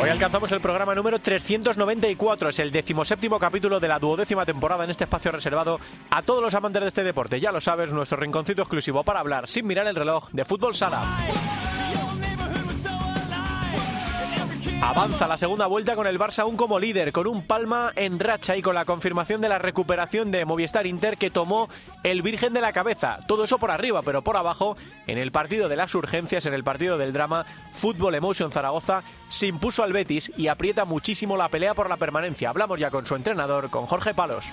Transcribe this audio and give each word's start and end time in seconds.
Hoy 0.00 0.10
alcanzamos 0.10 0.52
el 0.52 0.60
programa 0.60 0.94
número 0.94 1.18
394, 1.18 2.50
es 2.50 2.58
el 2.60 2.70
decimoséptimo 2.70 3.36
capítulo 3.40 3.80
de 3.80 3.88
la 3.88 3.98
duodécima 3.98 4.46
temporada 4.46 4.84
en 4.84 4.90
este 4.90 5.04
espacio 5.04 5.32
reservado 5.32 5.80
a 6.10 6.22
todos 6.22 6.40
los 6.40 6.54
amantes 6.54 6.82
de 6.82 6.88
este 6.88 7.02
deporte. 7.02 7.40
Ya 7.40 7.50
lo 7.50 7.60
sabes, 7.60 7.92
nuestro 7.92 8.16
rinconcito 8.16 8.62
exclusivo 8.62 9.02
para 9.02 9.18
hablar 9.18 9.48
sin 9.48 9.66
mirar 9.66 9.88
el 9.88 9.96
reloj 9.96 10.28
de 10.30 10.44
fútbol 10.44 10.76
sala. 10.76 11.02
Avanza 14.80 15.26
la 15.26 15.36
segunda 15.36 15.66
vuelta 15.66 15.96
con 15.96 16.06
el 16.06 16.20
Barça 16.20 16.40
aún 16.40 16.56
como 16.56 16.78
líder, 16.78 17.10
con 17.10 17.26
un 17.26 17.42
palma 17.42 17.92
en 17.96 18.20
racha 18.20 18.56
y 18.56 18.62
con 18.62 18.76
la 18.76 18.84
confirmación 18.84 19.40
de 19.40 19.48
la 19.48 19.58
recuperación 19.58 20.30
de 20.30 20.44
Movistar 20.44 20.86
Inter 20.86 21.18
que 21.18 21.30
tomó 21.30 21.68
el 22.04 22.22
Virgen 22.22 22.52
de 22.52 22.60
la 22.60 22.72
Cabeza. 22.72 23.18
Todo 23.26 23.42
eso 23.42 23.58
por 23.58 23.72
arriba, 23.72 24.02
pero 24.02 24.22
por 24.22 24.36
abajo, 24.36 24.76
en 25.08 25.18
el 25.18 25.32
partido 25.32 25.68
de 25.68 25.74
las 25.74 25.96
urgencias, 25.96 26.46
en 26.46 26.54
el 26.54 26.62
partido 26.62 26.96
del 26.96 27.12
drama, 27.12 27.44
Fútbol 27.72 28.14
Emotion 28.14 28.52
Zaragoza 28.52 29.02
se 29.28 29.48
impuso 29.48 29.82
al 29.82 29.92
Betis 29.92 30.30
y 30.36 30.46
aprieta 30.46 30.84
muchísimo 30.84 31.36
la 31.36 31.48
pelea 31.48 31.74
por 31.74 31.88
la 31.88 31.96
permanencia. 31.96 32.50
Hablamos 32.50 32.78
ya 32.78 32.92
con 32.92 33.04
su 33.04 33.16
entrenador, 33.16 33.70
con 33.70 33.86
Jorge 33.86 34.14
Palos. 34.14 34.44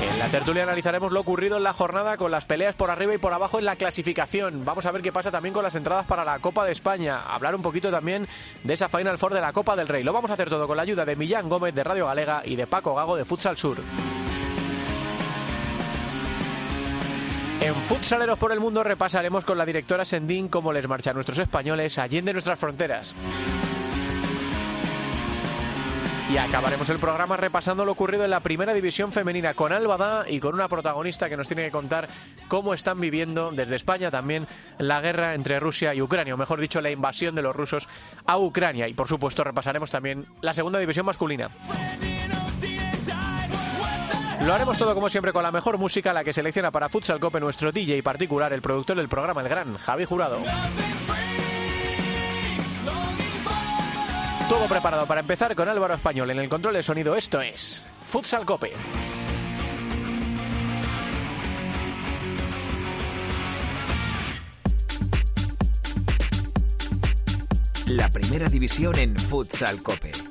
En 0.00 0.18
la 0.18 0.28
tertulia 0.28 0.62
analizaremos 0.62 1.12
lo 1.12 1.20
ocurrido 1.20 1.56
en 1.56 1.62
la 1.62 1.72
jornada 1.72 2.16
con 2.16 2.30
las 2.30 2.44
peleas 2.44 2.74
por 2.74 2.90
arriba 2.90 3.14
y 3.14 3.18
por 3.18 3.32
abajo 3.32 3.58
en 3.58 3.64
la 3.64 3.76
clasificación. 3.76 4.64
Vamos 4.64 4.86
a 4.86 4.90
ver 4.90 5.02
qué 5.02 5.12
pasa 5.12 5.30
también 5.30 5.52
con 5.52 5.62
las 5.62 5.74
entradas 5.74 6.06
para 6.06 6.24
la 6.24 6.38
Copa 6.38 6.64
de 6.64 6.72
España. 6.72 7.20
Hablar 7.22 7.54
un 7.54 7.62
poquito 7.62 7.90
también 7.90 8.26
de 8.62 8.74
esa 8.74 8.88
Final 8.88 9.18
Four 9.18 9.34
de 9.34 9.40
la 9.40 9.52
Copa 9.52 9.76
del 9.76 9.88
Rey. 9.88 10.02
Lo 10.02 10.12
vamos 10.12 10.30
a 10.30 10.34
hacer 10.34 10.48
todo 10.48 10.66
con 10.66 10.76
la 10.76 10.82
ayuda 10.82 11.04
de 11.04 11.16
Millán 11.16 11.48
Gómez 11.48 11.74
de 11.74 11.84
Radio 11.84 12.06
Galega 12.06 12.42
y 12.44 12.56
de 12.56 12.66
Paco 12.66 12.94
Gago 12.94 13.16
de 13.16 13.24
Futsal 13.24 13.56
Sur. 13.56 13.78
En 17.60 17.74
Futsaleros 17.74 18.38
por 18.38 18.52
el 18.52 18.60
Mundo 18.60 18.82
repasaremos 18.82 19.44
con 19.44 19.58
la 19.58 19.66
directora 19.66 20.06
Sendín 20.06 20.48
cómo 20.48 20.72
les 20.72 20.88
marchan 20.88 21.14
nuestros 21.14 21.38
españoles 21.38 21.98
allende 21.98 22.32
nuestras 22.32 22.58
fronteras. 22.58 23.14
Y 26.30 26.38
acabaremos 26.38 26.88
el 26.90 27.00
programa 27.00 27.36
repasando 27.36 27.84
lo 27.84 27.90
ocurrido 27.90 28.24
en 28.24 28.30
la 28.30 28.38
primera 28.38 28.72
división 28.72 29.10
femenina 29.10 29.54
con 29.54 29.72
Albada 29.72 30.30
y 30.30 30.38
con 30.38 30.54
una 30.54 30.68
protagonista 30.68 31.28
que 31.28 31.36
nos 31.36 31.48
tiene 31.48 31.64
que 31.64 31.72
contar 31.72 32.06
cómo 32.46 32.72
están 32.72 33.00
viviendo 33.00 33.50
desde 33.50 33.74
España 33.74 34.12
también 34.12 34.46
la 34.78 35.00
guerra 35.00 35.34
entre 35.34 35.58
Rusia 35.58 35.92
y 35.92 36.00
Ucrania, 36.00 36.34
o 36.34 36.38
mejor 36.38 36.60
dicho, 36.60 36.80
la 36.80 36.90
invasión 36.92 37.34
de 37.34 37.42
los 37.42 37.56
rusos 37.56 37.88
a 38.26 38.38
Ucrania. 38.38 38.86
Y 38.86 38.94
por 38.94 39.08
supuesto 39.08 39.42
repasaremos 39.42 39.90
también 39.90 40.24
la 40.40 40.54
segunda 40.54 40.78
división 40.78 41.04
masculina. 41.04 41.50
Lo 44.42 44.54
haremos 44.54 44.78
todo 44.78 44.94
como 44.94 45.10
siempre 45.10 45.32
con 45.32 45.42
la 45.42 45.50
mejor 45.50 45.78
música, 45.78 46.12
la 46.12 46.22
que 46.22 46.32
selecciona 46.32 46.70
para 46.70 46.88
Futsal 46.88 47.18
Cope 47.18 47.40
nuestro 47.40 47.72
DJ 47.72 48.04
particular, 48.04 48.52
el 48.52 48.62
productor 48.62 48.96
del 48.96 49.08
programa, 49.08 49.40
el 49.40 49.48
gran 49.48 49.76
Javi 49.78 50.04
Jurado. 50.04 50.38
Todo 54.50 54.66
preparado 54.66 55.06
para 55.06 55.20
empezar 55.20 55.54
con 55.54 55.68
Álvaro 55.68 55.94
Español 55.94 56.28
en 56.32 56.40
el 56.40 56.48
control 56.48 56.74
de 56.74 56.82
sonido. 56.82 57.14
Esto 57.14 57.40
es 57.40 57.84
Futsal 58.04 58.44
Cope. 58.44 58.72
La 67.86 68.08
primera 68.08 68.48
división 68.48 68.98
en 68.98 69.16
Futsal 69.16 69.84
Cope. 69.84 70.29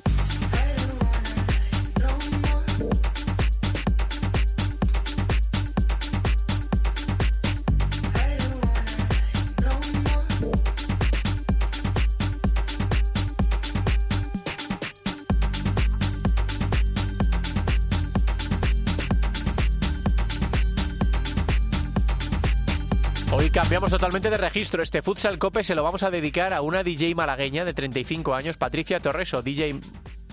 Cambiamos 23.70 23.92
totalmente 23.92 24.32
de 24.32 24.38
registro. 24.38 24.82
Este 24.82 25.04
Futsal 25.04 25.38
Cope 25.38 25.64
se 25.64 25.76
lo 25.76 25.84
vamos 25.84 26.02
a 26.02 26.10
dedicar 26.10 26.56
a 26.56 26.62
una 26.62 26.82
DJ 26.82 27.14
malagueña 27.14 27.64
de 27.64 27.76
35 27.76 28.34
años, 28.34 28.58
Patricia 28.58 29.00
Torreso, 29.00 29.44
DJ... 29.44 29.80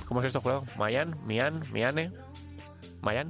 ¿Cómo 0.06 0.20
es 0.20 0.26
esto 0.28 0.40
juego? 0.40 0.64
Mayan, 0.78 1.18
Mian, 1.26 1.60
Miane, 1.70 2.12
Mayan. 3.02 3.28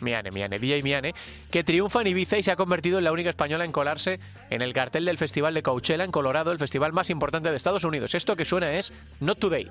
Miane, 0.00 0.30
Miane, 0.30 0.60
DJ 0.60 0.82
Miane, 0.82 1.12
que 1.50 1.64
triunfa 1.64 2.02
en 2.02 2.06
Ibiza 2.06 2.38
y 2.38 2.44
se 2.44 2.52
ha 2.52 2.56
convertido 2.56 2.98
en 2.98 3.04
la 3.04 3.10
única 3.10 3.30
española 3.30 3.64
en 3.64 3.72
colarse 3.72 4.20
en 4.48 4.62
el 4.62 4.72
cartel 4.72 5.06
del 5.06 5.18
Festival 5.18 5.54
de 5.54 5.64
Coachella 5.64 6.04
en 6.04 6.12
Colorado, 6.12 6.52
el 6.52 6.60
festival 6.60 6.92
más 6.92 7.10
importante 7.10 7.50
de 7.50 7.56
Estados 7.56 7.82
Unidos. 7.82 8.14
Esto 8.14 8.36
que 8.36 8.44
suena 8.44 8.72
es 8.74 8.92
Not 9.18 9.40
Today. 9.40 9.68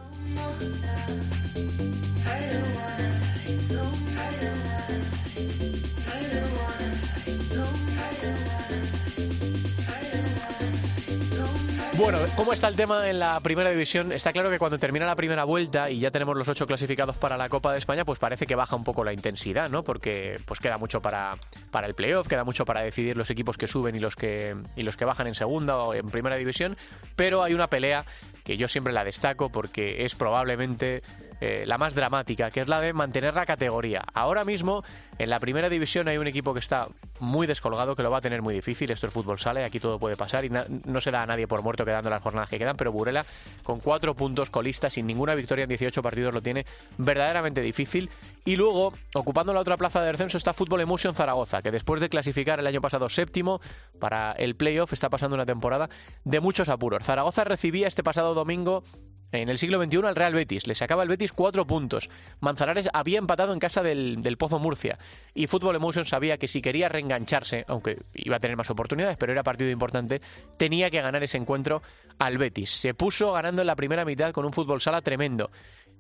Bueno, 12.02 12.18
¿cómo 12.36 12.52
está 12.52 12.68
el 12.68 12.76
tema 12.76 13.08
en 13.08 13.20
la 13.20 13.40
primera 13.42 13.70
división? 13.70 14.12
Está 14.12 14.34
claro 14.34 14.50
que 14.50 14.58
cuando 14.58 14.80
termina 14.80 15.06
la 15.06 15.16
primera 15.16 15.44
vuelta 15.44 15.92
y 15.92 16.00
ya 16.00 16.10
tenemos 16.10 16.36
los 16.36 16.50
ocho 16.50 16.66
clasificados 16.66 17.16
para 17.16 17.38
la 17.38 17.48
Copa 17.48 17.72
de 17.72 17.78
España, 17.78 18.06
pues 18.06 18.18
parece 18.18 18.48
que 18.48 18.56
baja 18.56 18.76
un 18.76 18.84
poco 18.84 19.04
la 19.04 19.14
intensidad, 19.14 19.70
¿no? 19.70 19.84
Porque 19.84 20.40
pues 20.46 20.60
queda 20.60 20.80
mucho 20.80 21.00
para, 21.00 21.38
para 21.70 21.86
el 21.86 21.94
playoff, 21.94 22.28
queda 22.28 22.44
mucho 22.44 22.66
para 22.66 22.82
decidir 22.82 23.16
los 23.16 23.30
equipos 23.30 23.56
que 23.56 23.68
suben 23.68 23.96
y 23.96 24.00
los 24.00 24.16
que, 24.16 24.56
y 24.76 24.82
los 24.82 24.98
que 24.98 25.06
bajan 25.06 25.28
en 25.28 25.36
segunda 25.36 25.78
o 25.78 25.94
en 25.94 26.08
primera 26.08 26.38
división, 26.38 26.76
pero 27.16 27.44
hay 27.44 27.54
una 27.54 27.68
pelea 27.68 28.04
que 28.44 28.58
yo 28.58 28.68
siempre 28.68 28.94
la 28.94 29.04
destaco 29.04 29.50
porque 29.50 30.04
es 30.04 30.16
probablemente 30.16 31.04
eh, 31.42 31.64
la 31.66 31.80
más 31.80 31.96
dramática, 31.96 32.52
que 32.52 32.62
es 32.62 32.68
la 32.68 32.80
de 32.80 32.94
mantener 32.94 33.34
la 33.34 33.48
categoría. 33.48 34.04
Ahora 34.14 34.44
mismo, 34.44 34.84
en 35.18 35.30
la 35.32 35.40
primera 35.40 35.70
división 35.70 36.08
hay 36.08 36.18
un 36.18 36.28
equipo 36.28 36.54
que 36.54 36.60
está 36.60 36.88
muy 37.20 37.48
descolgado, 37.48 37.96
que 37.96 38.04
lo 38.04 38.12
va 38.12 38.20
a 38.20 38.22
tener 38.22 38.44
muy 38.44 38.54
difícil. 38.54 38.92
Esto 38.92 39.08
es 39.08 39.14
fútbol 39.14 39.40
sale, 39.40 39.64
aquí 39.64 39.80
todo 39.80 39.98
puede 39.98 40.16
pasar 40.16 40.46
y 40.46 40.50
no 40.50 41.02
se 41.02 41.10
da 41.10 41.24
a 41.24 41.26
nadie 41.26 41.48
por 41.48 41.64
muerto 41.64 41.84
quedando 41.84 42.12
las 42.12 42.22
jornadas 42.22 42.48
que 42.48 42.60
quedan, 42.60 42.78
pero 42.78 42.92
Burela, 42.92 43.26
con 43.64 43.80
cuatro 43.80 44.14
puntos 44.14 44.52
colista, 44.52 44.92
sin 44.92 45.08
ninguna 45.08 45.34
victoria 45.34 45.64
en 45.64 45.70
18 45.70 46.04
partidos, 46.04 46.32
lo 46.32 46.42
tiene 46.42 46.66
verdaderamente 47.00 47.62
difícil. 47.62 48.12
Y 48.46 48.56
luego, 48.56 48.94
ocupando 49.16 49.52
la 49.52 49.62
otra 49.62 49.78
plaza 49.78 50.00
de 50.02 50.12
descenso, 50.12 50.38
está 50.38 50.54
Fútbol 50.54 50.82
Emotion 50.82 51.16
Zaragoza, 51.16 51.64
que 51.64 51.72
después 51.72 52.02
de 52.02 52.10
clasificar 52.10 52.60
el 52.60 52.68
año 52.68 52.82
pasado 52.82 53.10
séptimo 53.10 53.62
para 54.00 54.34
el 54.34 54.56
playoff, 54.56 54.94
está 54.94 55.10
pasando 55.10 55.36
una 55.36 55.46
temporada 55.48 55.90
de 56.24 56.40
muchos 56.40 56.70
apuros. 56.70 57.04
Zaragoza 57.04 57.44
recibía 57.44 57.88
este 57.88 58.04
pasado 58.04 58.36
domingo 58.36 58.84
en 59.32 59.50
el 59.50 59.58
siglo 59.58 59.84
XXI 59.84 59.98
al 60.06 60.16
Real 60.16 60.34
Betis. 60.34 60.68
Le 60.68 60.76
sacaba 60.76 61.04
el 61.04 61.10
Betis 61.10 61.32
cuatro 61.32 61.66
puntos. 61.66 62.10
Manzanares 62.40 62.90
había 62.94 63.20
empatado 63.20 63.54
en 63.54 63.60
casa 63.60 63.82
del, 63.82 64.36
Pozo 64.38 64.60
Murcia. 64.60 64.98
Y 65.34 65.48
Fútbol 65.48 65.76
Emotion 65.76 66.06
sabía 66.06 66.38
que 66.38 66.48
si 66.48 66.62
quería 66.62 66.90
reengancharse, 66.90 67.66
aunque 67.68 67.98
iba 68.14 68.38
a 68.38 68.40
tener 68.40 68.58
más 68.58 68.70
oportunidades, 68.70 69.18
pero 69.18 69.32
era 69.32 69.44
partido 69.44 69.70
importante, 69.70 70.22
tenía 70.58 70.90
que 70.90 71.02
ganar 71.02 71.24
ese 71.24 71.38
encuentro 71.38 71.82
al 72.20 72.38
Betis. 72.38 72.72
Se 72.72 72.94
puso 72.94 73.32
ganando 73.34 73.62
en 73.62 73.68
la 73.68 73.76
primera 73.76 74.06
mitad 74.06 74.32
con 74.32 74.46
un 74.46 74.54
fútbol 74.54 74.82
sala 74.82 75.02
tremendo. 75.02 75.52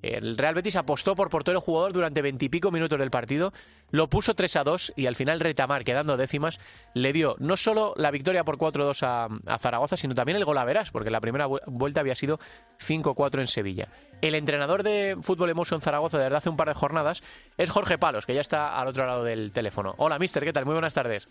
El 0.02 0.38
Real 0.38 0.56
Betis 0.56 0.76
apostó 0.76 1.16
por 1.16 1.30
portero 1.30 1.62
jugador 1.62 1.94
durante 1.94 2.22
veintipico 2.22 2.72
minutos 2.72 2.98
del 3.00 3.12
partido, 3.12 3.54
lo 3.92 4.10
puso 4.10 4.34
3 4.34 4.56
a 4.56 4.64
2 4.64 4.94
y 4.96 5.06
al 5.06 5.16
final 5.16 5.40
Retamar, 5.40 5.84
quedando 5.84 6.18
décimas, 6.18 6.60
le 6.94 7.14
dio 7.14 7.36
no 7.40 7.56
solo 7.58 7.94
la 7.98 8.12
victoria 8.12 8.44
por 8.44 8.58
4-2 8.58 9.04
a, 9.04 9.28
a 9.54 9.58
Zaragoza, 9.60 9.98
sino 9.98 10.16
también 10.16 10.38
el 10.38 10.46
gol 10.46 10.58
a 10.58 10.66
verás, 10.66 10.92
porque 10.92 11.12
la 11.12 11.22
primera 11.22 11.48
vu- 11.48 11.62
vuelta 11.68 12.02
había 12.02 12.16
sido 12.16 12.40
5-4 12.80 13.40
en 13.42 13.48
Sevilla. 13.48 13.88
El 14.22 14.36
entrenador 14.36 14.84
de 14.84 15.18
Fútbol 15.22 15.50
Emotion 15.50 15.82
Zaragoza 15.82 16.18
desde 16.18 16.36
hace 16.36 16.50
un 16.50 16.58
par 16.58 16.68
de 16.68 16.74
jornadas 16.74 17.22
es 17.58 17.70
Jorge 17.70 17.98
Palos, 17.98 18.26
que 18.26 18.34
ya 18.36 18.42
está 18.42 18.80
al 18.80 18.88
otro 18.88 19.06
lado 19.06 19.24
del 19.24 19.52
teléfono. 19.52 19.94
Hola, 19.98 20.20
mister, 20.20 20.44
¿qué 20.44 20.54
tal? 20.54 20.66
Muy 20.66 20.74
buenas 20.74 20.94
tardes. 20.94 21.28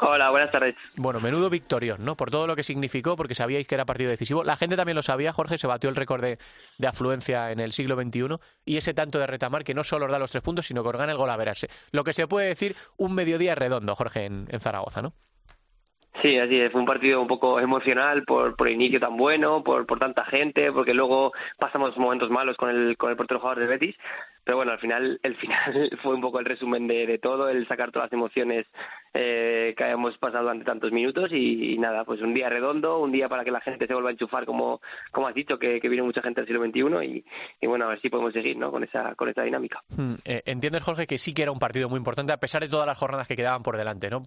Hola, 0.00 0.30
buenas 0.30 0.50
tardes. 0.50 0.76
Bueno, 0.96 1.20
menudo 1.20 1.50
victorión, 1.50 2.04
¿no? 2.04 2.16
Por 2.16 2.30
todo 2.30 2.46
lo 2.46 2.54
que 2.54 2.62
significó, 2.62 3.16
porque 3.16 3.34
sabíais 3.34 3.66
que 3.66 3.74
era 3.74 3.84
partido 3.84 4.10
decisivo. 4.10 4.44
La 4.44 4.56
gente 4.56 4.76
también 4.76 4.96
lo 4.96 5.02
sabía, 5.02 5.32
Jorge, 5.32 5.58
se 5.58 5.66
batió 5.66 5.90
el 5.90 5.96
récord 5.96 6.22
de, 6.22 6.38
de 6.78 6.86
afluencia 6.86 7.50
en 7.50 7.60
el 7.60 7.72
siglo 7.72 7.96
XXI 7.96 8.36
y 8.64 8.76
ese 8.76 8.94
tanto 8.94 9.18
de 9.18 9.26
retamar 9.26 9.64
que 9.64 9.74
no 9.74 9.84
solo 9.84 10.06
os 10.06 10.12
da 10.12 10.18
los 10.18 10.30
tres 10.30 10.42
puntos, 10.42 10.66
sino 10.66 10.82
que 10.82 10.90
os 10.90 10.96
gana 10.96 11.12
el 11.12 11.18
gol 11.18 11.30
a 11.30 11.36
verarse. 11.36 11.68
Lo 11.90 12.04
que 12.04 12.12
se 12.12 12.28
puede 12.28 12.48
decir 12.48 12.76
un 12.96 13.14
mediodía 13.14 13.54
redondo, 13.54 13.96
Jorge, 13.96 14.26
en, 14.26 14.46
en 14.50 14.60
Zaragoza, 14.60 15.02
¿no? 15.02 15.14
Sí, 16.22 16.36
así 16.36 16.60
es. 16.60 16.72
Fue 16.72 16.80
un 16.80 16.86
partido 16.86 17.20
un 17.22 17.28
poco 17.28 17.60
emocional 17.60 18.24
por, 18.24 18.56
por 18.56 18.66
el 18.66 18.74
inicio 18.74 18.98
tan 18.98 19.16
bueno, 19.16 19.62
por, 19.62 19.86
por 19.86 20.00
tanta 20.00 20.24
gente, 20.24 20.72
porque 20.72 20.92
luego 20.92 21.32
pasamos 21.58 21.96
momentos 21.96 22.28
malos 22.28 22.56
con 22.56 22.70
el, 22.70 22.96
con 22.96 23.10
el 23.10 23.16
portero 23.16 23.38
jugador 23.38 23.60
de 23.60 23.66
Betis. 23.68 23.96
Pero 24.48 24.56
bueno, 24.56 24.72
al 24.72 24.78
final, 24.78 25.20
el 25.22 25.36
final 25.36 25.90
fue 26.02 26.14
un 26.14 26.22
poco 26.22 26.38
el 26.38 26.46
resumen 26.46 26.88
de, 26.88 27.18
todo, 27.18 27.50
el 27.50 27.68
sacar 27.68 27.92
todas 27.92 28.06
las 28.06 28.14
emociones 28.14 28.64
eh, 29.12 29.74
que 29.76 29.84
hayamos 29.84 30.16
pasado 30.16 30.44
durante 30.44 30.64
tantos 30.64 30.90
minutos 30.90 31.30
y, 31.32 31.76
nada, 31.76 32.06
pues 32.06 32.22
un 32.22 32.32
día 32.32 32.48
redondo, 32.48 32.98
un 32.98 33.12
día 33.12 33.28
para 33.28 33.44
que 33.44 33.50
la 33.50 33.60
gente 33.60 33.86
se 33.86 33.92
vuelva 33.92 34.08
a 34.08 34.12
enchufar 34.12 34.46
como, 34.46 34.80
como 35.12 35.28
has 35.28 35.34
dicho, 35.34 35.58
que, 35.58 35.82
que 35.82 35.88
viene 35.90 36.02
mucha 36.02 36.22
gente 36.22 36.40
del 36.40 36.48
siglo 36.48 36.64
XXI 36.64 37.24
y, 37.60 37.66
bueno, 37.66 37.84
a 37.84 37.88
ver 37.88 38.00
si 38.00 38.08
podemos 38.08 38.32
seguir 38.32 38.56
¿no? 38.56 38.70
con, 38.70 38.84
esa, 38.84 39.14
con 39.16 39.28
esa 39.28 39.42
dinámica. 39.42 39.82
Hmm, 39.94 40.14
eh, 40.24 40.40
entiendes, 40.46 40.82
Jorge, 40.82 41.06
que 41.06 41.18
sí 41.18 41.34
que 41.34 41.42
era 41.42 41.52
un 41.52 41.58
partido 41.58 41.90
muy 41.90 41.98
importante 41.98 42.32
a 42.32 42.40
pesar 42.40 42.62
de 42.62 42.70
todas 42.70 42.86
las 42.86 42.96
jornadas 42.96 43.28
que 43.28 43.36
quedaban 43.36 43.62
por 43.62 43.76
delante, 43.76 44.08
¿no? 44.08 44.24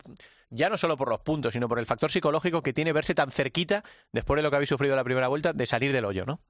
Ya 0.51 0.69
no 0.69 0.77
solo 0.77 0.97
por 0.97 1.09
los 1.09 1.21
puntos, 1.21 1.53
sino 1.53 1.67
por 1.67 1.79
el 1.79 1.87
factor 1.87 2.11
psicológico 2.11 2.61
que 2.61 2.73
tiene 2.73 2.93
verse 2.93 3.15
tan 3.15 3.31
cerquita, 3.31 3.83
después 4.11 4.37
de 4.37 4.43
lo 4.43 4.51
que 4.51 4.57
habéis 4.57 4.69
sufrido 4.69 4.95
la 4.95 5.03
primera 5.03 5.29
vuelta, 5.29 5.51
de 5.51 5.65
salir 5.65 5.91
del 5.91 6.05
hoyo, 6.05 6.27
¿no? 6.27 6.41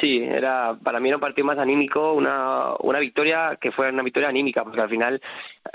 Sí, 0.00 0.22
era 0.22 0.76
para 0.82 1.00
mí 1.00 1.08
era 1.08 1.16
un 1.16 1.20
partido 1.20 1.46
más 1.46 1.58
anímico, 1.58 2.12
una, 2.12 2.74
una 2.80 2.98
victoria 2.98 3.56
que 3.58 3.72
fue 3.72 3.88
una 3.88 4.02
victoria 4.02 4.28
anímica, 4.28 4.64
porque 4.64 4.80
al 4.80 4.90
final 4.90 5.22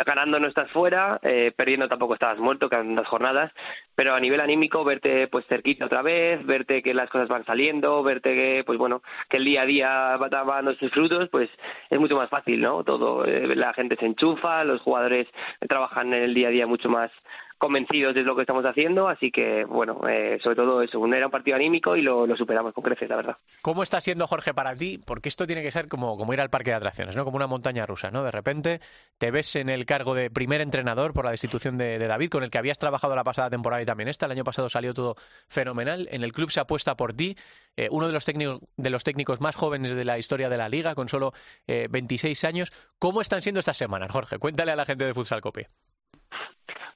ganando 0.05 0.39
no 0.39 0.47
estás 0.47 0.69
fuera, 0.71 1.19
eh, 1.23 1.51
perdiendo 1.55 1.87
tampoco 1.87 2.13
estabas 2.13 2.37
muerto, 2.37 2.69
quedan 2.69 2.93
dos 2.93 3.07
jornadas, 3.07 3.51
pero 3.95 4.13
a 4.13 4.19
nivel 4.19 4.39
anímico 4.39 4.83
verte 4.83 5.27
pues 5.27 5.47
cerquita 5.47 5.85
otra 5.85 6.03
vez, 6.03 6.45
verte 6.45 6.83
que 6.83 6.93
las 6.93 7.09
cosas 7.09 7.27
van 7.27 7.45
saliendo, 7.45 8.03
verte 8.03 8.35
que 8.35 8.63
pues 8.65 8.77
bueno 8.77 9.01
que 9.29 9.37
el 9.37 9.45
día 9.45 9.63
a 9.63 9.65
día 9.65 10.17
va 10.17 10.29
dando 10.29 10.75
sus 10.75 10.91
frutos, 10.91 11.29
pues 11.29 11.49
es 11.89 11.99
mucho 11.99 12.15
más 12.17 12.29
fácil, 12.29 12.61
¿no? 12.61 12.83
Todo, 12.83 13.25
eh, 13.25 13.55
la 13.55 13.73
gente 13.73 13.95
se 13.95 14.05
enchufa, 14.05 14.63
los 14.63 14.81
jugadores 14.81 15.27
trabajan 15.67 16.13
en 16.13 16.23
el 16.23 16.33
día 16.35 16.49
a 16.49 16.51
día 16.51 16.67
mucho 16.67 16.89
más 16.89 17.11
convencidos 17.57 18.13
de 18.13 18.23
lo 18.23 18.35
que 18.35 18.41
estamos 18.41 18.65
haciendo, 18.65 19.07
así 19.07 19.31
que 19.31 19.65
bueno, 19.65 20.01
eh, 20.07 20.37
sobre 20.41 20.55
todo 20.55 20.81
eso, 20.81 21.05
era 21.13 21.25
un 21.25 21.31
partido 21.31 21.55
anímico 21.55 21.95
y 21.95 22.01
lo, 22.01 22.27
superamos 22.35 22.73
con 22.73 22.83
creces, 22.83 23.09
la 23.09 23.15
verdad. 23.15 23.37
¿Cómo 23.61 23.83
está 23.83 23.99
siendo 24.01 24.27
Jorge 24.27 24.53
para 24.53 24.75
ti? 24.75 24.99
Porque 25.03 25.29
esto 25.29 25.47
tiene 25.47 25.63
que 25.63 25.71
ser 25.71 25.87
como, 25.87 26.17
como 26.17 26.33
ir 26.33 26.41
al 26.41 26.49
parque 26.49 26.69
de 26.69 26.75
atracciones, 26.75 27.15
¿no? 27.15 27.25
Como 27.25 27.37
una 27.37 27.47
montaña 27.47 27.85
rusa, 27.85 28.11
¿no? 28.11 28.23
De 28.23 28.31
repente 28.31 28.79
te 29.17 29.31
ves 29.31 29.55
en 29.55 29.69
el 29.69 29.85
cargo 29.85 30.13
de 30.13 30.29
primer 30.29 30.61
entrenador 30.61 31.13
por 31.13 31.25
la 31.25 31.31
destitución 31.31 31.77
de, 31.77 31.97
David, 31.97 32.29
con 32.29 32.43
el 32.43 32.49
que 32.49 32.57
habías 32.57 32.79
trabajado 32.79 33.15
la 33.15 33.23
pasada 33.23 33.49
temporada 33.49 33.81
y 33.81 33.85
también 33.85 34.07
esta. 34.09 34.27
El 34.27 34.33
año 34.33 34.43
pasado 34.43 34.69
salió 34.69 34.93
todo 34.93 35.15
fenomenal. 35.47 36.07
En 36.11 36.23
el 36.23 36.31
club 36.31 36.51
se 36.51 36.59
apuesta 36.59 36.95
por 36.95 37.13
ti, 37.13 37.35
eh, 37.75 37.87
uno 37.91 38.07
de 38.07 38.13
los, 38.13 38.25
técnicos, 38.25 38.61
de 38.75 38.89
los 38.89 39.03
técnicos 39.03 39.41
más 39.41 39.55
jóvenes 39.55 39.95
de 39.95 40.05
la 40.05 40.17
historia 40.17 40.49
de 40.49 40.57
la 40.57 40.69
liga, 40.69 40.95
con 40.95 41.09
solo 41.09 41.33
eh, 41.65 41.87
26 41.89 42.43
años. 42.43 42.71
¿Cómo 42.99 43.21
están 43.21 43.41
siendo 43.41 43.59
estas 43.59 43.77
semanas, 43.77 44.11
Jorge? 44.11 44.37
Cuéntale 44.37 44.71
a 44.71 44.75
la 44.75 44.85
gente 44.85 45.05
de 45.05 45.13
Futsal 45.13 45.41
Cope. 45.41 45.69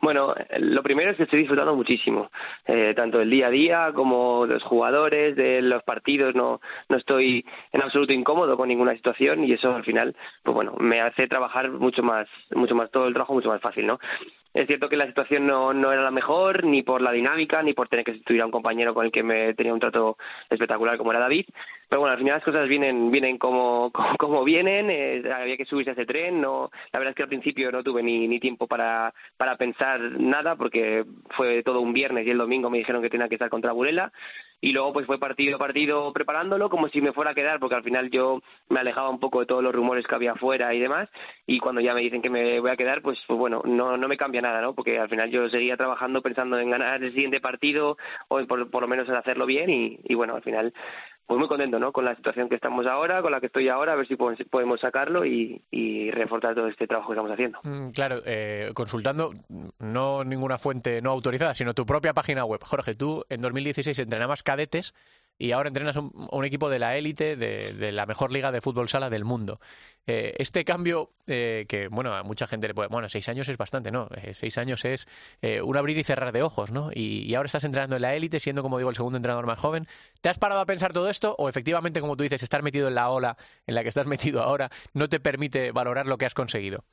Bueno, 0.02 0.34
lo 0.58 0.82
primero 0.82 1.12
es 1.12 1.18
que 1.18 1.24
estoy 1.24 1.40
disfrutando 1.40 1.76
muchísimo, 1.76 2.32
eh, 2.66 2.94
tanto 2.96 3.22
el 3.22 3.30
día 3.30 3.48
a 3.48 3.52
día 3.52 3.92
como 3.94 4.48
de 4.48 4.56
los 4.56 4.64
jugadores, 4.64 5.36
de 5.36 5.62
los 5.62 5.84
partidos, 5.84 6.34
no, 6.34 6.60
no 6.90 6.98
estoy 6.98 7.46
en 7.72 7.84
absoluto 7.84 8.12
incómodo 8.12 8.58
con 8.58 8.68
ninguna 8.68 8.96
situación 8.96 9.44
y 9.44 9.54
eso 9.54 9.76
al 9.76 9.84
final, 9.84 10.16
pues 10.42 10.56
bueno, 10.56 10.74
me 10.80 11.02
hace 11.02 11.28
trabajar 11.28 11.70
mucho 11.70 12.02
más, 12.02 12.28
mucho 12.50 12.74
más, 12.74 12.90
todo 12.90 13.08
el 13.08 13.14
trabajo 13.14 13.34
mucho 13.34 13.50
más 13.50 13.62
fácil, 13.62 13.86
¿no? 13.86 14.00
Es 14.56 14.68
cierto 14.68 14.90
que 14.90 14.98
la 14.98 15.08
situación 15.08 15.48
no, 15.48 15.72
no 15.74 15.94
era 15.94 16.02
la 16.02 16.12
mejor, 16.12 16.66
ni 16.66 16.82
por 16.82 17.02
la 17.02 17.12
dinámica, 17.12 17.62
ni 17.62 17.74
por 17.74 17.88
tener 17.88 18.04
que 18.04 18.12
sustituir 18.12 18.42
a 18.42 18.46
un 18.46 18.52
compañero 18.52 18.94
con 18.94 19.06
el 19.06 19.12
que 19.12 19.24
me 19.24 19.54
tenía 19.54 19.74
un 19.74 19.80
trato 19.80 20.18
espectacular 20.50 20.98
como 20.98 21.12
era 21.12 21.22
David. 21.22 21.46
Pero 21.92 22.00
bueno, 22.00 22.14
al 22.14 22.20
final 22.20 22.36
las 22.36 22.44
cosas 22.46 22.70
vienen, 22.70 23.12
vienen 23.12 23.38
como, 23.38 23.92
como, 23.92 24.16
como 24.18 24.44
vienen, 24.46 24.90
eh, 24.90 25.22
había 25.30 25.58
que 25.58 25.66
subirse 25.66 25.90
a 25.90 25.94
ese 25.94 26.06
tren. 26.06 26.40
No, 26.40 26.72
la 26.94 27.00
verdad 27.00 27.10
es 27.10 27.16
que 27.18 27.24
al 27.24 27.28
principio 27.28 27.70
no 27.70 27.84
tuve 27.84 28.02
ni, 28.02 28.30
ni 28.30 28.40
tiempo 28.40 28.66
para, 28.66 29.14
para 29.36 29.58
pensar 29.58 30.00
nada, 30.00 30.56
porque 30.56 31.04
fue 31.32 31.64
todo 31.64 31.82
un 31.82 31.92
viernes 31.92 32.26
y 32.26 32.30
el 32.30 32.38
domingo 32.38 32.70
me 32.70 32.78
dijeron 32.78 33.02
que 33.02 33.10
tenía 33.10 33.28
que 33.28 33.36
estar 33.36 33.50
contra 33.50 33.74
Burela 33.74 34.14
y 34.62 34.72
luego 34.74 34.94
pues 34.94 35.08
fue 35.08 35.20
partido 35.20 35.56
a 35.56 35.60
partido 35.60 36.14
preparándolo 36.14 36.70
como 36.70 36.88
si 36.88 37.02
me 37.02 37.14
fuera 37.14 37.32
a 37.32 37.36
quedar 37.36 37.60
porque 37.60 37.76
al 37.76 37.84
final 37.84 38.12
yo 38.12 38.42
me 38.70 38.80
alejaba 38.80 39.10
un 39.10 39.20
poco 39.20 39.40
de 39.40 39.48
todos 39.48 39.64
los 39.64 39.74
rumores 39.74 40.06
que 40.06 40.14
había 40.14 40.34
afuera 40.34 40.72
y 40.76 40.80
demás 40.80 41.10
y 41.48 41.60
cuando 41.60 41.82
ya 41.82 41.96
me 41.96 42.02
dicen 42.02 42.22
que 42.22 42.30
me 42.30 42.60
voy 42.60 42.70
a 42.70 42.78
quedar 42.78 43.02
pues, 43.02 43.20
pues 43.28 43.40
bueno 43.40 43.64
no 43.66 43.98
no 43.98 44.08
me 44.08 44.18
cambia 44.18 44.42
nada 44.42 44.62
no 44.62 44.76
porque 44.76 45.00
al 45.00 45.10
final 45.10 45.32
yo 45.32 45.50
seguía 45.50 45.78
trabajando 45.78 46.22
pensando 46.22 46.60
en 46.60 46.70
ganar 46.70 47.04
el 47.04 47.12
siguiente 47.12 47.42
partido 47.42 47.98
o 48.28 48.46
por, 48.46 48.70
por 48.70 48.84
lo 48.84 48.88
menos 48.88 49.10
en 49.10 49.16
hacerlo 49.16 49.48
bien 49.48 49.70
y, 49.72 50.00
y 50.04 50.14
bueno 50.14 50.36
al 50.36 50.44
final 50.44 50.74
pues 51.32 51.40
muy 51.40 51.48
contento 51.48 51.80
¿no? 51.80 51.94
con 51.94 52.04
la 52.04 52.14
situación 52.14 52.50
que 52.50 52.56
estamos 52.56 52.86
ahora, 52.86 53.22
con 53.22 53.32
la 53.32 53.40
que 53.40 53.46
estoy 53.46 53.70
ahora, 53.70 53.94
a 53.94 53.96
ver 53.96 54.06
si 54.06 54.18
podemos 54.18 54.82
sacarlo 54.82 55.26
y, 55.26 55.62
y 55.72 56.12
reforzar 56.12 56.56
todo 56.56 56.68
este 56.68 56.88
trabajo 56.88 57.08
que 57.08 57.14
estamos 57.14 57.32
haciendo. 57.32 57.58
Mm, 57.64 57.92
claro, 57.92 58.22
eh, 58.26 58.72
consultando 58.74 59.32
no 59.80 60.26
ninguna 60.26 60.58
fuente 60.58 61.02
no 61.02 61.10
autorizada, 61.10 61.56
sino 61.56 61.74
tu 61.74 61.86
propia 61.86 62.14
página 62.14 62.44
web. 62.44 62.60
Jorge, 62.62 62.96
tú 62.96 63.24
en 63.30 63.40
2016 63.40 63.98
entrenabas 64.00 64.44
cadetes 64.44 64.94
y 65.38 65.52
ahora 65.54 65.70
entrenas 65.70 65.96
un, 65.96 66.12
un 66.32 66.46
equipo 66.46 66.70
de 66.70 66.80
la 66.80 66.96
élite 66.98 67.36
de, 67.36 67.92
la 67.92 68.06
mejor 68.06 68.32
liga 68.32 68.52
de 68.52 68.62
fútbol 68.62 68.90
sala 68.90 69.10
del 69.10 69.26
mundo. 69.26 69.60
Eh, 70.06 70.36
este 70.38 70.64
cambio, 70.64 71.12
eh, 71.28 71.66
que 71.68 71.88
bueno, 71.88 72.14
a 72.14 72.24
mucha 72.24 72.46
gente 72.48 72.68
le 72.68 72.74
puede. 72.74 72.90
Bueno, 72.90 73.10
seis 73.10 73.28
años 73.28 73.50
es 73.50 73.58
bastante, 73.58 73.92
¿no? 73.92 74.08
Eh, 74.16 74.34
seis 74.34 74.58
años 74.58 74.86
es 74.86 75.08
eh, 75.42 75.62
un 75.62 75.78
abrir 75.78 75.98
y 75.98 76.04
cerrar 76.04 76.32
de 76.32 76.44
ojos, 76.44 76.72
¿no? 76.72 76.92
Y, 76.94 77.34
ahora 77.34 77.48
estás 77.48 77.64
entrenando 77.64 77.96
en 77.96 78.04
la 78.04 78.16
élite, 78.16 78.40
siendo, 78.40 78.62
como 78.62 78.78
digo, 78.78 78.90
el 78.90 78.96
segundo 78.96 79.18
entrenador 79.18 79.48
más 79.48 79.60
joven. 79.60 79.88
¿Te 80.22 80.30
has 80.30 80.38
parado 80.38 80.62
a 80.62 80.66
pensar 80.66 80.94
todo 80.94 81.10
esto? 81.10 81.36
¿O 81.38 81.50
efectivamente, 81.50 82.02
como 82.02 82.16
tú 82.16 82.24
dices, 82.24 82.44
estar 82.44 82.62
metido 82.62 82.88
en 82.88 82.96
la 82.96 83.10
ola 83.10 83.38
en 83.66 83.76
la 83.76 83.84
que 83.84 83.90
estás 83.90 84.06
metido 84.08 84.44
ahora 84.44 84.70
no 84.94 85.10
te 85.10 85.20
permite 85.20 85.72
valorar 85.72 86.06
lo 86.06 86.18
que 86.18 86.26
has 86.26 86.34
conseguido? 86.34 86.84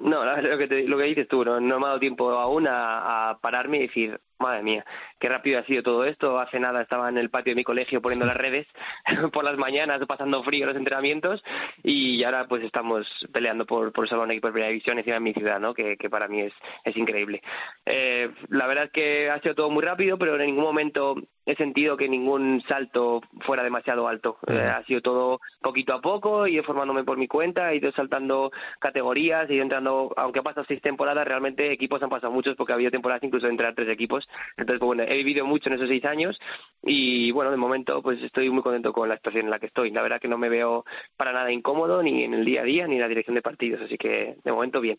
No, 0.00 0.24
lo 0.24 0.58
que, 0.58 0.66
dices 0.66 1.28
tú, 1.28 1.44
no, 1.44 1.60
no 1.60 1.78
me 1.78 1.86
ha 1.86 1.88
dado 1.88 2.00
tiempo 2.00 2.30
aún 2.30 2.66
a 2.68 3.38
pararme 3.40 3.78
y 3.78 3.82
decir, 3.82 4.20
madre 4.38 4.62
mía, 4.62 4.84
qué 5.18 5.28
rápido 5.28 5.58
ha 5.58 5.64
sido 5.64 5.82
todo 5.82 6.04
esto. 6.04 6.38
Hace 6.38 6.60
nada 6.60 6.82
estaba 6.82 7.08
en 7.08 7.18
el 7.18 7.30
patio 7.30 7.52
de 7.52 7.56
mi 7.56 7.64
colegio 7.64 8.00
poniendo 8.00 8.26
las 8.26 8.36
redes 8.36 8.66
por 9.32 9.44
las 9.44 9.56
mañanas, 9.56 10.04
pasando 10.06 10.42
frío 10.42 10.66
los 10.66 10.76
entrenamientos 10.76 11.42
y 11.82 12.22
ahora 12.24 12.46
pues 12.46 12.62
estamos 12.62 13.06
peleando 13.32 13.66
por, 13.66 13.92
por 13.92 14.08
salvar 14.08 14.26
un 14.26 14.32
equipo 14.32 14.48
de 14.48 14.52
primera 14.52 14.70
división 14.70 14.98
encima 14.98 15.14
de 15.14 15.20
mi 15.20 15.32
ciudad, 15.32 15.60
¿no? 15.60 15.74
Que, 15.74 15.96
que 15.96 16.10
para 16.10 16.28
mí 16.28 16.40
es, 16.40 16.52
es 16.84 16.96
increíble. 16.96 17.42
Eh, 17.84 18.30
la 18.48 18.66
verdad 18.66 18.84
es 18.84 18.90
que 18.90 19.30
ha 19.30 19.40
sido 19.40 19.54
todo 19.54 19.70
muy 19.70 19.82
rápido, 19.82 20.18
pero 20.18 20.36
en 20.36 20.46
ningún 20.46 20.64
momento 20.64 21.16
he 21.46 21.54
sentido 21.54 21.96
que 21.96 22.08
ningún 22.08 22.60
salto 22.68 23.22
fuera 23.40 23.62
demasiado 23.62 24.08
alto. 24.08 24.38
Eh, 24.48 24.60
ha 24.60 24.82
sido 24.84 25.00
todo 25.00 25.40
poquito 25.62 25.94
a 25.94 26.00
poco, 26.00 26.46
y 26.48 26.60
formándome 26.62 27.04
por 27.04 27.16
mi 27.16 27.28
cuenta, 27.28 27.72
he 27.72 27.76
ido 27.76 27.92
saltando 27.92 28.50
categorías, 28.80 29.48
he 29.48 29.54
ido 29.54 29.62
entrando, 29.62 30.12
aunque 30.16 30.40
ha 30.40 30.42
pasado 30.42 30.66
seis 30.66 30.82
temporadas, 30.82 31.26
realmente 31.26 31.70
equipos 31.70 32.02
han 32.02 32.10
pasado 32.10 32.32
muchos 32.32 32.56
porque 32.56 32.72
ha 32.72 32.74
habido 32.74 32.90
temporadas 32.90 33.22
incluso 33.22 33.46
de 33.46 33.52
entrar 33.52 33.74
tres 33.74 33.88
equipos. 33.88 34.25
Entonces, 34.56 34.80
pues, 34.80 34.86
bueno, 34.86 35.02
he 35.02 35.16
vivido 35.16 35.46
mucho 35.46 35.68
en 35.68 35.76
esos 35.76 35.88
seis 35.88 36.04
años 36.04 36.40
y 36.82 37.32
bueno, 37.32 37.50
de 37.50 37.56
momento 37.56 38.00
pues 38.00 38.22
estoy 38.22 38.48
muy 38.48 38.62
contento 38.62 38.92
con 38.92 39.08
la 39.08 39.16
situación 39.16 39.46
en 39.46 39.50
la 39.50 39.58
que 39.58 39.66
estoy. 39.66 39.90
La 39.90 40.02
verdad 40.02 40.20
que 40.20 40.28
no 40.28 40.38
me 40.38 40.48
veo 40.48 40.84
para 41.16 41.32
nada 41.32 41.50
incómodo 41.50 42.02
ni 42.02 42.22
en 42.22 42.34
el 42.34 42.44
día 42.44 42.62
a 42.62 42.64
día 42.64 42.86
ni 42.86 42.94
en 42.94 43.00
la 43.00 43.08
dirección 43.08 43.34
de 43.34 43.42
partidos, 43.42 43.82
así 43.82 43.98
que 43.98 44.36
de 44.44 44.52
momento 44.52 44.80
bien. 44.80 44.98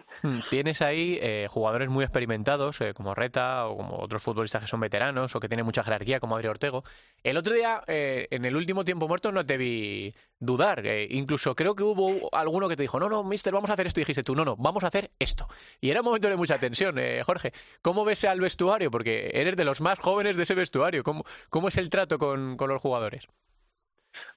Tienes 0.49 0.81
ahí 0.81 1.17
eh, 1.21 1.47
jugadores 1.49 1.89
muy 1.89 2.03
experimentados 2.03 2.81
eh, 2.81 2.93
como 2.93 3.15
Reta 3.15 3.67
o 3.67 3.77
como 3.77 3.99
otros 3.99 4.21
futbolistas 4.21 4.61
que 4.61 4.67
son 4.67 4.81
veteranos 4.81 5.35
o 5.35 5.39
que 5.39 5.47
tienen 5.47 5.65
mucha 5.65 5.83
jerarquía 5.83 6.19
como 6.19 6.35
Adri 6.35 6.49
Ortego. 6.49 6.83
El 7.23 7.37
otro 7.37 7.53
día, 7.53 7.81
eh, 7.87 8.27
en 8.31 8.45
el 8.45 8.55
último 8.55 8.83
tiempo 8.83 9.07
muerto, 9.07 9.31
no 9.31 9.45
te 9.45 9.57
vi 9.57 10.13
dudar. 10.39 10.85
Eh, 10.85 11.07
incluso 11.11 11.55
creo 11.55 11.75
que 11.75 11.83
hubo 11.83 12.29
alguno 12.33 12.67
que 12.69 12.75
te 12.75 12.83
dijo, 12.83 12.99
no, 12.99 13.09
no, 13.09 13.23
mister, 13.23 13.53
vamos 13.53 13.69
a 13.69 13.73
hacer 13.73 13.87
esto. 13.87 13.99
Y 13.99 14.01
dijiste 14.01 14.23
tú, 14.23 14.35
no, 14.35 14.45
no, 14.45 14.55
vamos 14.57 14.83
a 14.83 14.87
hacer 14.87 15.11
esto. 15.19 15.47
Y 15.81 15.89
era 15.89 16.01
un 16.01 16.05
momento 16.05 16.29
de 16.29 16.35
mucha 16.35 16.59
tensión. 16.59 16.97
Eh, 16.99 17.21
Jorge, 17.25 17.53
¿cómo 17.81 18.05
ves 18.05 18.23
al 18.25 18.39
vestuario? 18.39 18.91
Porque 18.91 19.31
eres 19.33 19.55
de 19.55 19.65
los 19.65 19.81
más 19.81 19.99
jóvenes 19.99 20.37
de 20.37 20.43
ese 20.43 20.55
vestuario. 20.55 21.03
¿Cómo, 21.03 21.23
cómo 21.49 21.67
es 21.67 21.77
el 21.77 21.89
trato 21.89 22.17
con, 22.17 22.57
con 22.57 22.69
los 22.69 22.81
jugadores? 22.81 23.27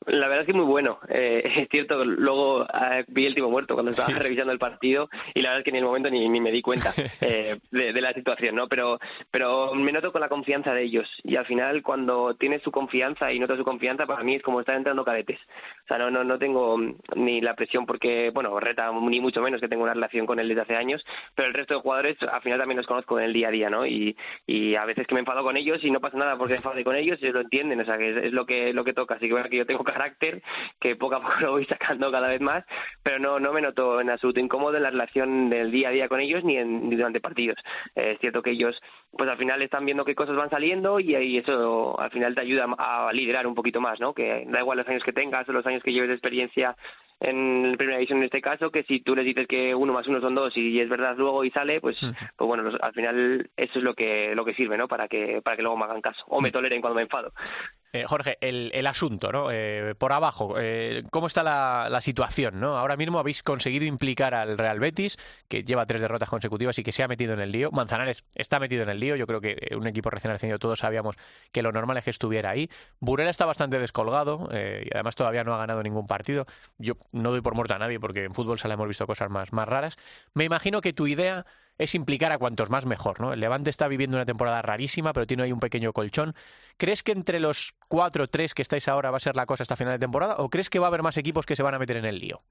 La 0.06 0.28
verdad 0.28 0.40
es 0.42 0.46
que 0.46 0.54
muy 0.54 0.64
bueno. 0.64 0.98
Eh, 1.08 1.42
es 1.56 1.68
cierto, 1.68 2.04
luego 2.04 2.64
eh, 2.64 3.04
vi 3.08 3.26
el 3.26 3.34
tipo 3.34 3.50
muerto 3.50 3.74
cuando 3.74 3.90
estaba 3.90 4.08
sí. 4.08 4.14
revisando 4.14 4.52
el 4.52 4.58
partido 4.58 5.10
y 5.34 5.42
la 5.42 5.50
verdad 5.50 5.60
es 5.60 5.64
que 5.64 5.70
en 5.70 5.76
el 5.76 5.84
momento 5.84 6.10
ni, 6.10 6.28
ni 6.28 6.40
me 6.40 6.50
di 6.50 6.62
cuenta 6.62 6.92
eh, 7.20 7.58
de, 7.70 7.92
de, 7.92 8.00
la 8.00 8.12
situación, 8.12 8.54
¿no? 8.54 8.66
Pero, 8.68 8.98
pero 9.30 9.74
me 9.74 9.92
noto 9.92 10.12
con 10.12 10.20
la 10.20 10.28
confianza 10.28 10.72
de 10.72 10.82
ellos 10.82 11.08
y 11.22 11.36
al 11.36 11.46
final 11.46 11.82
cuando 11.82 12.34
tienes 12.34 12.62
su 12.62 12.70
confianza 12.70 13.32
y 13.32 13.38
notas 13.38 13.58
su 13.58 13.64
confianza, 13.64 14.06
para 14.06 14.22
mí 14.24 14.34
es 14.34 14.42
como 14.42 14.60
estar 14.60 14.74
entrando 14.74 15.04
cadetes. 15.04 15.38
O 15.84 15.88
sea, 15.88 15.98
no, 15.98 16.10
no, 16.10 16.24
no 16.24 16.38
tengo 16.38 16.78
ni 17.14 17.40
la 17.40 17.54
presión 17.54 17.84
porque, 17.84 18.30
bueno, 18.30 18.58
reta 18.58 18.90
ni 18.92 19.20
mucho 19.20 19.42
menos 19.42 19.60
que 19.60 19.68
tengo 19.68 19.82
una 19.82 19.94
relación 19.94 20.26
con 20.26 20.38
él 20.38 20.48
desde 20.48 20.62
hace 20.62 20.76
años, 20.76 21.04
pero 21.34 21.48
el 21.48 21.54
resto 21.54 21.74
de 21.74 21.80
jugadores 21.80 22.16
al 22.22 22.42
final 22.42 22.58
también 22.58 22.78
los 22.78 22.86
conozco 22.86 23.18
en 23.18 23.26
el 23.26 23.32
día 23.32 23.48
a 23.48 23.52
día, 23.52 23.70
¿no? 23.70 23.86
Y, 23.86 24.16
y 24.46 24.74
a 24.76 24.84
veces 24.84 25.06
que 25.06 25.14
me 25.14 25.20
enfado 25.20 25.42
con 25.42 25.56
ellos 25.56 25.84
y 25.84 25.90
no 25.90 26.00
pasa 26.00 26.16
nada 26.16 26.36
porque 26.36 26.52
me 26.52 26.56
enfade 26.56 26.84
con 26.84 26.96
ellos, 26.96 27.18
ellos 27.20 27.34
lo 27.34 27.40
entienden, 27.40 27.80
o 27.80 27.84
sea, 27.84 27.98
que 27.98 28.10
es, 28.10 28.16
es 28.16 28.32
lo 28.32 28.46
que 28.46 28.72
lo 28.72 28.84
que 28.84 28.94
toca. 28.94 29.14
Así 29.14 29.26
que 29.26 29.32
bueno, 29.32 29.48
que 29.48 29.56
yo 29.56 29.66
tengo 29.70 29.84
carácter 29.84 30.42
que 30.80 30.96
poco 30.96 31.14
a 31.14 31.20
poco 31.20 31.34
lo 31.40 31.52
voy 31.52 31.64
sacando 31.64 32.10
cada 32.10 32.26
vez 32.28 32.40
más, 32.40 32.64
pero 33.04 33.20
no, 33.20 33.38
no 33.38 33.52
me 33.52 33.60
noto 33.60 34.00
en 34.00 34.10
absoluto 34.10 34.40
incómodo 34.40 34.76
en 34.76 34.82
la 34.82 34.90
relación 34.90 35.48
del 35.48 35.70
día 35.70 35.90
a 35.90 35.92
día 35.92 36.08
con 36.08 36.18
ellos 36.18 36.42
ni, 36.42 36.56
en, 36.56 36.88
ni 36.88 36.96
durante 36.96 37.20
partidos. 37.20 37.58
Eh, 37.94 38.12
es 38.14 38.18
cierto 38.20 38.42
que 38.42 38.50
ellos, 38.50 38.80
pues 39.16 39.30
al 39.30 39.38
final 39.38 39.62
están 39.62 39.84
viendo 39.84 40.04
qué 40.04 40.16
cosas 40.16 40.36
van 40.36 40.50
saliendo 40.50 40.98
y, 40.98 41.14
y, 41.14 41.38
eso 41.38 41.98
al 42.00 42.10
final 42.10 42.34
te 42.34 42.40
ayuda 42.40 42.66
a 42.76 43.12
liderar 43.12 43.46
un 43.46 43.54
poquito 43.54 43.80
más, 43.80 44.00
¿no? 44.00 44.12
Que 44.12 44.44
da 44.48 44.60
igual 44.60 44.78
los 44.78 44.88
años 44.88 45.04
que 45.04 45.12
tengas 45.12 45.48
o 45.48 45.52
los 45.52 45.66
años 45.66 45.82
que 45.84 45.92
lleves 45.92 46.08
de 46.08 46.14
experiencia 46.14 46.76
en 47.20 47.74
primera 47.76 47.98
división 47.98 48.18
en 48.18 48.24
este 48.24 48.40
caso, 48.40 48.70
que 48.70 48.82
si 48.84 49.00
tú 49.00 49.14
les 49.14 49.26
dices 49.26 49.46
que 49.46 49.74
uno 49.74 49.92
más 49.92 50.08
uno 50.08 50.20
son 50.20 50.34
dos 50.34 50.56
y 50.56 50.80
es 50.80 50.88
verdad 50.88 51.14
luego 51.18 51.44
y 51.44 51.50
sale, 51.50 51.80
pues, 51.80 51.98
pues 52.00 52.48
bueno, 52.48 52.70
al 52.80 52.92
final 52.92 53.50
eso 53.56 53.78
es 53.78 53.84
lo 53.84 53.94
que, 53.94 54.34
lo 54.34 54.44
que 54.44 54.54
sirve, 54.54 54.78
¿no? 54.78 54.88
Para 54.88 55.06
que, 55.06 55.42
para 55.42 55.56
que 55.56 55.62
luego 55.62 55.76
me 55.76 55.84
hagan 55.84 56.00
caso 56.00 56.24
o 56.28 56.40
me 56.40 56.50
toleren 56.50 56.80
cuando 56.80 56.96
me 56.96 57.02
enfado. 57.02 57.32
Eh, 57.92 58.04
Jorge, 58.06 58.38
el, 58.40 58.70
el, 58.72 58.86
asunto, 58.86 59.32
¿no? 59.32 59.50
Eh, 59.50 59.96
por 59.98 60.12
abajo, 60.12 60.54
eh, 60.58 61.02
¿cómo 61.10 61.26
está 61.26 61.42
la, 61.42 61.88
la, 61.90 62.00
situación, 62.00 62.60
no? 62.60 62.78
Ahora 62.78 62.96
mismo 62.96 63.18
habéis 63.18 63.42
conseguido 63.42 63.84
implicar 63.84 64.32
al 64.32 64.56
Real 64.58 64.78
Betis, 64.78 65.16
que 65.48 65.64
lleva 65.64 65.86
tres 65.86 66.00
derrotas 66.00 66.28
consecutivas 66.28 66.78
y 66.78 66.84
que 66.84 66.92
se 66.92 67.02
ha 67.02 67.08
metido 67.08 67.34
en 67.34 67.40
el 67.40 67.50
lío. 67.50 67.72
Manzanares 67.72 68.24
está 68.36 68.60
metido 68.60 68.84
en 68.84 68.90
el 68.90 69.00
lío. 69.00 69.16
Yo 69.16 69.26
creo 69.26 69.40
que 69.40 69.74
un 69.76 69.88
equipo 69.88 70.08
recién 70.08 70.32
ascendido 70.32 70.60
todos 70.60 70.78
sabíamos 70.78 71.16
que 71.50 71.62
lo 71.62 71.72
normal 71.72 71.96
es 71.96 72.04
que 72.04 72.10
estuviera 72.10 72.50
ahí. 72.50 72.70
Burela 73.00 73.30
está 73.30 73.44
bastante 73.44 73.80
descolgado 73.80 74.48
y 74.52 74.88
además 74.94 75.16
todavía 75.16 75.42
no 75.42 75.54
ha 75.54 75.58
ganado 75.58 75.82
ningún 75.82 76.06
partido. 76.06 76.46
Yo 76.78 76.94
no 77.10 77.30
doy 77.32 77.40
por 77.40 77.54
muerto 77.54 77.74
a 77.74 77.78
nadie 77.78 77.98
porque 77.98 78.24
en 78.24 78.34
fútbol 78.34 78.60
sala 78.60 78.74
hemos 78.74 78.86
visto 78.86 79.06
cosas 79.06 79.30
más, 79.30 79.52
más 79.52 79.68
raras. 79.68 79.96
Me 80.32 80.44
imagino 80.44 80.80
que 80.80 80.92
tu 80.92 81.08
idea 81.08 81.44
es 81.80 81.94
implicar 81.94 82.30
a 82.30 82.38
cuantos 82.38 82.68
más 82.68 82.84
mejor, 82.84 83.20
¿no? 83.20 83.32
El 83.32 83.40
Levante 83.40 83.70
está 83.70 83.88
viviendo 83.88 84.18
una 84.18 84.26
temporada 84.26 84.60
rarísima, 84.60 85.14
pero 85.14 85.26
tiene 85.26 85.44
ahí 85.44 85.52
un 85.52 85.60
pequeño 85.60 85.94
colchón. 85.94 86.34
¿Crees 86.76 87.02
que 87.02 87.12
entre 87.12 87.40
los 87.40 87.74
cuatro 87.88 88.24
o 88.24 88.26
tres 88.28 88.52
que 88.52 88.60
estáis 88.60 88.86
ahora 88.86 89.10
va 89.10 89.16
a 89.16 89.20
ser 89.20 89.34
la 89.34 89.46
cosa 89.46 89.62
hasta 89.62 89.76
final 89.76 89.94
de 89.94 89.98
temporada 89.98 90.36
o 90.38 90.50
crees 90.50 90.68
que 90.68 90.78
va 90.78 90.86
a 90.86 90.88
haber 90.88 91.02
más 91.02 91.16
equipos 91.16 91.46
que 91.46 91.56
se 91.56 91.62
van 91.62 91.74
a 91.74 91.78
meter 91.78 91.96
en 91.96 92.04
el 92.04 92.18
lío? 92.18 92.42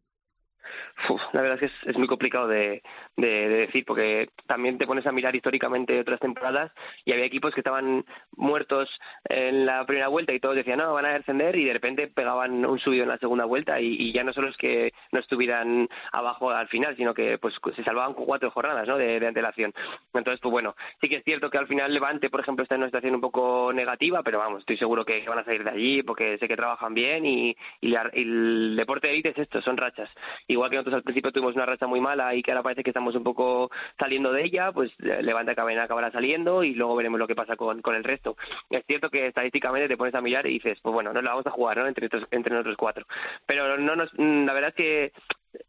La 1.33 1.41
verdad 1.41 1.61
es 1.61 1.71
que 1.71 1.89
es, 1.89 1.97
muy 1.97 2.07
complicado 2.07 2.47
de, 2.47 2.81
decir, 3.15 3.85
porque 3.85 4.29
también 4.47 4.77
te 4.77 4.85
pones 4.85 5.05
a 5.05 5.11
mirar 5.11 5.35
históricamente 5.35 5.99
otras 5.99 6.19
temporadas 6.19 6.71
y 7.05 7.11
había 7.11 7.25
equipos 7.25 7.53
que 7.53 7.61
estaban 7.61 8.05
muertos 8.35 8.89
en 9.25 9.65
la 9.65 9.85
primera 9.85 10.07
vuelta 10.07 10.33
y 10.33 10.39
todos 10.39 10.55
decían, 10.55 10.79
no, 10.79 10.93
van 10.93 11.05
a 11.05 11.13
descender 11.13 11.55
y 11.55 11.65
de 11.65 11.73
repente 11.73 12.07
pegaban 12.07 12.65
un 12.65 12.79
subido 12.79 13.03
en 13.03 13.09
la 13.09 13.17
segunda 13.17 13.45
vuelta 13.45 13.79
y, 13.79 14.09
ya 14.13 14.23
no 14.23 14.33
solo 14.33 14.49
es 14.49 14.57
que 14.57 14.91
no 15.11 15.19
estuvieran 15.19 15.87
abajo 16.11 16.49
al 16.49 16.67
final, 16.67 16.95
sino 16.95 17.13
que 17.13 17.37
pues 17.37 17.55
se 17.75 17.83
salvaban 17.83 18.13
con 18.13 18.25
cuatro 18.25 18.49
jornadas 18.51 18.87
¿no? 18.87 18.97
de, 18.97 19.25
antelación. 19.25 19.73
Entonces, 20.13 20.39
pues 20.41 20.51
bueno, 20.51 20.75
sí 21.01 21.09
que 21.09 21.17
es 21.17 21.23
cierto 21.23 21.49
que 21.49 21.57
al 21.57 21.67
final 21.67 21.93
Levante, 21.93 22.29
por 22.29 22.39
ejemplo, 22.39 22.63
está 22.63 22.75
en 22.75 22.81
una 22.81 22.87
situación 22.87 23.15
un 23.15 23.21
poco 23.21 23.71
negativa, 23.73 24.23
pero 24.23 24.39
vamos, 24.39 24.59
estoy 24.59 24.77
seguro 24.77 25.05
que 25.05 25.23
van 25.27 25.39
a 25.39 25.43
salir 25.43 25.63
de 25.63 25.69
allí 25.69 26.03
porque 26.03 26.37
sé 26.37 26.47
que 26.47 26.55
trabajan 26.55 26.93
bien 26.93 27.25
y, 27.25 27.55
el 27.81 28.75
deporte 28.75 29.07
de 29.07 29.13
élite 29.13 29.29
es 29.29 29.37
esto, 29.37 29.61
son 29.61 29.77
rachas 29.77 30.09
igual 30.49 30.69
que 30.69 30.75
nosotros 30.75 30.95
al 30.95 31.03
principio 31.03 31.31
tuvimos 31.31 31.55
una 31.55 31.65
racha 31.65 31.87
muy 31.87 32.01
mala 32.01 32.35
y 32.35 32.41
que 32.43 32.51
ahora 32.51 32.63
parece 32.63 32.83
que 32.83 32.89
estamos 32.89 33.15
un 33.15 33.23
poco 33.23 33.71
saliendo 33.97 34.33
de 34.33 34.43
ella, 34.43 34.71
pues 34.71 34.91
eh, 34.99 35.21
Levante 35.21 35.51
acabará 35.51 36.11
saliendo 36.11 36.63
y 36.63 36.73
luego 36.73 36.95
veremos 36.95 37.19
lo 37.19 37.27
que 37.27 37.35
pasa 37.35 37.55
con, 37.55 37.81
con 37.81 37.95
el 37.95 38.03
resto. 38.03 38.35
Es 38.69 38.83
cierto 38.85 39.09
que 39.09 39.27
estadísticamente 39.27 39.87
te 39.87 39.97
pones 39.97 40.15
a 40.15 40.21
mirar 40.21 40.45
y 40.47 40.53
dices, 40.53 40.79
pues 40.81 40.93
bueno, 40.93 41.13
no 41.13 41.21
la 41.21 41.31
vamos 41.31 41.47
a 41.47 41.51
jugar 41.51 41.77
¿no? 41.77 41.87
entre, 41.87 42.09
entre 42.31 42.53
nosotros 42.53 42.75
cuatro. 42.77 43.05
Pero 43.45 43.77
no 43.77 43.95
nos, 43.95 44.11
la 44.17 44.53
verdad 44.53 44.69
es 44.69 44.75
que 44.75 45.13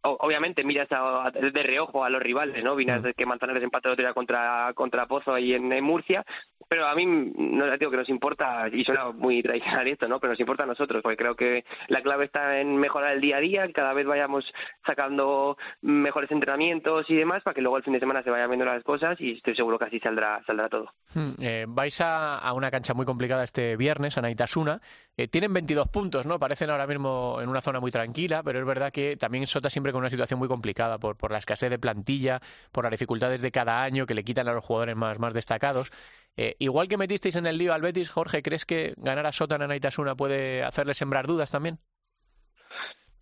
obviamente 0.02 0.64
miras 0.64 0.88
de 0.88 1.62
reojo 1.62 2.04
a 2.04 2.10
los 2.10 2.22
rivales, 2.22 2.62
¿no? 2.62 2.74
Miras 2.74 3.02
que 3.16 3.26
Manzanares 3.26 3.62
empató 3.62 3.92
el 3.92 4.14
contra, 4.14 4.72
contra 4.74 5.06
Pozo 5.06 5.34
ahí 5.34 5.54
en, 5.54 5.70
Murcia, 5.82 6.24
pero 6.68 6.86
a 6.86 6.94
mí 6.94 7.06
no 7.06 7.76
digo 7.76 7.90
que 7.90 7.96
nos 7.96 8.08
importa, 8.08 8.68
y 8.70 8.84
suena 8.84 9.10
muy 9.12 9.42
tradicional 9.42 9.88
esto, 9.88 10.08
¿no? 10.08 10.20
Pero 10.20 10.32
nos 10.32 10.40
importa 10.40 10.64
a 10.64 10.66
nosotros, 10.66 11.02
porque 11.02 11.16
creo 11.16 11.34
que 11.34 11.64
la 11.88 12.02
clave 12.02 12.26
está 12.26 12.60
en 12.60 12.76
mejorar 12.76 13.12
el 13.12 13.20
día 13.20 13.38
a 13.38 13.40
día, 13.40 13.66
que 13.66 13.72
cada 13.72 13.92
vez 13.94 14.06
vayamos 14.06 14.52
sacando 14.84 15.56
mejores 15.80 16.30
entrenamientos 16.30 17.08
y 17.10 17.16
demás, 17.16 17.42
para 17.42 17.54
que 17.54 17.62
luego 17.62 17.76
el 17.78 17.82
fin 17.82 17.94
de 17.94 18.00
semana 18.00 18.22
se 18.22 18.30
vayan 18.30 18.50
viendo 18.50 18.66
las 18.66 18.84
cosas 18.84 19.20
y 19.20 19.32
estoy 19.32 19.56
seguro 19.56 19.78
que 19.78 19.86
así 19.86 19.98
saldrá, 20.00 20.42
saldrá 20.46 20.68
todo. 20.68 20.92
Hmm, 21.14 21.32
eh, 21.40 21.64
vais 21.68 22.00
a, 22.00 22.38
a, 22.38 22.52
una 22.52 22.70
cancha 22.70 22.94
muy 22.94 23.06
complicada 23.06 23.42
este 23.42 23.76
viernes, 23.76 24.18
a 24.18 24.22
Naitasuna. 24.22 24.80
Eh, 25.16 25.28
tienen 25.28 25.52
22 25.52 25.88
puntos, 25.88 26.26
¿no? 26.26 26.38
Parecen 26.38 26.70
ahora 26.70 26.86
mismo 26.86 27.38
en 27.40 27.48
una 27.48 27.60
zona 27.60 27.80
muy 27.80 27.90
tranquila, 27.90 28.42
pero 28.42 28.58
es 28.58 28.66
verdad 28.66 28.92
que 28.92 29.16
también 29.16 29.46
Sota 29.46 29.69
siempre 29.70 29.92
con 29.92 30.00
una 30.00 30.10
situación 30.10 30.38
muy 30.38 30.48
complicada 30.48 30.98
por, 30.98 31.16
por 31.16 31.32
la 31.32 31.38
escasez 31.38 31.70
de 31.70 31.78
plantilla, 31.78 32.40
por 32.72 32.84
las 32.84 32.90
dificultades 32.90 33.42
de 33.42 33.50
cada 33.50 33.82
año 33.82 34.06
que 34.06 34.14
le 34.14 34.24
quitan 34.24 34.48
a 34.48 34.52
los 34.52 34.64
jugadores 34.64 34.96
más, 34.96 35.18
más 35.18 35.34
destacados. 35.34 35.90
Eh, 36.36 36.56
igual 36.58 36.88
que 36.88 36.96
metisteis 36.96 37.36
en 37.36 37.46
el 37.46 37.58
lío 37.58 37.72
al 37.72 37.82
Betis, 37.82 38.10
Jorge, 38.10 38.42
¿crees 38.42 38.64
que 38.64 38.94
ganar 38.96 39.26
a 39.26 39.32
Sota 39.32 39.56
en 39.56 39.62
Anaitasuna 39.62 40.14
puede 40.14 40.62
hacerle 40.62 40.94
sembrar 40.94 41.26
dudas 41.26 41.50
también? 41.50 41.78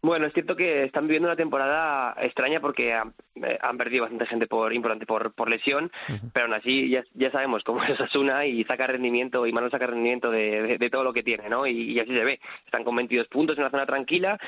Bueno, 0.00 0.26
es 0.26 0.33
cierto 0.33 0.55
que 0.55 0.85
están 0.85 1.09
viviendo 1.09 1.28
una 1.28 1.37
temporada 1.37 2.14
extraña 2.21 2.61
porque 2.61 2.95
han, 2.95 3.14
eh, 3.35 3.59
perdido 3.76 4.02
bastante 4.02 4.26
gente 4.26 4.47
por 4.47 4.73
importante 4.73 5.07
por, 5.07 5.35
por 5.35 5.50
lesión, 5.50 5.90
pero 6.33 6.47
aún 6.47 6.55
así 6.55 6.88
ya, 6.88 7.02
ya 7.14 7.33
sabemos 7.33 7.64
cómo 7.64 7.83
es 7.83 8.00
Asuna 8.00 8.47
y 8.47 8.62
saca 8.64 8.87
rendimiento 8.87 9.45
y 9.45 9.52
Mano 9.52 9.71
saca 9.71 9.88
rendimiento 9.88 10.31
de, 10.31 10.78
de, 10.78 10.90
todo 10.90 11.02
lo 11.02 11.12
que 11.12 11.25
tiene, 11.25 11.49
¿no? 11.49 11.67
Y, 11.67 11.93
y, 11.93 11.99
así 11.99 12.14
se 12.14 12.25
ve. 12.25 12.40
Están 12.64 12.85
con 12.85 12.95
22 12.95 13.26
puntos 13.26 13.57
en 13.57 13.64
una 13.64 13.71
zona 13.71 13.87
tranquila 13.87 14.38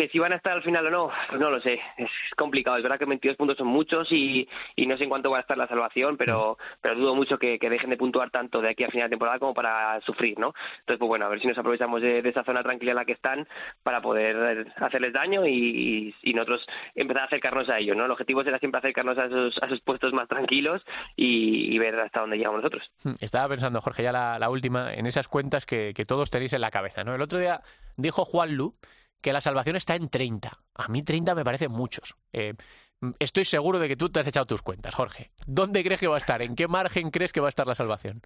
que 0.00 0.08
si 0.08 0.18
van 0.18 0.32
a 0.32 0.36
estar 0.36 0.54
al 0.54 0.62
final 0.62 0.86
o 0.86 0.90
no, 0.90 1.10
pues 1.28 1.38
no 1.38 1.50
lo 1.50 1.60
sé. 1.60 1.78
Es 1.98 2.10
complicado. 2.34 2.78
Es 2.78 2.82
verdad 2.82 2.98
que 2.98 3.04
22 3.04 3.36
puntos 3.36 3.58
son 3.58 3.66
muchos 3.66 4.10
y, 4.10 4.48
no 4.78 4.96
sé 4.96 5.04
en 5.04 5.10
cuánto 5.10 5.30
va 5.30 5.38
a 5.38 5.40
estar 5.42 5.58
la 5.58 5.68
salvación, 5.68 6.16
pero, 6.16 6.56
pero 6.80 6.94
dudo 6.94 7.14
mucho 7.14 7.38
que, 7.38 7.58
dejen 7.60 7.90
de 7.90 7.98
puntuar 7.98 8.30
tanto 8.30 8.62
de 8.62 8.70
aquí 8.70 8.84
a 8.84 8.88
final 8.88 9.08
de 9.08 9.10
temporada 9.10 9.38
como 9.38 9.52
para 9.52 10.00
sufrir, 10.00 10.38
¿no? 10.38 10.54
Entonces, 10.80 10.98
pues 10.98 11.08
bueno, 11.08 11.26
a 11.26 11.28
ver 11.28 11.40
si 11.40 11.48
nos 11.48 11.58
aprovechamos 11.58 12.00
de, 12.00 12.20
esa 12.20 12.44
zona 12.44 12.62
tranquila 12.62 12.92
en 12.92 12.96
la 12.96 13.04
que 13.04 13.12
están 13.12 13.46
para 13.82 14.00
poder 14.00 14.72
hacerles 14.76 15.12
daño 15.12 15.46
y, 15.46 16.14
nosotros 16.34 16.66
empezar 16.94 17.24
a 17.24 17.26
acercarnos 17.26 17.68
a 17.68 17.78
ellos, 17.78 17.96
¿no? 17.96 18.06
El 18.06 18.10
objetivo 18.12 18.42
será 18.42 18.58
siempre 18.58 18.78
acercarnos 18.78 19.18
a 19.18 19.26
esos, 19.26 19.62
a 19.62 19.66
esos 19.66 19.80
puestos 19.82 20.14
más 20.14 20.28
tranquilos 20.28 20.82
y, 21.14 21.78
ver 21.78 21.98
hasta 22.00 22.20
dónde 22.20 22.38
llegamos 22.38 22.62
nosotros. 22.62 22.90
Hmm, 23.02 23.12
estaba 23.20 23.48
pensando, 23.48 23.80
Jorge, 23.80 24.02
ya 24.02 24.12
la, 24.12 24.38
la 24.38 24.48
última, 24.48 24.94
en 24.94 25.06
esas 25.06 25.28
cuentas 25.28 25.66
que, 25.66 25.92
que 25.94 26.06
todos 26.06 26.30
tenéis 26.30 26.54
en 26.54 26.62
la 26.62 26.70
cabeza, 26.70 27.04
¿no? 27.04 27.14
El 27.14 27.20
otro 27.20 27.38
día 27.38 27.60
dijo 27.96 28.24
Juan 28.24 28.54
Lu 28.54 28.74
que 29.20 29.32
la 29.32 29.40
salvación 29.40 29.76
está 29.76 29.94
en 29.94 30.08
30. 30.08 30.58
A 30.74 30.88
mí 30.88 31.02
30 31.02 31.34
me 31.34 31.44
parecen 31.44 31.70
muchos. 31.70 32.16
Eh, 32.32 32.54
estoy 33.18 33.44
seguro 33.44 33.78
de 33.78 33.88
que 33.88 33.96
tú 33.96 34.10
te 34.10 34.20
has 34.20 34.26
echado 34.26 34.46
tus 34.46 34.62
cuentas, 34.62 34.94
Jorge. 34.94 35.30
¿Dónde 35.46 35.82
crees 35.82 36.00
que 36.00 36.08
va 36.08 36.16
a 36.16 36.18
estar? 36.18 36.42
¿En 36.42 36.54
qué 36.54 36.68
margen 36.68 37.10
crees 37.10 37.32
que 37.32 37.40
va 37.40 37.48
a 37.48 37.50
estar 37.50 37.66
la 37.66 37.74
salvación? 37.74 38.22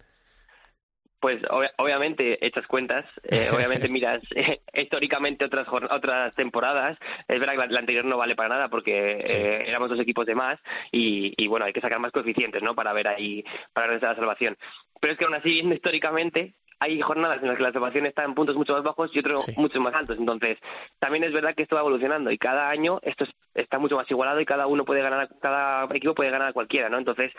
Pues 1.19 1.41
obviamente 1.77 2.45
echas 2.45 2.67
cuentas, 2.67 3.05
eh, 3.23 3.49
obviamente 3.51 3.89
miras 3.89 4.21
eh, 4.35 4.61
históricamente 4.73 5.45
otras 5.45 5.67
otras 5.67 6.35
temporadas. 6.35 6.97
Es 7.27 7.39
verdad 7.39 7.53
que 7.53 7.73
la, 7.73 7.79
anterior 7.79 8.05
no 8.05 8.17
vale 8.17 8.35
para 8.35 8.49
nada 8.49 8.69
porque 8.69 9.23
éramos 9.65 9.89
dos 9.89 9.99
equipos 9.99 10.27
de 10.27 10.35
más 10.35 10.59
y, 10.91 11.33
y, 11.35 11.47
bueno 11.47 11.65
hay 11.65 11.73
que 11.73 11.81
sacar 11.81 11.99
más 11.99 12.11
coeficientes, 12.11 12.61
¿no? 12.61 12.75
Para 12.75 12.93
ver 12.93 13.07
ahí 13.07 13.43
para 13.73 13.87
ver 13.87 14.03
la 14.03 14.15
salvación. 14.15 14.55
Pero 14.99 15.13
es 15.13 15.17
que 15.17 15.25
aún 15.25 15.33
así 15.33 15.49
viendo 15.49 15.73
históricamente 15.75 16.53
hay 16.79 17.01
jornadas 17.01 17.41
en 17.41 17.47
las 17.47 17.57
que 17.57 17.63
la 17.63 17.71
salvación 17.71 18.05
está 18.05 18.23
en 18.23 18.33
puntos 18.33 18.55
mucho 18.55 18.73
más 18.73 18.83
bajos 18.83 19.15
y 19.15 19.19
otros 19.19 19.45
mucho 19.57 19.79
más 19.79 19.93
altos. 19.93 20.17
Entonces, 20.17 20.57
también 20.99 21.23
es 21.23 21.33
verdad 21.33 21.55
que 21.55 21.63
esto 21.63 21.75
va 21.75 21.81
evolucionando 21.81 22.31
y 22.31 22.37
cada 22.37 22.69
año 22.69 22.99
esto 23.03 23.25
está 23.53 23.79
mucho 23.79 23.95
más 23.95 24.09
igualado 24.09 24.39
y 24.39 24.45
cada 24.45 24.67
uno 24.67 24.85
puede 24.85 25.01
ganar, 25.01 25.29
cada 25.41 25.85
equipo 25.95 26.15
puede 26.15 26.31
ganar 26.31 26.49
a 26.49 26.53
cualquiera, 26.53 26.89
¿no? 26.89 26.97
Entonces, 26.97 27.31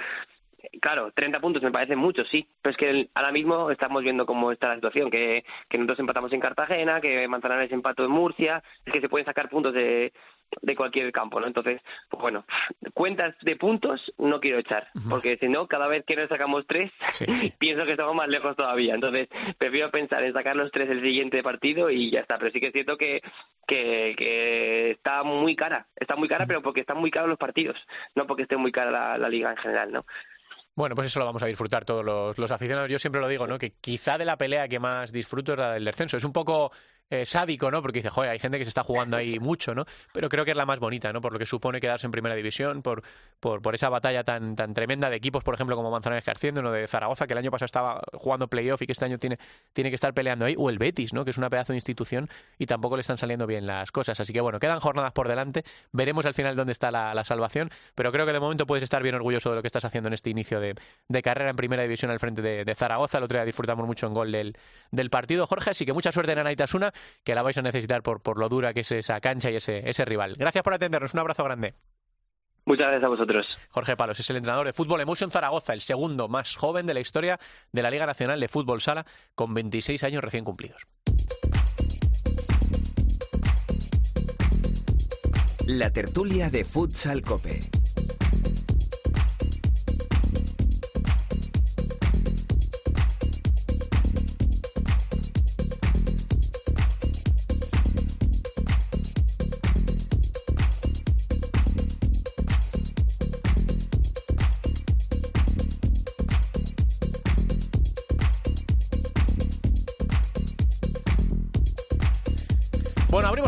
claro, 0.80 1.12
30 1.14 1.40
puntos 1.40 1.62
me 1.62 1.70
parecen 1.70 1.98
muchos, 1.98 2.28
sí, 2.28 2.48
pero 2.62 2.70
es 2.70 2.76
que 2.76 3.10
ahora 3.14 3.32
mismo 3.32 3.70
estamos 3.70 4.02
viendo 4.02 4.26
cómo 4.26 4.52
está 4.52 4.68
la 4.68 4.76
situación, 4.76 5.10
que, 5.10 5.44
que 5.68 5.78
nosotros 5.78 6.00
empatamos 6.00 6.32
en 6.32 6.40
Cartagena, 6.40 7.00
que 7.00 7.28
Manzanares 7.28 7.72
empató 7.72 8.04
en 8.04 8.10
Murcia, 8.10 8.62
es 8.84 8.92
que 8.92 9.00
se 9.00 9.08
pueden 9.08 9.26
sacar 9.26 9.48
puntos 9.48 9.74
de, 9.74 10.12
de 10.62 10.76
cualquier 10.76 11.12
campo, 11.12 11.40
¿no? 11.40 11.46
Entonces, 11.46 11.80
pues 12.08 12.20
bueno, 12.20 12.44
cuentas 12.94 13.34
de 13.42 13.56
puntos 13.56 14.12
no 14.18 14.40
quiero 14.40 14.58
echar, 14.58 14.88
porque 15.08 15.36
si 15.38 15.48
no, 15.48 15.66
cada 15.66 15.86
vez 15.86 16.04
que 16.04 16.16
nos 16.16 16.28
sacamos 16.28 16.66
tres, 16.66 16.90
pienso 17.58 17.84
que 17.84 17.92
estamos 17.92 18.14
más 18.14 18.28
lejos 18.28 18.56
todavía. 18.56 18.94
Entonces, 18.94 19.28
prefiero 19.58 19.90
pensar 19.90 20.22
en 20.24 20.32
sacar 20.32 20.56
los 20.56 20.70
tres 20.70 20.90
el 20.90 21.02
siguiente 21.02 21.42
partido 21.42 21.90
y 21.90 22.10
ya 22.10 22.20
está. 22.20 22.38
Pero 22.38 22.50
sí 22.50 22.60
que 22.60 22.68
es 22.68 22.72
cierto 22.72 22.96
que, 22.96 23.20
que, 23.66 24.14
que 24.16 24.90
está 24.92 25.22
muy 25.22 25.56
cara, 25.56 25.86
está 25.96 26.16
muy 26.16 26.28
cara, 26.28 26.46
pero 26.46 26.62
porque 26.62 26.80
están 26.80 26.98
muy 26.98 27.10
caros 27.10 27.28
los 27.28 27.38
partidos, 27.38 27.76
no 28.14 28.26
porque 28.26 28.42
esté 28.42 28.56
muy 28.56 28.72
cara 28.72 28.90
la, 28.90 29.18
la 29.18 29.28
liga 29.28 29.50
en 29.50 29.56
general, 29.56 29.92
¿no? 29.92 30.06
Bueno, 30.76 30.94
pues 30.94 31.06
eso 31.06 31.20
lo 31.20 31.24
vamos 31.24 31.42
a 31.42 31.46
disfrutar 31.46 31.86
todos 31.86 32.04
los, 32.04 32.38
los, 32.38 32.50
aficionados. 32.50 32.90
Yo 32.90 32.98
siempre 32.98 33.20
lo 33.20 33.28
digo, 33.28 33.46
¿no? 33.46 33.56
Que 33.56 33.72
quizá 33.80 34.18
de 34.18 34.26
la 34.26 34.36
pelea 34.36 34.68
que 34.68 34.78
más 34.78 35.10
disfruto 35.10 35.52
es 35.52 35.58
la 35.58 35.72
del 35.72 35.86
descenso. 35.86 36.18
Es 36.18 36.24
un 36.24 36.34
poco 36.34 36.70
eh, 37.10 37.24
sádico, 37.24 37.70
¿no? 37.70 37.82
Porque 37.82 38.00
dice, 38.00 38.10
joder, 38.10 38.30
hay 38.30 38.38
gente 38.38 38.58
que 38.58 38.64
se 38.64 38.70
está 38.70 38.82
jugando 38.82 39.16
ahí 39.16 39.38
mucho, 39.40 39.74
¿no? 39.74 39.84
Pero 40.12 40.28
creo 40.28 40.44
que 40.44 40.50
es 40.50 40.56
la 40.56 40.66
más 40.66 40.80
bonita, 40.80 41.12
¿no? 41.12 41.20
Por 41.20 41.32
lo 41.32 41.38
que 41.38 41.46
supone 41.46 41.80
quedarse 41.80 42.06
en 42.06 42.10
primera 42.10 42.34
división, 42.34 42.82
por, 42.82 43.02
por, 43.38 43.62
por 43.62 43.74
esa 43.74 43.88
batalla 43.88 44.24
tan, 44.24 44.56
tan 44.56 44.74
tremenda 44.74 45.08
de 45.08 45.16
equipos, 45.16 45.44
por 45.44 45.54
ejemplo, 45.54 45.76
como 45.76 45.90
Manzanares 45.90 46.24
que 46.24 46.30
haciendo, 46.30 46.60
uno 46.60 46.72
de 46.72 46.88
Zaragoza, 46.88 47.26
que 47.26 47.34
el 47.34 47.38
año 47.38 47.50
pasado 47.50 47.66
estaba 47.66 48.02
jugando 48.14 48.48
playoff 48.48 48.82
y 48.82 48.86
que 48.86 48.92
este 48.92 49.04
año 49.04 49.18
tiene, 49.18 49.38
tiene 49.72 49.90
que 49.90 49.94
estar 49.94 50.14
peleando 50.14 50.46
ahí, 50.46 50.54
o 50.58 50.68
el 50.68 50.78
Betis, 50.78 51.12
¿no? 51.12 51.24
Que 51.24 51.30
es 51.30 51.38
una 51.38 51.48
pedazo 51.48 51.72
de 51.72 51.76
institución 51.76 52.28
y 52.58 52.66
tampoco 52.66 52.96
le 52.96 53.02
están 53.02 53.18
saliendo 53.18 53.46
bien 53.46 53.66
las 53.66 53.92
cosas. 53.92 54.18
Así 54.18 54.32
que 54.32 54.40
bueno, 54.40 54.58
quedan 54.58 54.80
jornadas 54.80 55.12
por 55.12 55.28
delante, 55.28 55.64
veremos 55.92 56.26
al 56.26 56.34
final 56.34 56.56
dónde 56.56 56.72
está 56.72 56.90
la, 56.90 57.24
salvación, 57.24 57.70
pero 57.94 58.12
creo 58.12 58.24
que 58.24 58.32
de 58.32 58.38
momento 58.38 58.66
puedes 58.66 58.84
estar 58.84 59.02
bien 59.02 59.14
orgulloso 59.16 59.50
de 59.50 59.56
lo 59.56 59.62
que 59.62 59.66
estás 59.66 59.84
haciendo 59.84 60.08
en 60.08 60.12
este 60.12 60.30
inicio 60.30 60.60
de, 60.60 60.74
carrera 61.22 61.50
en 61.50 61.56
primera 61.56 61.82
división 61.82 62.10
al 62.10 62.20
frente 62.20 62.42
de, 62.42 62.74
Zaragoza. 62.74 63.18
El 63.18 63.24
otro 63.24 63.36
día 63.36 63.44
disfrutamos 63.44 63.86
mucho 63.86 64.06
en 64.06 64.14
gol 64.14 64.30
del, 64.30 64.56
del 64.90 65.10
partido, 65.10 65.46
Jorge, 65.46 65.70
así 65.70 65.84
que 65.84 65.92
mucha 65.92 66.12
suerte 66.12 66.32
en 66.32 66.38
Anaitasuna, 66.38 66.92
que 67.24 67.34
la 67.34 67.42
vais 67.42 67.56
a 67.58 67.62
necesitar 67.62 68.02
por, 68.02 68.20
por 68.22 68.38
lo 68.38 68.48
dura 68.48 68.74
que 68.74 68.80
es 68.80 68.92
esa 68.92 69.20
cancha 69.20 69.50
y 69.50 69.56
ese, 69.56 69.88
ese 69.88 70.04
rival. 70.04 70.34
Gracias 70.36 70.62
por 70.62 70.74
atendernos, 70.74 71.14
un 71.14 71.20
abrazo 71.20 71.44
grande. 71.44 71.74
Muchas 72.66 72.88
gracias 72.88 73.04
a 73.04 73.08
vosotros. 73.08 73.58
Jorge 73.70 73.96
Palos 73.96 74.18
es 74.18 74.28
el 74.28 74.36
entrenador 74.36 74.66
de 74.66 74.72
fútbol 74.72 75.00
Emotion 75.00 75.30
Zaragoza, 75.30 75.72
el 75.72 75.80
segundo 75.80 76.26
más 76.26 76.56
joven 76.56 76.86
de 76.86 76.94
la 76.94 77.00
historia 77.00 77.38
de 77.70 77.82
la 77.82 77.92
Liga 77.92 78.06
Nacional 78.06 78.40
de 78.40 78.48
Fútbol 78.48 78.80
Sala, 78.80 79.06
con 79.36 79.54
26 79.54 80.02
años 80.02 80.22
recién 80.22 80.44
cumplidos. 80.44 80.82
La 85.66 85.92
tertulia 85.92 86.50
de 86.50 86.64
Futsal 86.64 87.22
Cope. 87.22 87.60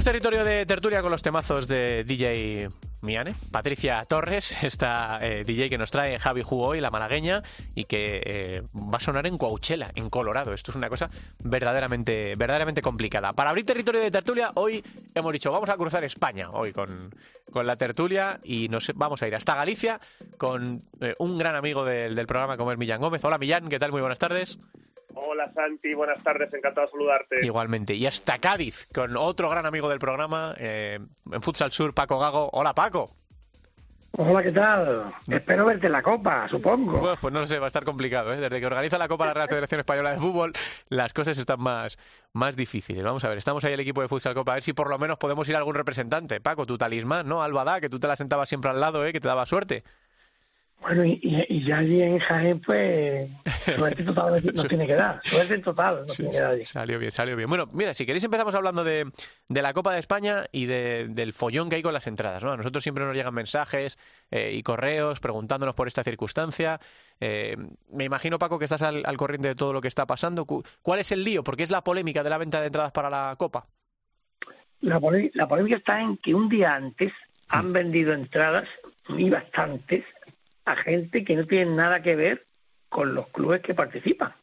Territorio 0.09 0.43
de 0.43 0.65
tertulia 0.65 1.03
con 1.03 1.11
los 1.11 1.21
temazos 1.21 1.69
de 1.69 2.03
DJ 2.03 2.69
Miane. 3.03 3.35
Patricia 3.53 4.03
Torres, 4.09 4.63
esta 4.65 5.19
eh, 5.21 5.45
DJ 5.45 5.69
que 5.69 5.77
nos 5.77 5.91
trae 5.91 6.19
Javi 6.19 6.41
Ju 6.41 6.63
hoy, 6.63 6.81
la 6.81 6.91
malagueña, 6.91 7.43
y 7.75 7.85
que 7.85 8.23
eh, 8.25 8.63
va 8.75 8.97
a 8.97 9.01
sonar 9.01 9.27
en 9.27 9.37
Coachella, 9.37 9.91
en 9.95 10.09
Colorado. 10.09 10.55
Esto 10.55 10.71
es 10.71 10.77
una 10.77 10.89
cosa 10.89 11.11
verdaderamente, 11.45 12.37
verdaderamente 12.37 12.81
complicada. 12.81 13.35
Para 13.35 13.51
abrir 13.51 13.67
territorio 13.67 14.01
de 14.01 14.11
tertulia, 14.11 14.51
hoy 14.55 14.83
hemos 15.15 15.31
dicho, 15.31 15.53
vamos 15.53 15.69
a 15.69 15.77
cruzar 15.77 16.03
España 16.05 16.49
hoy 16.53 16.73
con, 16.73 17.15
con 17.53 17.67
la 17.67 17.77
tertulia 17.77 18.41
y 18.43 18.69
nos 18.69 18.91
vamos 18.95 19.23
a 19.23 19.29
ir 19.29 19.35
hasta 19.35 19.55
Galicia 19.55 20.01
con 20.37 20.81
eh, 21.01 21.15
un 21.19 21.39
gran 21.39 21.57
amigo 21.57 21.85
del, 21.85 22.15
del 22.15 22.27
programa 22.27 22.57
como 22.57 22.73
es 22.73 22.79
Millán 22.79 23.01
Gómez. 23.01 23.25
Hola 23.25 23.39
Millán, 23.39 23.69
¿qué 23.69 23.79
tal? 23.79 23.91
Muy 23.93 24.01
buenas 24.01 24.19
tardes. 24.19 24.59
Hola 25.15 25.51
Santi, 25.53 25.95
buenas 25.95 26.23
tardes, 26.23 26.53
encantado 26.55 26.87
de 26.87 26.93
saludarte. 26.93 27.47
Igualmente. 27.47 27.95
Y 27.95 28.07
hasta 28.07 28.39
Cádiz, 28.39 28.87
con 28.95 29.17
otro 29.17 29.49
gran 29.49 29.67
amigo 29.67 29.89
del 29.89 29.99
programa, 29.99 30.55
eh, 30.59 31.01
en 31.33 31.43
Futsal 31.43 31.73
Sur, 31.73 31.95
Paco 31.95 32.19
Gago. 32.19 32.51
Hola 32.53 32.75
Paco. 32.75 33.11
Hola, 34.13 34.43
¿qué 34.43 34.51
tal? 34.51 35.15
Espero 35.29 35.67
verte 35.67 35.87
en 35.87 35.93
la 35.93 36.03
Copa, 36.03 36.49
supongo. 36.49 36.99
Bueno, 36.99 37.17
pues 37.21 37.33
no 37.33 37.47
sé, 37.47 37.59
va 37.59 37.67
a 37.67 37.69
estar 37.69 37.85
complicado. 37.85 38.33
¿eh? 38.33 38.39
Desde 38.39 38.59
que 38.59 38.67
organiza 38.67 38.99
la 38.99 39.07
Copa 39.07 39.27
la 39.27 39.35
Real 39.35 39.49
Federación 39.49 39.81
Española 39.81 40.13
de 40.13 40.19
Fútbol, 40.19 40.53
las 40.89 41.13
cosas 41.13 41.39
están 41.39 41.61
más, 41.61 41.99
más 42.33 42.57
difíciles. 42.57 43.05
Vamos 43.05 43.23
a 43.25 43.29
ver, 43.29 43.39
estamos 43.39 43.65
ahí 43.65 43.75
el 43.75 43.81
equipo 43.81 44.01
de 44.01 44.09
Futsal 44.09 44.35
Copa, 44.35 44.53
a 44.53 44.55
ver 44.57 44.65
si 44.65 44.73
por 44.73 44.89
lo 44.89 44.99
menos 44.99 45.19
podemos 45.19 45.49
ir 45.49 45.55
a 45.55 45.59
algún 45.59 45.75
representante. 45.75 46.41
Paco, 46.41 46.67
tu 46.67 46.79
talismán, 46.79 47.29
¿no? 47.29 47.43
Albada, 47.43 47.81
que 47.81 47.89
tú 47.89 48.01
te 48.01 48.09
la 48.09 48.17
sentabas 48.17 48.49
siempre 48.49 48.71
al 48.71 48.81
lado, 48.81 49.05
¿eh? 49.07 49.13
que 49.13 49.21
te 49.21 49.29
daba 49.29 49.47
suerte. 49.47 49.85
Bueno, 50.81 51.05
y, 51.05 51.65
ya 51.65 51.79
allí 51.79 52.01
en 52.03 52.19
Jaén, 52.21 52.61
pues, 52.61 53.29
suerte 53.77 54.05
total 54.05 54.41
nos 54.55 54.69
tiene 54.69 54.87
que 54.87 54.95
dar. 54.95 55.21
Suerte 55.25 55.59
total 55.59 56.03
nos 56.03 56.13
Sí, 56.13 56.23
tiene 56.23 56.31
que 56.31 56.41
dar 56.41 56.51
allí. 56.53 56.65
Salió 56.65 56.99
bien, 57.01 57.11
salió 57.11 57.37
bien. 57.37 57.49
Bueno, 57.49 57.67
mira, 57.73 57.93
si 57.95 58.07
queréis 58.07 58.23
empezamos 58.25 58.55
hablando 58.55 58.85
de, 58.85 59.11
de 59.49 59.63
la 59.63 59.73
Copa 59.75 59.93
de 59.93 59.99
España 59.99 60.47
y 60.53 60.67
de- 60.67 61.09
del 61.11 61.33
follón 61.33 61.69
que 61.69 61.77
hay 61.77 61.83
con 61.83 61.93
las 61.93 62.07
entradas, 62.07 62.45
¿no? 62.45 62.53
A 62.53 62.57
nosotros 62.57 62.83
siempre 62.85 63.05
nos 63.05 63.15
llegan 63.17 63.35
mensajes 63.35 63.99
eh, 64.31 64.53
y 64.55 64.63
correos 64.63 65.19
preguntándonos 65.19 65.75
por 65.75 65.89
esta 65.89 66.05
circunstancia. 66.05 66.81
Eh, 67.21 67.57
me 67.91 68.05
imagino, 68.05 68.39
Paco, 68.39 68.59
que 68.61 68.65
estás 68.67 68.83
al, 68.83 69.03
al 69.05 69.17
corriente 69.17 69.49
de 69.49 69.55
todo 69.57 69.73
lo 69.73 69.81
que 69.81 69.89
está 69.89 70.07
pasando. 70.07 70.45
Cu- 70.47 70.63
¿Cuál 70.83 71.01
es 71.01 71.11
el 71.11 71.25
lío? 71.25 71.43
¿Por 71.43 71.57
qué 71.57 71.65
es 71.65 71.71
la 71.73 71.83
polémica 71.83 72.23
de 72.23 72.31
la 72.31 72.39
venta 72.39 72.61
de 72.61 72.67
entradas 72.69 72.93
para 72.93 73.11
la 73.11 73.35
Copa? 73.37 73.67
La, 74.81 75.01
la 75.35 75.49
polémica 75.49 75.77
está 75.77 76.01
en 76.01 76.17
que 76.19 76.35
un 76.35 76.49
día 76.49 76.77
antes 76.77 77.13
han 77.49 77.73
vendido 77.73 78.13
entradas, 78.13 78.69
y 79.17 79.29
bastantes, 79.31 80.05
a 80.73 80.77
gente 80.77 81.25
que 81.25 81.37
no 81.37 81.47
tiene 81.47 81.73
nada 81.75 82.03
que 82.03 82.17
ver 82.17 82.47
con 82.89 83.15
los 83.15 83.29
clubes 83.29 83.61
que 83.61 83.75
participan. 83.75 84.35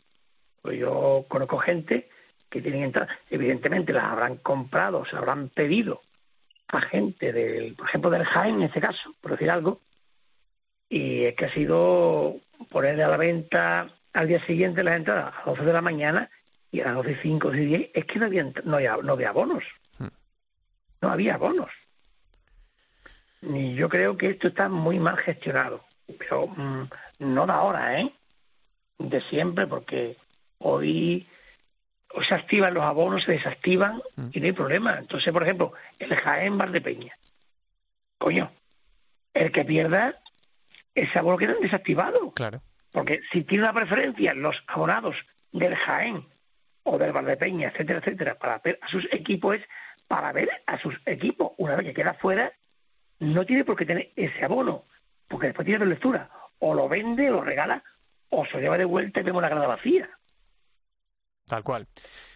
Pues 0.61 0.79
yo 0.79 1.25
conozco 1.27 1.57
gente 1.57 2.09
que 2.49 2.61
tienen 2.61 2.83
entradas, 2.83 3.15
evidentemente 3.29 3.93
las 3.93 4.05
habrán 4.05 4.37
comprado, 4.37 5.05
se 5.05 5.15
habrán 5.15 5.49
pedido 5.49 6.01
a 6.67 6.81
gente 6.81 7.31
del, 7.31 7.75
por 7.75 7.87
ejemplo, 7.87 8.09
del 8.09 8.25
Jaén 8.25 8.55
en 8.55 8.63
este 8.63 8.81
caso, 8.81 9.13
por 9.21 9.31
decir 9.31 9.51
algo, 9.51 9.81
y 10.89 11.25
es 11.25 11.35
que 11.35 11.45
ha 11.45 11.53
sido 11.53 12.37
poner 12.69 13.01
a 13.01 13.07
la 13.07 13.17
venta 13.17 13.87
al 14.13 14.27
día 14.27 14.43
siguiente 14.45 14.83
las 14.83 14.97
entradas 14.97 15.33
a 15.33 15.37
las 15.37 15.45
12 15.45 15.65
de 15.65 15.73
la 15.73 15.81
mañana 15.81 16.29
y 16.71 16.81
a 16.81 16.85
las 16.85 16.95
12 16.95 17.11
y 17.11 17.15
5, 17.15 17.47
12 17.49 17.61
y 17.61 17.65
10, 17.65 17.91
es 17.93 18.05
que 18.05 18.19
no 18.19 18.25
había, 18.25 18.43
no 18.63 18.75
había, 18.75 18.97
no 18.97 19.13
había 19.13 19.29
abonos. 19.29 19.63
Hmm. 19.97 20.07
No 21.01 21.09
había 21.09 21.35
abonos. 21.35 21.71
Y 23.41 23.75
yo 23.75 23.89
creo 23.89 24.17
que 24.17 24.31
esto 24.31 24.47
está 24.47 24.69
muy 24.69 24.99
mal 24.99 25.17
gestionado, 25.17 25.83
pero 26.19 26.47
mm, 26.47 26.89
no 27.19 27.45
de 27.45 27.51
ahora, 27.51 27.99
¿eh? 27.99 28.11
De 28.97 29.21
siempre, 29.21 29.67
porque 29.67 30.17
hoy 30.59 31.27
se 32.27 32.33
activan 32.35 32.73
los 32.73 32.83
abonos, 32.83 33.23
se 33.23 33.33
desactivan 33.33 34.01
Mm. 34.15 34.29
y 34.31 34.39
no 34.39 34.45
hay 34.45 34.51
problema. 34.53 34.97
Entonces, 34.99 35.31
por 35.33 35.43
ejemplo, 35.43 35.73
el 35.99 36.15
Jaén 36.15 36.57
Valdepeña. 36.57 37.13
Coño, 38.17 38.51
el 39.33 39.51
que 39.51 39.65
pierda, 39.65 40.19
ese 40.93 41.19
abono 41.19 41.37
queda 41.37 41.55
desactivado. 41.55 42.31
Claro. 42.31 42.61
Porque 42.91 43.19
si 43.31 43.43
tiene 43.43 43.65
una 43.65 43.73
preferencia 43.73 44.33
los 44.33 44.63
abonados 44.67 45.17
del 45.51 45.75
Jaén 45.75 46.25
o 46.83 46.97
del 46.97 47.11
Valdepeña, 47.11 47.67
etcétera, 47.69 47.99
etcétera, 47.99 48.35
para 48.35 48.59
ver 48.59 48.79
a 48.81 48.87
sus 48.87 49.05
equipos, 49.11 49.57
es 49.57 49.67
para 50.07 50.31
ver 50.31 50.49
a 50.65 50.77
sus 50.79 50.95
equipos. 51.05 51.51
Una 51.57 51.75
vez 51.75 51.87
que 51.87 51.93
queda 51.93 52.13
fuera, 52.13 52.53
no 53.19 53.45
tiene 53.45 53.65
por 53.65 53.75
qué 53.75 53.85
tener 53.85 54.11
ese 54.15 54.45
abono, 54.45 54.85
porque 55.27 55.47
después 55.47 55.65
tiene 55.65 55.79
dos 55.79 55.89
lecturas. 55.89 56.29
O 56.59 56.73
lo 56.73 56.87
vende, 56.87 57.29
lo 57.29 57.41
regala, 57.41 57.83
o 58.29 58.45
se 58.45 58.59
lleva 58.59 58.77
de 58.77 58.85
vuelta 58.85 59.19
y 59.19 59.23
vemos 59.23 59.41
la 59.41 59.49
grada 59.49 59.67
vacía. 59.67 60.09
Tal 61.47 61.63
cual. 61.63 61.87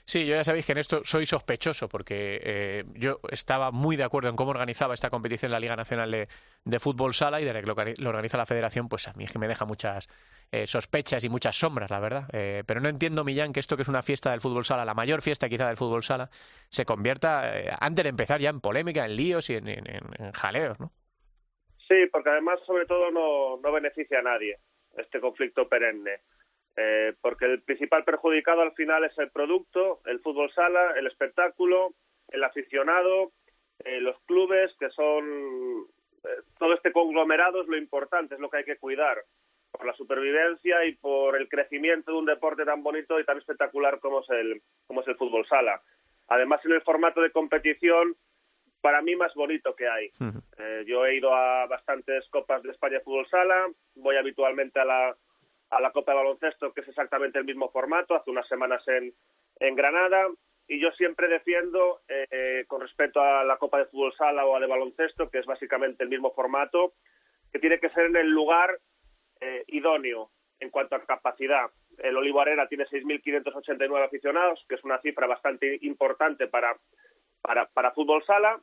Sí, 0.06 0.25
yo 0.25 0.36
ya 0.36 0.43
sabéis 0.43 0.65
que 0.67 0.73
en 0.73 0.78
esto 0.78 1.02
soy 1.04 1.25
sospechoso 1.25 1.88
porque 1.89 2.39
eh, 2.43 2.86
yo 2.93 3.19
estaba 3.32 3.71
muy 3.71 3.95
de 3.95 4.04
acuerdo 4.04 4.30
en 4.30 4.36
cómo 4.36 4.52
organizaba 4.52 4.93
esta 4.93 5.10
competición 5.10 5.52
la 5.52 5.60
Liga 5.60 5.75
Nacional 5.75 6.12
de, 6.12 6.80
Fútbol 6.80 7.15
Sala 7.15 7.41
y 7.41 7.45
de 7.45 7.54
que 7.54 7.63
lo, 7.63 7.75
organi- 7.75 7.97
lo 7.97 8.10
organiza 8.10 8.38
la 8.38 8.45
Federación, 8.45 8.88
pues 8.88 9.08
a 9.08 9.13
mí 9.13 9.23
es 9.23 9.32
que 9.32 9.39
me 9.39 9.47
deja 9.47 9.65
muchas 9.65 10.08
eh, 10.52 10.67
sospechas 10.67 11.23
y 11.23 11.30
muchas 11.30 11.58
sombras, 11.58 11.89
la 11.89 11.99
verdad. 11.99 12.30
Eh, 12.34 12.63
pero 12.67 12.82
no 12.82 12.89
entiendo, 12.89 13.23
Millán, 13.23 13.52
que 13.52 13.60
esto 13.60 13.75
que 13.75 13.82
es 13.82 13.88
una 13.88 14.04
fiesta 14.04 14.30
del 14.30 14.41
Fútbol 14.41 14.65
Sala, 14.65 14.86
la 14.86 14.93
mayor 14.93 15.23
fiesta 15.23 15.49
quizá 15.49 15.67
del 15.67 15.78
Fútbol 15.78 16.04
Sala, 16.04 16.30
se 16.69 16.86
convierta, 16.86 17.58
eh, 17.58 17.71
antes 17.80 18.04
de 18.04 18.10
empezar 18.10 18.39
ya 18.41 18.49
en 18.49 18.62
polémica, 18.62 19.06
en 19.06 19.15
líos 19.15 19.49
y 19.49 19.56
en 19.56 20.32
jaleos, 20.34 20.80
¿no? 20.80 20.91
Sí, 21.89 22.06
porque 22.12 22.30
además, 22.30 22.60
sobre 22.67 22.86
todo, 22.86 23.10
no, 23.12 23.58
no 23.58 23.71
beneficia 23.71 24.19
a 24.19 24.21
nadie 24.21 24.58
este 24.95 25.19
conflicto 25.19 25.67
perenne. 25.67 26.19
Eh, 26.75 27.13
porque 27.19 27.45
el 27.45 27.62
principal 27.63 28.04
perjudicado 28.04 28.62
al 28.62 28.73
final 28.73 29.04
es 29.04 29.17
el 29.17 29.32
producto, 29.32 29.99
el 30.06 30.19
fútbol 30.19 30.52
sala, 30.54 30.93
el 30.97 31.08
espectáculo, 31.08 31.93
el 32.30 32.43
aficionado, 32.43 33.32
eh, 33.84 33.99
los 33.99 34.17
clubes, 34.21 34.71
que 34.80 34.89
son. 34.91 35.88
eh, 36.23 36.41
todo 36.60 36.73
este 36.73 36.91
conglomerado 36.91 37.62
es 37.62 37.67
lo 37.67 37.75
importante, 37.78 38.36
es 38.36 38.39
lo 38.39 38.49
que 38.49 38.58
hay 38.58 38.65
que 38.65 38.78
cuidar 38.78 39.17
por 39.71 39.86
la 39.86 39.93
supervivencia 39.93 40.86
y 40.86 40.95
por 40.95 41.36
el 41.36 41.49
crecimiento 41.49 42.12
de 42.12 42.17
un 42.19 42.25
deporte 42.25 42.65
tan 42.65 42.84
bonito 42.84 43.19
y 43.19 43.25
tan 43.25 43.38
espectacular 43.38 43.99
como 43.99 44.21
es 44.21 44.30
el, 44.30 44.62
como 44.88 45.02
es 45.02 45.08
el 45.08 45.15
fútbol 45.15 45.45
sala. 45.47 45.82
Además, 46.28 46.63
en 46.65 46.73
el 46.73 46.82
formato 46.82 47.21
de 47.21 47.32
competición, 47.32 48.15
para 48.82 49.02
mí 49.02 49.15
más 49.15 49.34
bonito 49.34 49.76
que 49.76 49.88
hay. 49.88 50.12
Eh, 50.58 50.84
yo 50.88 51.06
he 51.06 51.15
ido 51.15 51.34
a 51.34 51.65
bastantes 51.68 52.28
copas 52.30 52.63
de 52.63 52.72
España 52.72 52.98
de 52.98 53.04
fútbol 53.04 53.28
sala, 53.28 53.68
voy 53.96 54.15
habitualmente 54.15 54.80
a 54.80 54.86
la, 54.86 55.15
a 55.70 55.82
la 55.82 55.92
Copa 55.92 56.12
de 56.12 56.18
Baloncesto, 56.18 56.74
que 56.74 56.82
es 56.82 56.88
exactamente 56.88 57.39
el 57.39 57.46
mismo 57.46 57.70
formato, 57.70 58.15
hace 58.15 58.32
unas 58.32 58.48
semanas 58.48 58.82
en, 58.88 59.13
en 59.60 59.76
Granada, 59.76 60.28
y 60.68 60.80
yo 60.80 60.92
siempre 60.92 61.28
defiendo, 61.28 62.02
eh, 62.08 62.28
eh, 62.30 62.65
con 62.68 62.82
respecto 62.82 63.22
a 63.22 63.44
la 63.44 63.58
Copa 63.58 63.80
de 63.80 63.86
fútbol 63.86 64.13
sala 64.15 64.46
o 64.46 64.56
a 64.56 64.60
de 64.60 64.68
baloncesto, 64.68 65.30
que 65.30 65.39
es 65.39 65.46
básicamente 65.46 66.04
el 66.04 66.10
mismo 66.10 66.32
formato, 66.32 66.94
que 67.52 67.60
tiene 67.60 67.80
que 67.80 67.89
ser 67.89 68.06
en 68.06 68.15
el 68.15 68.30
lugar 68.30 68.78
eh, 69.42 69.63
idóneo 69.68 70.30
en 70.60 70.70
cuanto 70.70 70.96
a 70.96 71.06
capacidad. 71.06 71.72
El 71.98 72.18
Olivo 72.18 72.42
Arena 72.42 72.68
tiene 72.68 72.86
6.589 72.86 74.06
aficionados, 74.06 74.63
que 74.70 74.76
es 74.76 74.84
una 74.84 75.02
cifra 75.02 75.26
bastante 75.26 75.80
importante 75.82 76.48
para, 76.48 76.76
para, 77.41 77.67
para 77.67 77.91
fútbol 77.91 78.23
sala, 78.25 78.60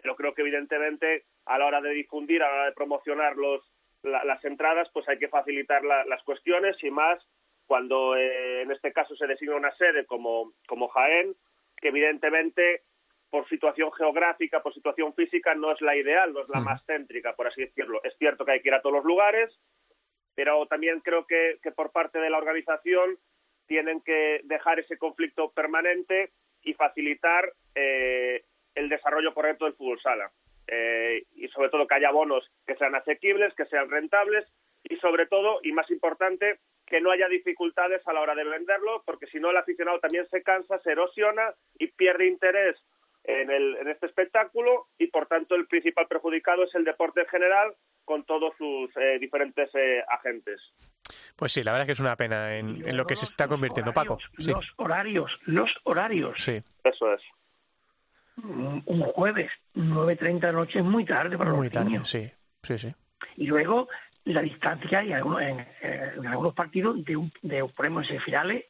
pero 0.00 0.16
creo 0.16 0.34
que 0.34 0.42
evidentemente 0.42 1.24
a 1.46 1.58
la 1.58 1.66
hora 1.66 1.80
de 1.80 1.90
difundir, 1.90 2.42
a 2.42 2.48
la 2.48 2.54
hora 2.54 2.64
de 2.66 2.72
promocionar 2.72 3.36
los, 3.36 3.62
la- 4.02 4.24
las 4.24 4.44
entradas, 4.44 4.88
pues 4.92 5.08
hay 5.08 5.18
que 5.18 5.28
facilitar 5.28 5.84
la- 5.84 6.04
las 6.04 6.22
cuestiones 6.22 6.76
y 6.82 6.90
más 6.90 7.18
cuando 7.66 8.16
eh, 8.16 8.62
en 8.62 8.70
este 8.70 8.92
caso 8.92 9.14
se 9.16 9.26
designa 9.26 9.56
una 9.56 9.74
sede 9.76 10.06
como, 10.06 10.52
como 10.66 10.88
Jaén, 10.88 11.34
que 11.76 11.88
evidentemente 11.88 12.82
por 13.30 13.46
situación 13.48 13.92
geográfica, 13.92 14.62
por 14.62 14.72
situación 14.72 15.12
física, 15.14 15.54
no 15.54 15.72
es 15.72 15.80
la 15.82 15.94
ideal, 15.94 16.32
no 16.32 16.40
es 16.42 16.48
la 16.48 16.60
más 16.60 16.82
céntrica, 16.86 17.34
por 17.36 17.46
así 17.46 17.60
decirlo. 17.60 18.00
Es 18.02 18.16
cierto 18.16 18.46
que 18.46 18.52
hay 18.52 18.62
que 18.62 18.68
ir 18.68 18.74
a 18.74 18.80
todos 18.80 18.94
los 18.96 19.04
lugares, 19.04 19.54
pero 20.34 20.64
también 20.66 21.00
creo 21.00 21.26
que, 21.26 21.58
que 21.62 21.70
por 21.72 21.92
parte 21.92 22.18
de 22.20 22.30
la 22.30 22.38
organización 22.38 23.18
tienen 23.66 24.00
que 24.00 24.40
dejar 24.44 24.78
ese 24.78 24.96
conflicto 24.96 25.50
permanente 25.52 26.30
y 26.68 26.74
facilitar 26.74 27.50
eh, 27.74 28.42
el 28.74 28.88
desarrollo 28.88 29.32
correcto 29.32 29.64
del 29.64 29.74
fútbol 29.74 30.00
sala. 30.00 30.30
Eh, 30.66 31.24
y 31.34 31.48
sobre 31.48 31.70
todo 31.70 31.86
que 31.86 31.94
haya 31.94 32.10
bonos 32.10 32.44
que 32.66 32.76
sean 32.76 32.94
asequibles, 32.94 33.54
que 33.54 33.64
sean 33.66 33.88
rentables 33.90 34.44
y 34.84 34.96
sobre 34.96 35.26
todo, 35.26 35.60
y 35.62 35.72
más 35.72 35.90
importante, 35.90 36.58
que 36.86 37.00
no 37.00 37.10
haya 37.10 37.26
dificultades 37.28 38.06
a 38.06 38.12
la 38.12 38.20
hora 38.20 38.34
de 38.34 38.44
venderlo, 38.44 39.02
porque 39.06 39.26
si 39.26 39.40
no 39.40 39.50
el 39.50 39.56
aficionado 39.56 39.98
también 39.98 40.28
se 40.28 40.42
cansa, 40.42 40.78
se 40.80 40.92
erosiona 40.92 41.54
y 41.78 41.88
pierde 41.88 42.26
interés 42.26 42.76
en, 43.24 43.50
el, 43.50 43.76
en 43.76 43.88
este 43.88 44.06
espectáculo 44.06 44.88
y 44.98 45.08
por 45.08 45.26
tanto 45.26 45.54
el 45.54 45.66
principal 45.66 46.06
perjudicado 46.06 46.64
es 46.64 46.74
el 46.74 46.84
deporte 46.84 47.20
en 47.20 47.28
general 47.28 47.74
con 48.04 48.24
todos 48.24 48.54
sus 48.56 48.94
eh, 48.96 49.18
diferentes 49.18 49.70
eh, 49.74 50.02
agentes. 50.08 50.60
Pues 51.38 51.52
sí, 51.52 51.62
la 51.62 51.70
verdad 51.70 51.84
es 51.84 51.86
que 51.86 51.92
es 51.92 52.00
una 52.00 52.16
pena 52.16 52.56
en, 52.56 52.96
lo 52.96 53.06
que 53.06 53.14
se 53.14 53.24
está 53.24 53.46
convirtiendo, 53.46 53.92
Paco. 53.92 54.18
Los 54.38 54.72
horarios, 54.74 55.38
los 55.44 55.72
horarios. 55.84 56.36
Sí. 56.42 56.60
Eso 56.82 57.14
es. 57.14 57.22
Un, 58.42 58.82
jueves, 59.14 59.48
9.30 59.76 60.40
de 60.40 60.52
noche 60.52 60.78
es 60.80 60.84
muy 60.84 61.04
tarde 61.04 61.38
para 61.38 61.52
muy 61.52 61.66
los 61.66 61.72
tarde, 61.72 61.90
niños. 61.90 62.10
Sí, 62.10 62.28
sí, 62.64 62.78
sí. 62.78 62.92
Y 63.36 63.46
luego 63.46 63.88
la 64.24 64.42
distancia 64.42 64.98
hay 64.98 65.12
algunos, 65.12 65.40
en, 65.42 65.64
algunos 66.26 66.54
partidos 66.54 67.04
de, 67.04 67.16
un, 67.16 67.32
de 67.42 67.64
por 67.66 67.86
ejemplo, 67.86 68.02
semifinales 68.02 68.64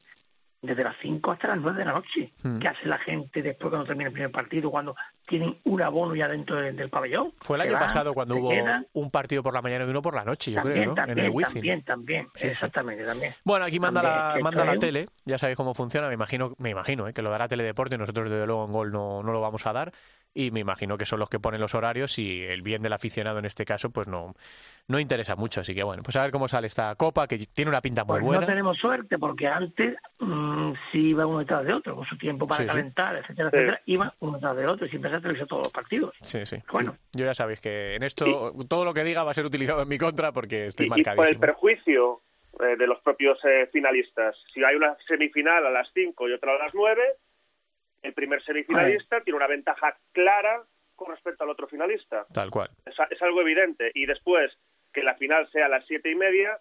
desde 0.61 0.83
las 0.83 0.97
5 1.01 1.31
hasta 1.33 1.49
las 1.49 1.59
9 1.59 1.79
de 1.79 1.85
la 1.85 1.93
noche. 1.93 2.33
Hmm. 2.43 2.59
¿Qué 2.59 2.69
hace 2.69 2.87
la 2.87 2.99
gente 2.99 3.43
después 3.43 3.71
cuando 3.71 3.87
termina 3.87 4.09
el 4.09 4.13
primer 4.13 4.33
partido, 4.33 4.71
cuando 4.71 4.97
tienen 5.27 5.57
un 5.65 5.83
abono 5.83 6.15
ya 6.15 6.29
dentro 6.29 6.57
del, 6.57 6.89
pabellón? 6.91 7.33
Fue 7.41 7.57
el 7.57 7.63
año 7.63 7.79
pasado 7.79 8.13
cuando 8.13 8.37
hubo 8.37 8.51
un 8.95 9.11
partido 9.11 9.43
por 9.43 9.55
la 9.55 9.63
mañana 9.63 9.85
y 9.85 9.89
uno 9.89 10.03
por 10.03 10.15
la 10.15 10.25
noche, 10.25 10.53
yo 10.53 10.63
creo, 10.63 10.87
¿no? 10.87 10.95
También, 10.95 11.19
en 11.19 11.37
el 11.37 11.45
También, 11.45 11.83
también, 11.83 12.29
exactamente, 12.35 13.05
también. 13.05 13.35
Bueno, 13.45 13.65
aquí 13.67 13.79
manda 13.79 14.03
la, 14.03 14.39
manda 14.43 14.65
la 14.65 14.77
tele, 14.79 15.09
ya 15.25 15.39
sabéis 15.39 15.57
cómo 15.57 15.75
funciona, 15.75 16.09
me 16.09 16.15
imagino, 16.15 16.55
me 16.59 16.71
imagino 16.71 17.07
¿eh? 17.09 17.13
que 17.13 17.23
lo 17.23 17.31
dará 17.31 17.49
Teledeporte, 17.49 17.97
nosotros 17.97 18.31
desde 18.31 18.47
luego 18.47 18.65
en 18.65 18.73
Gol 18.73 18.93
no, 18.93 19.23
no 19.23 19.33
lo 19.33 19.41
vamos 19.41 19.67
a 19.67 19.73
dar, 19.73 19.93
y 20.39 20.53
me 20.53 20.61
imagino 20.61 20.97
que 20.97 21.05
son 21.05 21.19
los 21.19 21.29
que 21.29 21.41
ponen 21.41 21.61
los 21.61 21.75
horarios 21.75 22.17
y 22.17 22.45
el 22.45 22.63
bien 22.63 22.81
del 22.81 22.93
aficionado 22.93 23.41
en 23.41 23.45
este 23.45 23.65
caso 23.65 23.91
pues 23.91 24.07
no, 24.07 24.37
no 24.87 25.01
interesa 25.01 25.35
mucho. 25.35 25.63
Así 25.63 25.75
que 25.75 25.83
bueno, 25.83 26.05
pues 26.05 26.15
a 26.15 26.23
ver 26.23 26.31
cómo 26.31 26.47
sale 26.47 26.69
esta 26.69 26.95
copa 26.95 27.27
que 27.27 27.39
tiene 27.39 27.71
una 27.71 27.81
pinta 27.81 28.05
muy 28.05 28.21
pues 28.21 28.25
buena. 28.25 28.41
No 28.43 28.47
tenemos 28.47 28.79
suerte 28.79 29.19
porque 29.19 29.49
antes 29.49 29.97
mm, 30.21 30.75
sí 30.93 31.09
iba 31.09 31.27
uno 31.27 31.41
detrás 31.41 31.65
de 31.65 31.73
otro, 31.73 31.97
con 31.97 32.05
su 32.05 32.17
tiempo 32.17 32.47
para 32.47 32.65
calentar, 32.67 33.17
etcétera, 33.17 33.49
etcétera, 33.49 33.81
iba 33.87 34.15
uno 34.21 34.35
detrás 34.35 34.57
de 34.57 34.67
otro 34.69 34.87
y 34.87 34.91
siempre 34.91 35.11
se 35.11 35.21
televisó 35.21 35.47
todos 35.47 35.65
los 35.65 35.73
partidos. 35.73 36.15
Sí, 36.21 36.47
sí. 36.47 36.59
Bueno. 36.71 36.97
Yo 37.15 37.25
ya 37.25 37.35
sabéis 37.35 37.61
que 37.61 37.97
en 37.97 38.05
esto 38.05 38.53
todo 38.69 38.85
lo 38.85 38.95
que 38.95 39.03
diga 39.03 39.25
va 39.25 39.33
a 39.33 39.35
ser 39.35 39.45
utilizado 39.45 39.83
en 39.83 39.89
mi 39.89 39.99
contra 39.99 40.31
porque 40.31 40.67
estoy 40.67 40.87
y, 40.87 40.91
marcadísimo. 40.91 41.15
Y 41.15 41.17
por 41.17 41.35
el 41.35 41.41
perjuicio 41.41 42.23
eh, 42.61 42.77
de 42.77 42.87
los 42.87 43.01
propios 43.01 43.41
eh, 43.45 43.69
finalistas. 43.73 44.37
Si 44.55 44.63
hay 44.63 44.77
una 44.77 44.97
semifinal 45.09 45.67
a 45.67 45.71
las 45.71 45.89
5 45.95 46.29
y 46.29 46.33
otra 46.33 46.53
a 46.55 46.59
las 46.59 46.75
9, 46.75 47.03
el 48.03 48.13
primer 48.15 48.43
semifinalista 48.43 49.21
tiene 49.23 49.37
una 49.37 49.47
ventaja 49.47 49.97
clara 50.13 50.63
con 50.97 51.11
respecto 51.11 51.45
al 51.45 51.51
otro 51.51 51.69
finalista. 51.69 52.27
Tal 52.33 52.51
cual. 52.51 52.71
Es, 52.85 53.23
algo 53.23 53.41
evidente. 53.41 53.91
Y 53.95 54.07
después 54.07 54.53
que 54.93 55.03
la 55.03 55.15
final 55.15 55.49
sea 55.51 55.67
a 55.67 55.69
las 55.69 55.87
siete 55.87 56.11
y 56.11 56.15
media, 56.15 56.59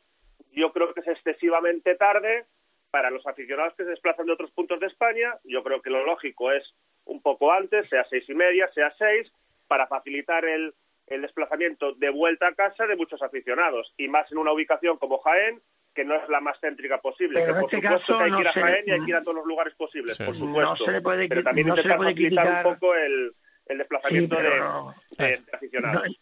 yo 0.51 0.71
creo 0.71 0.93
que 0.93 1.01
es 1.01 1.07
excesivamente 1.07 1.95
tarde 1.95 2.45
para 2.91 3.09
los 3.09 3.25
aficionados 3.25 3.73
que 3.75 3.83
se 3.83 3.89
desplazan 3.89 4.27
de 4.27 4.33
otros 4.33 4.51
puntos 4.51 4.79
de 4.79 4.87
España. 4.87 5.35
Yo 5.43 5.63
creo 5.63 5.81
que 5.81 5.89
lo 5.89 6.05
lógico 6.05 6.51
es 6.51 6.63
un 7.05 7.21
poco 7.21 7.51
antes, 7.51 7.89
sea 7.89 8.05
seis 8.09 8.27
y 8.29 8.33
media, 8.33 8.69
sea 8.73 8.93
seis, 8.97 9.31
para 9.67 9.87
facilitar 9.87 10.45
el, 10.45 10.73
el 11.07 11.21
desplazamiento 11.21 11.93
de 11.93 12.09
vuelta 12.09 12.47
a 12.47 12.55
casa 12.55 12.85
de 12.85 12.95
muchos 12.95 13.21
aficionados. 13.21 13.93
Y 13.97 14.07
más 14.07 14.31
en 14.31 14.37
una 14.37 14.51
ubicación 14.51 14.97
como 14.97 15.19
Jaén, 15.19 15.61
que 15.97 16.05
no 16.05 16.13
es 16.13 16.29
la 16.29 16.39
más 16.39 16.55
céntrica 16.61 16.99
posible. 16.99 17.41
Pero 17.41 17.53
que 17.53 17.59
en 17.59 17.65
este 17.65 17.81
caso 17.81 18.19
hay 18.19 18.31
que 18.31 18.41
ir 18.41 18.47
a 18.47 18.53
Jaén 18.53 18.83
y 18.85 18.91
hay 18.91 18.99
que 19.03 19.09
ir 19.09 19.15
a 19.15 19.21
todos 19.23 19.37
los 19.37 19.47
lugares 19.47 19.73
posibles, 19.73 20.15
por 20.15 20.35
supuesto. 20.35 20.69
No 20.69 20.75
se 20.75 20.91
le 20.91 21.01
puede, 21.01 21.27
pero 21.27 21.41
también 21.41 21.67
no 21.67 21.73
intentar 21.73 21.97
puede 21.97 22.11
facilitar 22.11 22.45
criticar... 22.45 22.67
un 22.67 22.73
poco 22.75 22.93
el, 22.93 23.31
el 23.65 23.77
desplazamiento 23.79 24.35
de, 24.37 25.41
aficionados. 25.51 26.19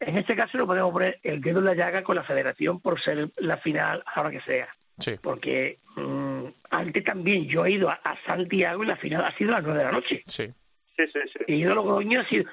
en 0.00 0.18
este 0.18 0.34
caso 0.34 0.58
lo 0.58 0.66
podemos 0.66 0.92
poner 0.92 1.20
el 1.22 1.40
dedo 1.40 1.60
en 1.60 1.64
la 1.66 1.74
llaga 1.74 2.02
con 2.02 2.16
la 2.16 2.24
federación 2.24 2.80
por 2.80 3.00
ser 3.00 3.28
la 3.36 3.56
final 3.58 4.02
ahora 4.04 4.32
que 4.32 4.40
sea. 4.40 4.68
Sí. 4.98 5.12
Porque 5.22 5.78
mm, 5.94 6.46
antes 6.70 7.04
también 7.04 7.46
yo 7.46 7.64
he 7.64 7.70
ido 7.70 7.90
a, 7.90 8.16
Santiago 8.26 8.82
y 8.82 8.88
la 8.88 8.96
final 8.96 9.24
ha 9.24 9.30
sido 9.30 9.50
a 9.50 9.54
las 9.54 9.62
nueve 9.62 9.78
de 9.78 9.84
la 9.84 9.92
noche. 9.92 10.22
Sí. 10.26 10.48
Sí, 10.96 11.06
sí, 11.12 11.20
sí. 11.32 11.38
Y 11.46 11.54
ido 11.54 11.70
a 11.70 11.74
Logroño 11.76 12.20
ha 12.20 12.24
sido... 12.24 12.50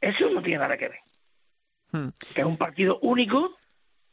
Eso 0.00 0.28
no 0.30 0.42
tiene 0.42 0.58
nada 0.58 0.76
que 0.76 0.88
ver. 0.88 0.98
Hmm. 1.92 2.08
Que 2.34 2.40
es 2.40 2.46
un 2.46 2.56
partido 2.56 2.98
único, 3.00 3.56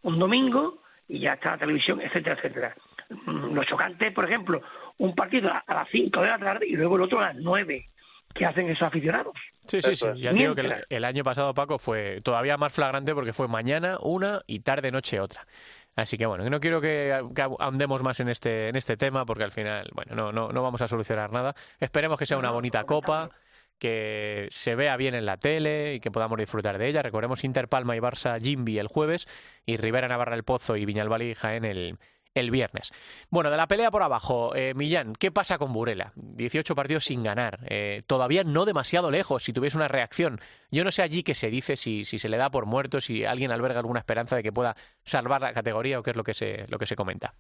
un 0.02 0.20
domingo, 0.20 0.84
y 1.08 1.20
ya 1.20 1.34
está 1.34 1.52
la 1.52 1.58
televisión, 1.60 2.02
etcétera, 2.02 2.36
etcétera. 2.36 2.76
Mm, 3.10 3.54
Los 3.54 3.66
chocantes, 3.66 4.14
por 4.14 4.26
ejemplo, 4.26 4.62
un 4.98 5.16
partido 5.16 5.52
a 5.52 5.74
las 5.74 5.90
5 5.90 6.22
de 6.22 6.28
la 6.28 6.40
tarde 6.40 6.68
y 6.68 6.76
luego 6.76 6.96
el 6.98 7.04
otro 7.04 7.20
a 7.20 7.28
las 7.28 7.36
9 7.36 7.86
que 8.34 8.46
hacen 8.46 8.70
esos 8.70 8.84
aficionados. 8.84 9.34
Sí, 9.66 9.82
sí, 9.82 9.96
sí. 9.96 10.06
Ya 10.18 10.34
digo 10.34 10.54
que 10.54 10.84
el, 10.90 11.06
año 11.06 11.24
pasado, 11.24 11.54
Paco, 11.54 11.80
fue 11.80 12.20
todavía 12.24 12.58
más 12.58 12.74
flagrante 12.74 13.14
porque 13.14 13.34
fue 13.34 13.48
mañana 13.48 13.98
una 14.02 14.42
y 14.46 14.60
tarde 14.60 14.92
noche 14.92 15.20
otra. 15.20 15.48
Así 15.96 16.18
que 16.18 16.28
bueno, 16.28 16.48
no 16.48 16.60
quiero 16.60 16.80
que, 16.80 17.20
andemos 17.60 18.04
más 18.04 18.20
en 18.20 18.30
este, 18.30 18.70
en 18.70 18.76
este 18.76 18.98
tema 18.98 19.26
porque 19.26 19.44
al 19.44 19.52
final, 19.52 19.90
bueno, 19.94 20.16
no, 20.16 20.32
no, 20.32 20.52
no 20.52 20.62
vamos 20.62 20.82
a 20.82 20.88
solucionar 20.88 21.32
nada. 21.32 21.56
Esperemos 21.80 22.20
que 22.20 22.28
sea 22.28 22.38
una 22.38 22.52
bonita 22.52 22.84
copa 22.84 23.32
que 23.80 24.48
se 24.52 24.76
vea 24.76 24.98
bien 24.98 25.16
en 25.16 25.26
la 25.26 25.38
tele 25.38 25.96
y 25.96 26.00
que 26.00 26.12
podamos 26.12 26.38
disfrutar 26.38 26.78
de 26.78 26.88
ella. 26.88 27.02
Recordemos 27.02 27.44
Inter 27.44 27.68
Palma 27.68 27.96
y 27.96 28.00
Barça 28.00 28.42
Jimby 28.42 28.80
el 28.80 28.88
jueves 28.88 29.28
y 29.66 29.78
Rivera 29.78 30.08
Navarra 30.08 30.36
el 30.36 30.44
Pozo 30.44 30.76
y 30.76 30.86
Viñalbal 30.86 31.22
y 31.24 31.34
Jaén 31.34 31.66
el, 31.66 31.98
el 32.38 32.52
viernes. 32.52 32.92
Bueno, 33.30 33.50
de 33.50 33.58
la 33.58 33.68
pelea 33.68 33.92
por 33.92 34.04
abajo, 34.04 34.56
eh, 34.56 34.74
Millán, 34.74 35.14
¿qué 35.14 35.32
pasa 35.32 35.58
con 35.58 35.74
Burela? 35.74 36.14
18 36.16 36.76
partidos 36.76 37.06
sin 37.06 37.24
ganar, 37.24 37.60
eh, 37.70 38.04
todavía 38.08 38.44
no 38.44 38.66
demasiado 38.66 39.12
lejos, 39.12 39.44
si 39.44 39.54
tuviese 39.54 39.78
una 39.78 39.88
reacción. 39.88 40.40
Yo 40.72 40.84
no 40.84 40.92
sé 40.92 41.02
allí 41.02 41.24
qué 41.24 41.36
se 41.36 41.50
dice, 41.50 41.76
si, 41.76 42.06
si 42.06 42.20
se 42.20 42.30
le 42.30 42.38
da 42.38 42.50
por 42.50 42.66
muerto, 42.66 43.02
si 43.02 43.26
alguien 43.26 43.52
alberga 43.52 43.80
alguna 43.80 44.00
esperanza 44.00 44.36
de 44.36 44.44
que 44.44 44.52
pueda 44.52 44.76
salvar 45.04 45.42
la 45.42 45.54
categoría 45.54 46.00
o 46.00 46.04
qué 46.04 46.12
es 46.12 46.18
lo 46.18 46.24
que 46.24 46.34
se, 46.34 46.66
lo 46.70 46.78
que 46.78 46.86
se 46.86 46.96
comenta. 46.96 47.34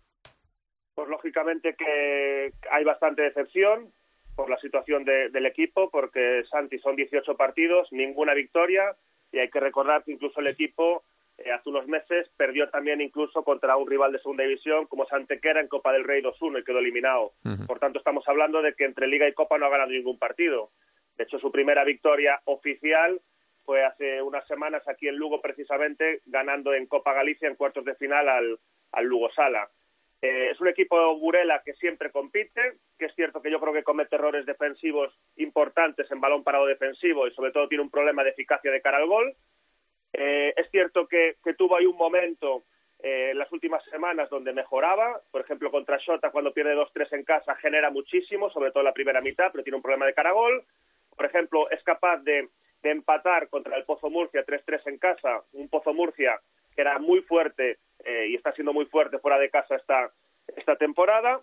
Pues 0.95 1.09
lógicamente 1.09 1.75
que 1.75 2.51
hay 2.71 2.83
bastante 2.83 3.21
decepción, 3.21 3.93
por 4.37 4.51
la 4.51 4.59
situación 4.59 5.03
del 5.03 5.45
equipo, 5.47 5.89
porque 5.89 6.43
Santi 6.51 6.77
son 6.77 6.95
18 6.95 7.35
partidos, 7.35 7.91
ninguna 7.91 8.35
victoria, 8.35 8.95
y 9.31 9.39
hay 9.39 9.49
que 9.49 9.59
recordar 9.59 10.03
que 10.03 10.11
incluso 10.11 10.39
el 10.41 10.47
equipo 10.47 11.03
eh, 11.39 11.51
hace 11.51 11.67
unos 11.69 11.87
meses 11.87 12.29
perdió 12.37 12.69
también 12.69 13.01
incluso 13.01 13.43
contra 13.43 13.75
un 13.77 13.89
rival 13.89 14.11
de 14.11 14.19
segunda 14.19 14.43
división 14.43 14.85
como 14.85 15.07
Santequera 15.07 15.59
en 15.59 15.67
Copa 15.67 15.91
del 15.91 16.03
Rey 16.03 16.21
2-1 16.21 16.59
y 16.59 16.63
quedó 16.63 16.77
eliminado. 16.77 17.33
Por 17.65 17.79
tanto, 17.79 17.97
estamos 17.97 18.23
hablando 18.27 18.61
de 18.61 18.75
que 18.75 18.85
entre 18.85 19.07
Liga 19.07 19.27
y 19.27 19.33
Copa 19.33 19.57
no 19.57 19.65
ha 19.65 19.69
ganado 19.69 19.89
ningún 19.89 20.19
partido. 20.19 20.69
De 21.17 21.23
hecho, 21.23 21.39
su 21.39 21.51
primera 21.51 21.83
victoria 21.83 22.39
oficial 22.45 23.19
fue 23.65 23.83
hace 23.83 24.21
unas 24.21 24.45
semanas 24.45 24.87
aquí 24.87 25.07
en 25.07 25.15
Lugo, 25.15 25.41
precisamente, 25.41 26.21
ganando 26.27 26.75
en 26.75 26.85
Copa 26.85 27.13
Galicia 27.13 27.49
en 27.49 27.55
cuartos 27.55 27.85
de 27.85 27.95
final 27.95 28.29
al, 28.29 28.59
al 28.91 29.05
Lugo 29.05 29.31
Sala. 29.31 29.67
Eh, 30.21 30.49
es 30.51 30.59
un 30.59 30.67
equipo 30.67 31.15
Burela 31.19 31.61
que 31.63 31.73
siempre 31.73 32.11
compite, 32.11 32.77
que 32.97 33.05
es 33.05 33.15
cierto 33.15 33.41
que 33.41 33.51
yo 33.51 33.59
creo 33.59 33.73
que 33.73 33.83
comete 33.83 34.15
errores 34.15 34.45
defensivos 34.45 35.13
importantes 35.35 36.09
en 36.09 36.19
balón 36.19 36.43
parado 36.43 36.65
defensivo 36.65 37.27
y 37.27 37.31
sobre 37.33 37.51
todo 37.51 37.67
tiene 37.67 37.83
un 37.83 37.91
problema 37.91 38.23
de 38.23 38.31
eficacia 38.31 38.71
de 38.71 38.81
cara 38.81 38.97
al 38.97 39.07
gol. 39.07 39.35
Eh, 40.13 40.53
es 40.57 40.69
cierto 40.71 41.07
que, 41.07 41.35
tuvo 41.55 41.77
ahí 41.77 41.85
un 41.85 41.97
momento 41.97 42.63
eh, 42.99 43.29
en 43.31 43.37
las 43.37 43.51
últimas 43.51 43.83
semanas 43.85 44.29
donde 44.29 44.53
mejoraba, 44.53 45.21
por 45.29 45.41
ejemplo 45.41 45.69
contra 45.69 45.97
Shota 45.97 46.31
cuando 46.31 46.53
pierde 46.53 46.75
2-3 46.75 47.13
en 47.13 47.23
casa 47.23 47.55
genera 47.55 47.91
muchísimo, 47.91 48.49
sobre 48.49 48.71
todo 48.71 48.81
en 48.81 48.85
la 48.85 48.93
primera 48.93 49.21
mitad, 49.21 49.51
pero 49.51 49.63
tiene 49.63 49.77
un 49.77 49.83
problema 49.83 50.07
de 50.07 50.15
cara 50.15 50.29
al 50.29 50.35
gol. 50.35 50.63
Por 51.15 51.25
ejemplo, 51.25 51.69
es 51.69 51.83
capaz 51.83 52.17
de, 52.23 52.49
empatar 52.83 53.49
contra 53.49 53.75
el 53.75 53.83
Pozo 53.83 54.09
Murcia 54.09 54.45
3-3 54.45 54.81
en 54.85 54.97
casa, 54.97 55.43
un 55.51 55.67
Pozo 55.67 55.93
Murcia 55.93 56.39
que 56.73 56.81
era 56.81 56.99
muy 56.99 57.19
fuerte 57.21 57.79
eh, 58.07 58.27
y 58.29 58.35
está 58.35 58.53
siendo 58.53 58.71
muy 58.71 58.85
fuerte 58.85 59.19
fuera 59.19 59.37
de 59.37 59.49
casa 59.49 59.75
esta, 59.75 60.09
esta 60.55 60.77
temporada. 60.77 61.41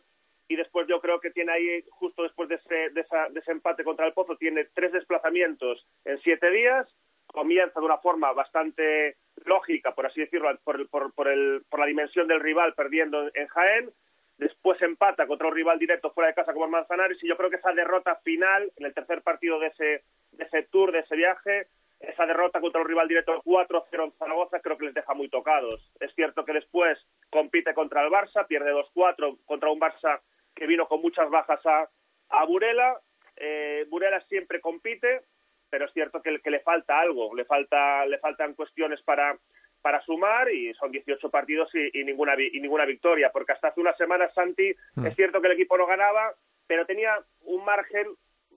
Y 0.49 0.57
después 0.57 0.87
yo 0.89 0.99
creo 0.99 1.21
que 1.21 1.31
tiene 1.31 1.53
ahí, 1.53 1.85
justo 1.91 2.23
después 2.23 2.49
de 2.49 2.55
ese, 2.55 2.89
de, 2.91 3.05
ese 3.35 3.53
empate 3.53 3.85
contra 3.85 4.07
el 4.07 4.15
Pozo, 4.15 4.37
tiene 4.37 4.65
tres 4.73 4.93
desplazamientos 4.93 5.87
en 6.07 6.19
siete 6.21 6.51
días. 6.51 6.89
Comienza 7.27 7.81
de 7.81 7.87
una 7.87 7.99
forma 7.99 8.33
bastante 8.33 9.17
lógica, 9.45 9.95
por 9.95 10.07
así 10.07 10.21
decirlo, 10.21 10.49
por, 10.65 10.89
por, 10.89 11.13
por, 11.13 11.29
el, 11.29 11.63
por 11.69 11.81
la 11.81 11.87
dimensión 11.87 12.27
del 12.29 12.41
rival 12.41 12.73
perdiendo 12.73 13.31
en 13.35 13.47
Jaén. 13.49 13.91
Después 14.39 14.81
empata 14.81 15.27
contra 15.27 15.49
un 15.49 15.55
rival 15.55 15.79
directo 15.79 16.13
fuera 16.13 16.29
de 16.29 16.35
casa 16.35 16.55
como 16.55 16.65
el 16.65 16.71
Manzanares. 16.71 17.23
Y 17.23 17.29
yo 17.29 17.37
creo 17.37 17.51
que 17.51 17.57
esa 17.57 17.73
derrota 17.73 18.17
final, 18.25 18.73
en 18.77 18.87
el 18.87 18.95
tercer 18.95 19.21
partido 19.21 19.59
de 19.59 19.67
ese, 19.67 20.03
de 20.33 20.45
ese 20.45 20.63
tour, 20.63 20.93
de 20.93 21.01
ese 21.01 21.15
viaje, 21.15 21.67
esa 22.09 22.27
derrota 22.27 22.61
contra 22.61 22.81
un 22.81 22.89
rival 22.89 23.09
directo 23.09 23.43
4-0 23.45 24.05
en 24.05 24.13
Zaragoza 24.13 24.61
creo 24.61 24.79
que 24.79 24.87
les 24.87 24.95
deja 24.95 25.15
muy 25.15 25.29
tocados. 25.29 25.91
Es 26.01 26.15
cierto 26.15 26.45
que 26.45 26.53
después 26.53 26.99
compite 27.31 27.75
contra 27.75 28.05
el 28.05 28.11
Barça, 28.11 28.47
pierde 28.47 28.73
2-4 28.73 29.39
contra 29.45 29.71
un 29.71 29.81
Barça 29.81 30.21
que 30.55 30.67
vino 30.67 30.87
con 30.87 31.01
muchas 31.01 31.29
bajas 31.31 31.65
a, 31.67 31.89
a 32.31 32.45
Burela. 32.45 33.01
Eh, 33.37 33.87
Burela 33.89 34.21
siempre 34.29 34.61
compite, 34.61 35.23
pero 35.69 35.87
es 35.87 35.93
cierto 35.93 36.23
que, 36.23 36.41
que 36.41 36.51
le 36.51 36.61
falta 36.61 37.01
algo, 37.01 37.35
le 37.35 37.45
falta 37.45 38.07
le 38.07 38.19
faltan 38.19 38.55
cuestiones 38.55 39.03
para 39.03 39.37
para 39.85 40.01
sumar 40.01 40.51
y 40.51 40.73
son 40.73 40.91
18 40.91 41.29
partidos 41.29 41.69
y, 41.75 42.05
ninguna 42.05 42.35
y 42.39 42.59
ninguna 42.59 42.87
victoria, 42.87 43.31
porque 43.31 43.53
hasta 43.53 43.69
hace 43.69 43.83
unas 43.83 43.95
semanas 43.99 44.33
Santi 44.33 44.75
mm. 44.95 45.07
es 45.07 45.15
cierto 45.15 45.43
que 45.43 45.49
el 45.49 45.53
equipo 45.53 45.77
no 45.77 45.85
ganaba, 45.85 46.33
pero 46.67 46.87
tenía 46.87 47.19
un 47.43 47.63
margen 47.67 48.07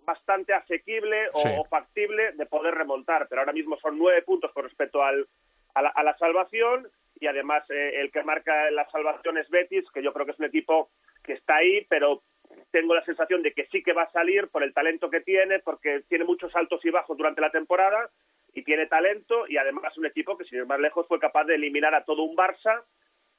bastante 0.08 0.54
asequible 0.54 1.26
o, 1.34 1.65
factible 1.65 2.32
de 2.32 2.46
poder 2.46 2.74
remontar, 2.74 3.28
pero 3.30 3.41
ahora 3.41 3.52
mismo 3.52 3.78
son 3.78 3.98
nueve 3.98 4.22
puntos 4.22 4.54
con 4.54 4.63
respecto 4.63 5.04
al, 5.04 5.28
a, 5.74 6.04
la, 6.04 6.17
salvación 6.17 6.88
y 7.20 7.28
además 7.28 7.70
eh, 7.70 8.00
el 8.00 8.10
que 8.10 8.24
marca 8.24 8.72
la 8.72 8.89
salvación 8.89 9.38
es 9.38 9.50
Betis, 9.50 9.84
que 9.93 10.02
yo 10.02 10.13
creo 10.13 10.26
que 10.26 10.32
es 10.32 10.39
un 10.39 10.46
equipo 10.46 10.91
que 11.22 11.34
está 11.34 11.58
ahí, 11.58 11.86
pero 11.89 12.24
tengo 12.72 12.96
la 12.96 13.04
sensación 13.04 13.43
de 13.43 13.52
que 13.52 13.67
sí 13.67 13.84
que 13.84 13.91
va 13.91 14.04
a 14.04 14.12
salir 14.12 14.48
por 14.48 14.63
el 14.63 14.74
talento 14.74 15.10
que 15.10 15.20
tiene, 15.20 15.60
porque 15.60 16.04
tiene 16.08 16.24
muchos 16.24 16.56
altos 16.56 16.84
y 16.86 16.89
bajos 16.89 17.17
durante 17.17 17.41
la 17.41 17.52
temporada 17.52 18.10
y 18.54 18.63
tiene 18.63 18.88
talento 18.88 19.46
y 19.50 19.58
además 19.58 19.98
un 19.98 20.06
equipo 20.06 20.38
que 20.38 20.46
sin 20.46 20.60
ir 20.60 20.65
más 20.65 20.80
lejos 20.80 21.06
fue 21.06 21.20
capaz 21.20 21.43
de 21.43 21.56
eliminar 21.56 21.93
a 21.93 22.06
todo 22.06 22.24
un 22.24 22.36
Barça 22.38 22.82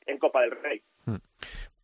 en 0.04 0.18
Copa 0.18 0.42
del 0.42 0.50
Rey. 0.50 0.83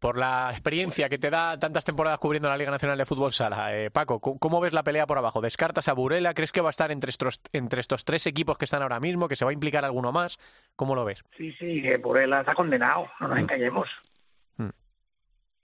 Por 0.04 0.18
la 0.18 0.50
experiencia 0.50 1.08
que 1.08 1.16
te 1.16 1.30
da 1.30 1.58
tantas 1.58 1.82
temporadas 1.82 2.18
cubriendo 2.18 2.50
la 2.50 2.58
Liga 2.58 2.70
Nacional 2.70 2.98
de 2.98 3.06
Fútbol 3.06 3.32
Sala, 3.32 3.74
eh, 3.74 3.90
Paco, 3.90 4.20
¿cómo 4.20 4.60
ves 4.60 4.74
la 4.74 4.82
pelea 4.82 5.06
por 5.06 5.16
abajo? 5.16 5.40
¿Descartas 5.40 5.88
a 5.88 5.94
Burela? 5.94 6.34
¿Crees 6.34 6.52
que 6.52 6.60
va 6.60 6.68
a 6.68 6.76
estar 6.76 6.92
entre 6.92 7.08
estos, 7.08 7.40
entre 7.54 7.80
estos 7.80 8.04
tres 8.04 8.26
equipos 8.26 8.58
que 8.58 8.66
están 8.66 8.82
ahora 8.82 9.00
mismo? 9.00 9.28
¿Que 9.28 9.36
se 9.36 9.46
va 9.46 9.50
a 9.50 9.54
implicar 9.54 9.82
alguno 9.82 10.12
más? 10.12 10.36
¿Cómo 10.76 10.94
lo 10.94 11.06
ves? 11.06 11.24
Sí, 11.38 11.52
sí, 11.52 11.80
que 11.80 11.96
Burela 11.96 12.40
está 12.40 12.54
condenado, 12.54 13.08
no 13.18 13.28
nos 13.28 13.38
hmm. 13.38 13.40
engañemos. 13.40 13.88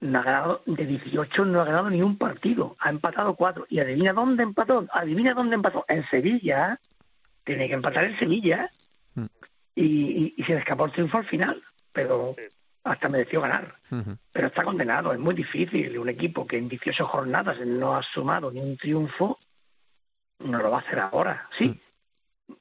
No 0.01 0.19
ha 0.19 0.23
ganado, 0.23 0.63
de 0.65 0.87
18 0.87 1.45
no 1.45 1.61
ha 1.61 1.65
ganado 1.67 1.91
ni 1.91 2.01
un 2.01 2.17
partido, 2.17 2.77
ha 2.81 2.89
empatado 2.89 3.35
cuatro. 3.35 3.67
¿Y 3.69 3.81
adivina 3.81 4.15
dónde 4.15 4.43
empató? 4.43 4.87
Adivina 4.91 5.35
dónde 5.35 5.57
empató. 5.57 5.85
En 5.87 6.09
Sevilla. 6.09 6.81
Tiene 7.45 7.69
que 7.69 7.75
empatar 7.75 8.05
en 8.05 8.19
Sevilla. 8.19 8.71
Y, 9.75 10.33
y, 10.35 10.45
se 10.45 10.55
le 10.55 10.61
escapó 10.61 10.87
el 10.87 10.93
triunfo 10.93 11.19
al 11.19 11.27
final. 11.27 11.63
Pero 11.93 12.35
hasta 12.93 13.09
mereció 13.09 13.41
ganar. 13.41 13.75
Pero 14.33 14.47
está 14.49 14.63
condenado, 14.63 15.13
es 15.13 15.19
muy 15.19 15.35
difícil. 15.35 15.99
Un 15.99 16.09
equipo 16.09 16.47
que 16.47 16.59
en 16.59 16.69
18 16.69 17.07
jornadas 17.07 17.59
no 17.61 17.97
ha 17.97 18.03
sumado 18.03 18.51
ni 18.51 18.61
un 18.61 18.77
triunfo, 18.77 19.39
no 20.41 20.59
lo 20.59 20.71
va 20.71 20.79
a 20.79 20.81
hacer 20.81 20.99
ahora. 20.99 21.49
Sí, 21.57 21.81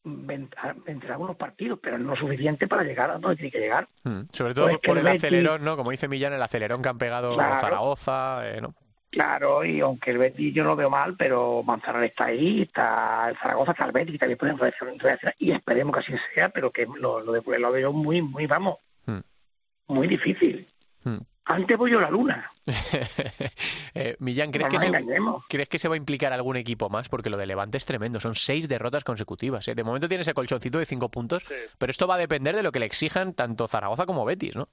vendrá 0.04 1.13
algunos 1.13 1.36
partidos, 1.36 1.80
pero 1.82 1.98
no 1.98 2.15
suficiente 2.15 2.68
para 2.68 2.84
llegar 2.84 3.10
a 3.10 3.18
donde 3.18 3.38
tiene 3.38 3.52
que 3.52 3.60
llegar. 3.60 3.88
Sobre 4.32 4.54
todo 4.54 4.68
pues 4.68 4.80
por 4.80 4.98
el, 4.98 5.08
acelerón, 5.08 5.63
¿no? 5.63 5.76
Como 5.76 5.92
dice 5.92 6.08
Millán, 6.08 6.34
el 6.34 6.42
acelerón 6.42 6.82
que 6.82 6.89
han 6.89 6.98
pegado 6.98 7.36
Zaragoza, 7.36 8.48
eh, 8.48 8.62
¿no? 8.62 8.76
Claro, 9.12 9.65
y 9.65 9.80
aunque 9.80 10.12
el 10.12 10.20
Betis 10.20 10.54
yo 10.54 10.63
no 10.63 10.70
lo 10.70 10.76
veo 10.76 10.89
mal, 10.92 11.15
pero 11.18 11.63
Manzanares 11.63 12.12
está 12.12 12.26
ahí, 12.26 12.62
está 12.62 13.30
el 13.30 13.38
Zaragoza, 13.38 13.72
está 13.72 13.86
el 13.86 13.92
Betis, 13.92 14.13
que 14.13 14.20
también 14.20 14.38
pueden 14.38 14.60
reaccionar, 14.60 15.36
y 15.39 15.52
esperemos 15.52 15.94
que 15.94 16.00
así 16.00 16.13
sea, 16.36 16.50
pero 16.50 16.70
que 16.70 16.86
lo, 16.86 17.20
lo, 17.20 17.32
de, 17.32 17.60
lo 17.60 17.72
veo 17.72 17.92
muy, 17.92 18.22
muy, 18.22 18.46
vamos, 18.46 18.78
muy 19.89 20.08
difícil. 20.08 20.67
Hmm. 21.04 21.19
Antes 21.45 21.78
voy 21.78 21.91
yo 21.91 21.99
la 21.99 22.12
luna. 22.12 22.52
eh, 23.95 24.15
Millán, 24.19 24.52
¿crees, 24.52 24.69
que 24.69 24.78
se, 24.78 24.91
¿crees 25.49 25.67
que 25.67 25.80
se 25.80 25.88
va 25.88 25.95
a 25.95 25.97
implicar 25.97 26.32
algún 26.32 26.58
equipo 26.58 26.89
más? 26.89 27.10
Porque 27.10 27.32
lo 27.32 27.38
de 27.38 27.47
Levante 27.47 27.78
es 27.78 27.86
tremendo, 27.86 28.19
son 28.19 28.36
seis 28.36 28.69
derrotas 28.69 29.04
consecutivas. 29.04 29.67
¿eh? 29.67 29.73
De 29.73 29.84
momento 29.84 30.08
tiene 30.08 30.21
ese 30.21 30.36
colchoncito 30.36 30.78
de 30.78 30.86
cinco 30.86 31.10
puntos, 31.10 31.43
pero 31.80 31.89
esto 31.89 32.06
va 32.06 32.15
a 32.15 32.19
depender 32.19 32.56
de 32.56 32.62
lo 32.62 32.71
que 32.71 32.80
le 32.80 32.86
exijan 32.86 33.34
tanto 33.34 33.67
Zaragoza 33.67 34.06
como 34.06 34.25
Betis, 34.25 34.56
¿no? 34.56 34.69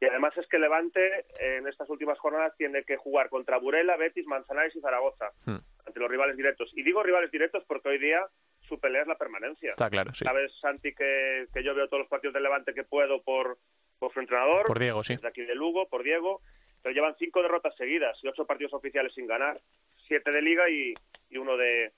Y 0.00 0.06
además 0.06 0.36
es 0.38 0.46
que 0.48 0.58
Levante 0.58 1.26
en 1.38 1.66
estas 1.68 1.88
últimas 1.90 2.18
jornadas 2.18 2.54
tiene 2.56 2.84
que 2.84 2.96
jugar 2.96 3.28
contra 3.28 3.58
Burela, 3.58 3.96
Betis, 3.96 4.26
Manzanares 4.26 4.74
y 4.74 4.80
Zaragoza, 4.80 5.32
hmm. 5.44 5.56
ante 5.86 6.00
los 6.00 6.10
rivales 6.10 6.36
directos. 6.36 6.70
Y 6.74 6.82
digo 6.82 7.02
rivales 7.02 7.30
directos 7.30 7.62
porque 7.66 7.90
hoy 7.90 7.98
día 7.98 8.20
su 8.68 8.78
pelea 8.80 9.02
es 9.02 9.08
la 9.08 9.16
permanencia. 9.16 9.70
Está 9.70 9.90
claro, 9.90 10.14
sí. 10.14 10.24
Sabes, 10.24 10.52
Santi, 10.60 10.94
que, 10.94 11.46
que 11.52 11.62
yo 11.62 11.74
veo 11.74 11.88
todos 11.88 12.00
los 12.00 12.08
partidos 12.08 12.34
de 12.34 12.40
Levante 12.40 12.74
que 12.74 12.84
puedo 12.84 13.22
por 13.22 13.58
por 13.98 14.12
su 14.12 14.20
entrenador, 14.20 14.66
por 14.66 14.78
Diego, 14.78 15.02
sí. 15.02 15.16
de 15.16 15.28
aquí 15.28 15.42
de 15.42 15.54
Lugo, 15.54 15.88
por 15.88 16.02
Diego, 16.02 16.40
pero 16.82 16.94
llevan 16.94 17.16
cinco 17.18 17.42
derrotas 17.42 17.74
seguidas 17.76 18.18
y 18.22 18.28
ocho 18.28 18.46
partidos 18.46 18.74
oficiales 18.74 19.12
sin 19.14 19.26
ganar, 19.26 19.60
siete 20.06 20.30
de 20.30 20.42
Liga 20.42 20.68
y, 20.68 20.94
y 21.30 21.38
uno 21.38 21.56
de 21.56 21.92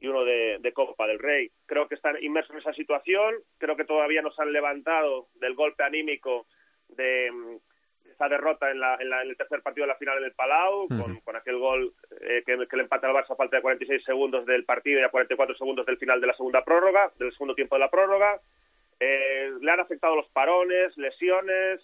y 0.00 0.08
uno 0.08 0.24
de, 0.24 0.72
Copa 0.74 1.06
del 1.06 1.18
Rey. 1.18 1.50
Creo 1.66 1.86
que 1.86 1.94
están 1.94 2.16
inmersos 2.22 2.54
en 2.54 2.60
esa 2.60 2.72
situación, 2.72 3.34
creo 3.58 3.76
que 3.76 3.84
todavía 3.84 4.22
no 4.22 4.32
se 4.32 4.42
han 4.42 4.52
levantado 4.52 5.28
del 5.34 5.54
golpe 5.54 5.84
anímico 5.84 6.46
de, 6.88 7.30
esa 8.10 8.28
derrota 8.28 8.70
en, 8.70 8.80
la, 8.80 8.94
en, 8.94 9.12
el 9.12 9.36
tercer 9.36 9.62
partido 9.62 9.84
de 9.86 9.92
la 9.92 9.98
final 9.98 10.18
en 10.18 10.24
el 10.24 10.32
Palau, 10.32 10.88
con, 10.88 11.20
con, 11.20 11.36
aquel 11.36 11.58
gol 11.58 11.92
eh, 12.22 12.42
que, 12.46 12.66
que, 12.66 12.76
le 12.76 12.82
empata 12.82 13.08
al 13.08 13.14
Barça 13.14 13.32
a 13.32 13.36
falta 13.36 13.56
de 13.56 13.62
46 13.62 14.02
segundos 14.04 14.46
del 14.46 14.64
partido 14.64 15.00
y 15.00 15.04
a 15.04 15.10
44 15.10 15.54
segundos 15.56 15.86
del 15.86 15.98
final 15.98 16.20
de 16.20 16.26
la 16.26 16.34
segunda 16.34 16.64
prórroga, 16.64 17.12
del 17.18 17.32
segundo 17.32 17.54
tiempo 17.54 17.76
de 17.76 17.80
la 17.80 17.90
prórroga. 17.90 18.40
Eh, 19.00 19.50
le 19.60 19.70
han 19.70 19.80
afectado 19.80 20.14
los 20.14 20.28
parones, 20.28 20.96
lesiones, 20.98 21.80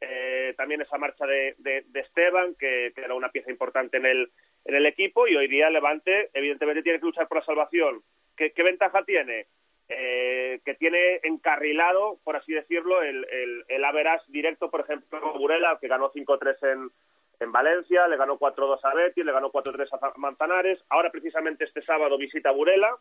eh, 0.00 0.52
también 0.56 0.82
esa 0.82 0.98
marcha 0.98 1.24
de, 1.24 1.54
Esteban, 1.94 2.56
que, 2.56 2.92
era 2.96 3.14
una 3.14 3.30
pieza 3.30 3.52
importante 3.52 3.96
en 3.98 4.06
el, 4.06 4.30
en 4.64 4.74
el 4.74 4.86
equipo, 4.86 5.28
y 5.28 5.36
hoy 5.36 5.46
día 5.46 5.70
Levante 5.70 6.30
evidentemente 6.34 6.82
tiene 6.82 6.98
que 6.98 7.06
luchar 7.06 7.28
por 7.28 7.38
la 7.38 7.44
salvación. 7.44 8.02
¿Qué, 8.36 8.52
ventaja 8.56 9.04
tiene? 9.04 9.46
Eh, 9.88 10.60
que 10.64 10.74
tiene 10.74 11.20
encarrilado, 11.22 12.18
por 12.24 12.34
así 12.34 12.52
decirlo, 12.52 13.00
el, 13.00 13.24
el, 13.30 13.64
el 13.68 13.84
Averas 13.84 14.20
directo, 14.26 14.68
por 14.68 14.80
ejemplo, 14.80 15.34
Burela, 15.38 15.78
que 15.80 15.86
ganó 15.86 16.10
5-3 16.10 16.72
en, 16.72 16.90
en 17.38 17.52
Valencia, 17.52 18.08
le 18.08 18.16
ganó 18.16 18.40
4-2 18.40 18.80
a 18.82 18.94
Betis, 18.94 19.24
le 19.24 19.32
ganó 19.32 19.52
4-3 19.52 19.88
a 19.92 20.12
Manzanares. 20.18 20.84
Ahora, 20.88 21.10
precisamente, 21.10 21.64
este 21.64 21.82
sábado 21.82 22.18
visita 22.18 22.50
Burela, 22.50 22.98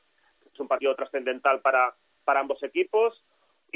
es 0.54 0.60
un 0.60 0.68
partido 0.68 0.96
trascendental 0.96 1.62
para, 1.62 1.96
para 2.24 2.42
ambos 2.42 2.62
equipos 2.62 3.26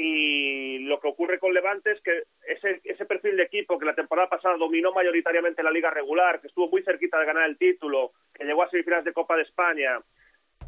y 0.02 0.78
lo 0.78 0.98
que 0.98 1.08
ocurre 1.08 1.38
con 1.38 1.52
Levante 1.52 1.92
es 1.92 2.00
que 2.00 2.24
ese, 2.46 2.80
ese 2.84 3.04
perfil 3.04 3.36
de 3.36 3.42
equipo 3.42 3.78
que 3.78 3.84
la 3.84 3.94
temporada 3.94 4.30
pasada 4.30 4.56
dominó 4.56 4.92
mayoritariamente 4.92 5.62
la 5.62 5.70
liga 5.70 5.90
regular, 5.90 6.40
que 6.40 6.46
estuvo 6.46 6.68
muy 6.68 6.82
cerquita 6.82 7.18
de 7.18 7.26
ganar 7.26 7.48
el 7.48 7.58
título, 7.58 8.12
que 8.32 8.44
llegó 8.44 8.62
a 8.62 8.70
semifinales 8.70 9.04
de 9.04 9.12
Copa 9.12 9.36
de 9.36 9.42
España, 9.42 10.00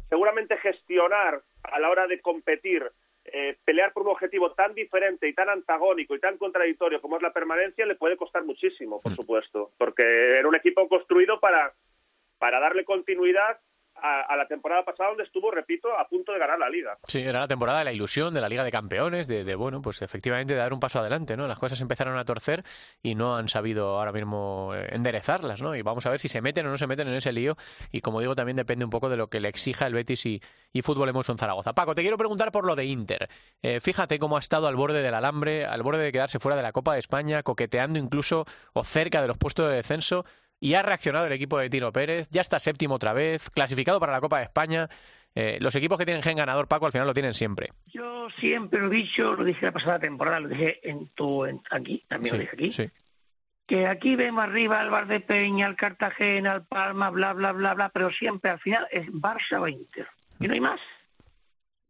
seguramente 0.07 0.57
gestionar 0.57 1.41
a 1.63 1.79
la 1.79 1.89
hora 1.89 2.05
de 2.05 2.21
competir, 2.21 2.87
eh, 3.25 3.57
pelear 3.65 3.91
por 3.91 4.03
un 4.03 4.09
objetivo 4.09 4.51
tan 4.51 4.75
diferente 4.75 5.27
y 5.27 5.33
tan 5.33 5.49
antagónico 5.49 6.13
y 6.13 6.19
tan 6.19 6.37
contradictorio 6.37 7.01
como 7.01 7.17
es 7.17 7.23
la 7.23 7.33
permanencia, 7.33 7.87
le 7.87 7.95
puede 7.95 8.17
costar 8.17 8.43
muchísimo, 8.43 9.01
por 9.01 9.13
mm. 9.13 9.15
supuesto, 9.15 9.71
porque 9.79 10.03
era 10.37 10.47
un 10.47 10.55
equipo 10.55 10.87
construido 10.87 11.39
para, 11.39 11.73
para 12.37 12.59
darle 12.59 12.85
continuidad 12.85 13.57
a, 13.95 14.35
la 14.35 14.47
temporada 14.47 14.83
pasada 14.83 15.09
donde 15.09 15.23
estuvo, 15.23 15.51
repito, 15.51 15.87
a 15.97 16.07
punto 16.07 16.33
de 16.33 16.39
ganar 16.39 16.59
la 16.59 16.69
liga. 16.69 16.97
Sí, 17.03 17.19
era 17.19 17.41
la 17.41 17.47
temporada 17.47 17.79
de 17.79 17.85
la 17.85 17.93
ilusión, 17.93 18.33
de 18.33 18.41
la 18.41 18.49
Liga 18.49 18.63
de 18.63 18.71
Campeones, 18.71 19.27
de, 19.27 19.55
bueno, 19.55 19.81
pues 19.81 20.01
efectivamente 20.01 20.53
de 20.53 20.59
dar 20.59 20.73
un 20.73 20.79
paso 20.79 20.99
adelante, 20.99 21.37
¿no? 21.37 21.47
Las 21.47 21.59
cosas 21.59 21.79
empezaron 21.81 22.17
a 22.17 22.25
torcer 22.25 22.63
y 23.01 23.15
no 23.15 23.35
han 23.37 23.49
sabido 23.49 23.99
ahora 23.99 24.11
mismo 24.11 24.71
eh, 24.75 24.89
enderezarlas, 24.91 25.61
¿no? 25.61 25.75
Y 25.75 25.81
vamos 25.81 26.05
a 26.05 26.09
ver 26.09 26.19
si 26.19 26.27
se 26.27 26.41
meten 26.41 26.65
o 26.65 26.69
no 26.69 26.77
se 26.77 26.87
meten 26.87 27.07
en 27.07 27.15
ese 27.15 27.31
lío 27.31 27.55
y 27.91 28.01
como 28.01 28.19
digo, 28.19 28.35
también 28.35 28.57
depende 28.57 28.83
un 28.83 28.91
poco 28.91 29.09
de 29.09 29.17
lo 29.17 29.27
que 29.27 29.39
le 29.39 29.49
exija 29.49 29.87
el 29.87 29.93
Betis 29.93 30.25
y, 30.25 30.41
y 30.71 30.81
Fútbol 30.81 31.09
en 31.09 31.37
Zaragoza. 31.37 31.73
Paco, 31.73 31.95
te 31.95 32.01
quiero 32.01 32.17
preguntar 32.17 32.51
por 32.51 32.65
lo 32.65 32.75
de 32.75 32.85
Inter. 32.85 33.29
Eh, 33.61 33.79
fíjate 33.79 34.19
cómo 34.19 34.37
ha 34.37 34.39
estado 34.39 34.67
al 34.67 34.75
borde 34.75 35.01
del 35.01 35.13
alambre, 35.13 35.65
al 35.65 35.83
borde 35.83 36.03
de 36.03 36.11
quedarse 36.11 36.39
fuera 36.39 36.55
de 36.55 36.63
la 36.63 36.71
Copa 36.71 36.93
de 36.93 36.99
España, 36.99 37.43
coqueteando 37.43 37.99
incluso 37.99 38.45
o 38.73 38.83
cerca 38.83 39.21
de 39.21 39.27
los 39.27 39.37
puestos 39.37 39.69
de 39.69 39.75
descenso 39.75 40.25
y 40.63 40.75
ha 40.75 40.81
reaccionado 40.81 41.25
el 41.25 41.33
equipo 41.33 41.59
de 41.59 41.69
Tino 41.69 41.91
Pérez, 41.91 42.29
ya 42.29 42.39
está 42.39 42.57
séptimo 42.57 42.95
otra 42.95 43.11
vez, 43.11 43.49
clasificado 43.49 43.99
para 43.99 44.13
la 44.13 44.21
Copa 44.21 44.37
de 44.37 44.45
España. 44.45 44.87
Eh, 45.35 45.57
los 45.59 45.75
equipos 45.75 45.97
que 45.97 46.05
tienen 46.05 46.23
gen 46.23 46.37
ganador, 46.37 46.69
Paco, 46.69 46.85
al 46.85 46.93
final 46.93 47.05
lo 47.05 47.13
tienen 47.13 47.33
siempre. 47.33 47.73
Yo 47.87 48.29
siempre 48.39 48.79
lo 48.79 48.87
he 48.87 48.95
dicho, 48.95 49.33
lo 49.33 49.43
dije 49.43 49.65
la 49.65 49.73
pasada 49.73 49.99
temporada, 49.99 50.39
lo 50.39 50.47
dije 50.47 50.79
en 50.89 51.09
tu, 51.09 51.43
aquí, 51.69 52.05
también 52.07 52.35
lo 52.35 52.39
dije 52.39 52.53
aquí. 52.53 52.91
Que 53.67 53.87
aquí 53.87 54.15
vemos 54.15 54.41
arriba 54.41 54.79
al 54.79 54.89
Bar 54.89 55.07
de 55.07 55.19
Peña, 55.19 55.65
al 55.65 55.75
Cartagena, 55.75 56.53
al 56.53 56.65
Palma, 56.65 57.09
bla, 57.09 57.33
bla, 57.33 57.51
bla, 57.51 57.73
bla, 57.73 57.89
pero 57.89 58.09
siempre 58.11 58.49
al 58.49 58.59
final 58.59 58.87
es 58.89 59.07
Barça 59.07 59.59
o 59.59 59.67
Inter. 59.67 60.07
Y 60.39 60.47
no 60.47 60.53
hay 60.53 60.61
más. 60.61 60.79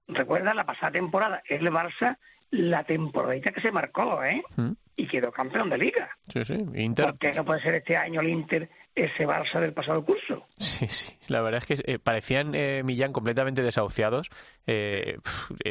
Recuerda 0.08 0.56
la 0.56 0.66
pasada 0.66 0.94
temporada, 0.94 1.44
es 1.48 1.62
el 1.62 1.70
Barça 1.70 2.18
la 2.50 2.84
temporadita 2.86 3.52
que 3.52 3.62
se 3.62 3.72
marcó, 3.72 4.24
¿eh? 4.24 4.44
Mm. 4.56 4.72
Y 4.96 5.08
quedó 5.08 5.32
campeón 5.32 5.70
de 5.70 5.78
liga. 5.78 6.10
Sí, 6.32 6.46
sí. 6.46 6.54
Inter... 6.76 7.06
¿Por 7.06 7.18
qué 7.18 7.32
no 7.34 7.44
puede 7.44 7.62
ser 7.62 7.76
este 7.76 7.98
año 7.98 8.22
el 8.22 8.30
Inter 8.30 8.70
ese 8.94 9.26
Barça 9.26 9.60
del 9.60 9.74
pasado 9.74 10.06
curso? 10.06 10.46
Sí, 10.60 10.88
sí. 10.88 11.18
La 11.30 11.42
verdad 11.42 11.64
es 11.64 11.66
que 11.66 11.92
eh, 11.92 11.98
parecían 11.98 12.54
eh, 12.54 12.84
Millán 12.84 13.12
completamente 13.12 13.64
desahuciados 13.64 14.30
eh, 14.68 15.18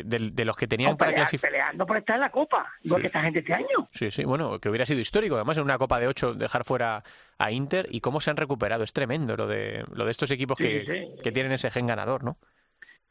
de, 0.05 0.45
los 0.45 0.57
que 0.57 0.67
tenían 0.67 0.97
para 0.97 1.15
clasificar. 1.15 1.53
Peleando 1.53 1.87
por 1.87 1.99
estar 1.99 2.17
en 2.17 2.23
la 2.23 2.31
Copa, 2.31 2.73
igual 2.83 3.01
que 3.01 3.07
esta 3.07 3.23
gente 3.23 3.39
este 3.39 3.55
año. 3.55 3.89
Sí, 3.93 4.11
sí. 4.11 4.25
Bueno, 4.25 4.59
que 4.59 4.69
hubiera 4.69 4.87
sido 4.87 5.01
histórico. 5.01 5.37
Además, 5.37 5.57
en 5.57 5.63
una 5.63 5.79
Copa 5.79 6.01
de 6.01 6.09
ocho 6.09 6.35
dejar 6.35 6.65
fuera 6.65 7.05
a 7.39 7.51
Inter 7.53 7.87
y 7.91 8.01
cómo 8.01 8.21
se 8.21 8.31
han 8.31 8.37
recuperado. 8.37 8.83
Es 8.83 8.93
tremendo 8.93 9.37
lo 9.37 9.47
de, 9.47 9.85
lo 9.95 10.05
de 10.05 10.11
estos 10.11 10.33
equipos 10.33 10.57
que, 10.57 11.15
que 11.23 11.33
tienen 11.33 11.53
ese 11.53 11.71
gen 11.71 11.87
ganador, 11.87 12.25
¿no? 12.25 12.39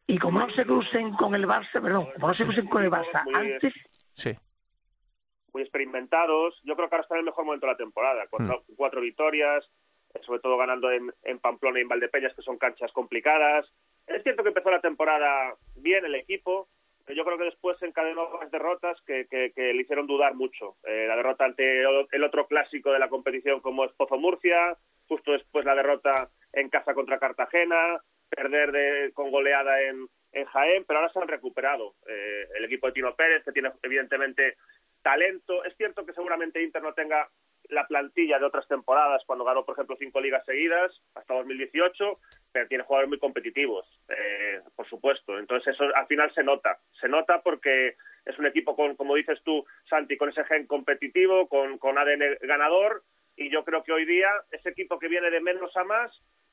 Y 0.08 0.17
como 0.17 0.39
no 0.39 0.50
se 0.50 0.65
crucen 0.65 1.13
con 1.13 1.36
el 1.36 1.47
Barça, 1.47 1.82
perdón, 1.82 2.08
como 2.15 2.28
no 2.28 2.34
se 2.34 2.43
crucen 2.43 2.67
con 2.67 2.84
el 2.84 2.91
Barça 2.91 3.24
antes... 3.34 3.74
Sí. 4.13 4.36
Muy 5.54 5.64
experimentados. 5.64 6.60
Yo 6.64 6.76
creo 6.76 6.90
que 6.90 6.96
ahora 6.96 7.04
está 7.04 7.16
en 7.16 7.20
el 7.20 7.26
mejor 7.26 7.46
momento 7.46 7.66
de 7.66 7.74
la 7.74 7.78
temporada. 7.78 8.26
Cuatro, 8.30 8.64
hmm. 8.68 8.76
cuatro 8.76 9.02
victorias, 9.02 9.70
eh, 10.14 10.20
sobre 10.26 10.40
todo 10.40 10.58
ganando 10.58 10.92
en, 10.92 11.12
en 11.24 11.40
Pamplona 11.40 11.80
y 11.80 11.84
en 11.84 11.88
Valdepeñas, 11.88 12.36
que 12.36 12.42
son 12.42 12.58
canchas 12.58 12.92
complicadas. 12.92 13.72
Es 14.08 14.24
cierto 14.24 14.44
que 14.44 14.50
empezó 14.50 14.72
la 14.72 14.82
temporada 14.82 15.56
bien 15.76 16.06
el 16.06 16.16
equipo, 16.16 16.68
pero 17.06 17.18
yo 17.18 17.26
creo 17.26 17.38
que 17.38 17.46
después 17.46 17.82
encadenó 17.82 18.40
las 18.40 18.52
derrotas 18.52 19.02
que, 19.02 19.28
que, 19.28 19.52
le 19.56 19.82
hicieron 19.82 20.08
dudar 20.08 20.36
mucho. 20.36 20.76
Eh, 20.84 21.06
la 21.08 21.16
derrota 21.16 21.46
ante 21.46 21.82
el 21.82 22.24
otro 22.24 22.48
clásico 22.48 22.92
de 22.92 23.00
la 23.00 23.10
competición 23.10 23.60
como 23.60 23.86
es 23.86 23.92
Pozo 23.94 24.18
Murcia, 24.18 24.78
justo 25.08 25.32
después 25.32 25.66
la 25.66 25.76
derrota 25.76 26.30
en 26.54 26.70
casa 26.70 26.94
contra 26.94 27.20
Cartagena, 27.20 28.02
perder 28.30 28.72
de, 28.72 29.12
con 29.14 29.32
goleada 29.32 29.82
en, 29.82 30.08
en 30.32 30.46
Jaén, 30.46 30.86
pero 30.86 31.00
ahora 31.00 31.12
se 31.12 31.20
han 31.20 31.28
recuperado. 31.28 31.96
Eh, 32.08 32.48
el 32.58 32.66
equipo 32.66 32.88
de 32.88 32.94
Tino 32.94 33.16
Pérez, 33.16 33.44
que 33.44 33.52
tiene 33.52 33.72
evidentemente 33.84 34.56
talento. 35.02 35.64
Es 35.64 35.76
cierto 35.78 36.06
que 36.06 36.14
seguramente 36.14 36.62
Inter 36.62 36.82
no 36.82 36.94
tenga 36.94 37.30
la 37.70 37.88
plantilla 37.88 38.38
de 38.38 38.46
otras 38.46 38.68
temporadas, 38.68 39.24
cuando 39.26 39.46
ganó, 39.46 39.64
por 39.64 39.76
ejemplo, 39.76 39.96
cinco 39.98 40.20
ligas 40.20 40.46
seguidas, 40.46 40.92
hasta 41.16 41.34
2018, 41.36 42.20
pero 42.52 42.68
tiene 42.68 42.84
jugadores 42.84 43.10
muy 43.10 43.20
competitivos, 43.20 43.88
eh, 44.10 44.62
por 44.76 44.88
supuesto. 44.90 45.40
Entonces 45.40 45.74
eso 45.74 45.86
al 45.96 46.08
final 46.08 46.34
se 46.34 46.44
nota, 46.44 46.80
se 47.00 47.08
nota 47.08 47.42
porque 47.42 47.96
es 48.26 48.38
un 48.38 48.46
equipo 48.46 48.76
con, 48.76 48.96
como 48.96 49.16
dices 49.16 49.40
tú, 49.44 49.66
Santi, 49.90 50.18
con 50.18 50.30
ese 50.30 50.44
gen 50.46 50.68
competitivo, 50.68 51.48
con, 51.48 51.78
con 51.78 51.98
ADN 51.98 52.38
ganador, 52.42 53.04
y 53.38 53.50
yo 53.50 53.64
creo 53.64 53.84
que 53.84 53.94
hoy 53.94 54.06
día 54.06 54.30
ese 54.52 54.70
equipo 54.70 55.00
que 55.00 55.08
viene 55.08 55.32
de 55.32 55.40
menos 55.40 55.76
a 55.78 55.84
más, 55.84 56.12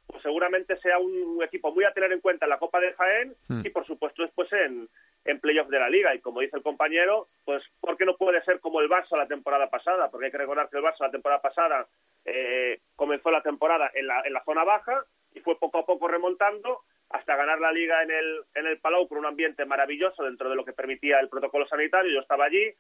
pues 0.08 0.22
seguramente 0.22 0.76
sea 0.78 0.98
un 0.98 1.42
equipo 1.42 1.72
muy 1.72 1.84
a 1.84 1.92
tener 1.92 2.12
en 2.12 2.20
cuenta 2.20 2.46
en 2.46 2.50
la 2.50 2.58
Copa 2.58 2.80
de 2.80 2.94
Jaén 2.94 3.36
hmm. 3.48 3.60
y 3.64 3.70
por 3.70 3.86
supuesto 3.86 4.22
después 4.22 4.50
en, 4.52 4.88
en 5.24 5.40
playoff 5.40 5.68
de 5.68 5.78
la 5.78 5.90
liga. 5.90 6.14
Y 6.14 6.20
como 6.20 6.40
dice 6.40 6.56
el 6.56 6.62
compañero, 6.62 7.28
pues 7.44 7.62
¿por 7.80 7.96
qué 7.96 8.04
no 8.04 8.16
puede 8.16 8.42
ser 8.44 8.60
como 8.60 8.80
el 8.80 8.88
Barça 8.88 9.16
la 9.16 9.28
temporada 9.28 9.68
pasada? 9.68 10.10
Porque 10.10 10.26
hay 10.26 10.32
que 10.32 10.38
recordar 10.38 10.68
que 10.70 10.78
el 10.78 10.82
Barça 10.82 11.00
la 11.00 11.10
temporada 11.10 11.40
pasada 11.40 11.86
eh, 12.24 12.80
comenzó 12.96 13.30
la 13.30 13.42
temporada 13.42 13.90
en 13.94 14.06
la, 14.06 14.22
en 14.24 14.32
la 14.32 14.42
zona 14.44 14.64
baja 14.64 15.04
y 15.34 15.40
fue 15.40 15.58
poco 15.58 15.78
a 15.78 15.86
poco 15.86 16.08
remontando 16.08 16.80
hasta 17.10 17.36
ganar 17.36 17.60
la 17.60 17.72
liga 17.72 18.02
en 18.02 18.10
el, 18.10 18.40
en 18.54 18.66
el 18.66 18.78
Palau 18.80 19.08
con 19.08 19.18
un 19.18 19.26
ambiente 19.26 19.64
maravilloso 19.64 20.24
dentro 20.24 20.50
de 20.50 20.56
lo 20.56 20.64
que 20.64 20.72
permitía 20.72 21.20
el 21.20 21.28
protocolo 21.28 21.66
sanitario. 21.66 22.12
Yo 22.12 22.20
estaba 22.20 22.46
allí 22.46 22.74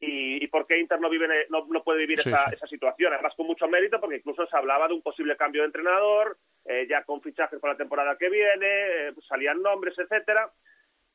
y, 0.00 0.44
y 0.44 0.46
por 0.48 0.66
qué 0.66 0.78
Inter 0.78 1.00
no, 1.00 1.10
vive, 1.10 1.28
no, 1.50 1.66
no 1.66 1.82
puede 1.82 2.00
vivir 2.00 2.20
esa, 2.20 2.44
esa 2.52 2.66
situación. 2.66 3.12
Además, 3.12 3.34
con 3.36 3.46
mucho 3.46 3.68
mérito, 3.68 4.00
porque 4.00 4.16
incluso 4.16 4.46
se 4.46 4.56
hablaba 4.56 4.88
de 4.88 4.94
un 4.94 5.02
posible 5.02 5.36
cambio 5.36 5.62
de 5.62 5.66
entrenador, 5.66 6.38
eh, 6.64 6.86
ya 6.88 7.02
con 7.04 7.20
fichajes 7.20 7.58
para 7.60 7.74
la 7.74 7.78
temporada 7.78 8.16
que 8.16 8.28
viene, 8.28 8.66
eh, 9.08 9.14
salían 9.28 9.62
nombres, 9.62 9.98
etcétera 9.98 10.50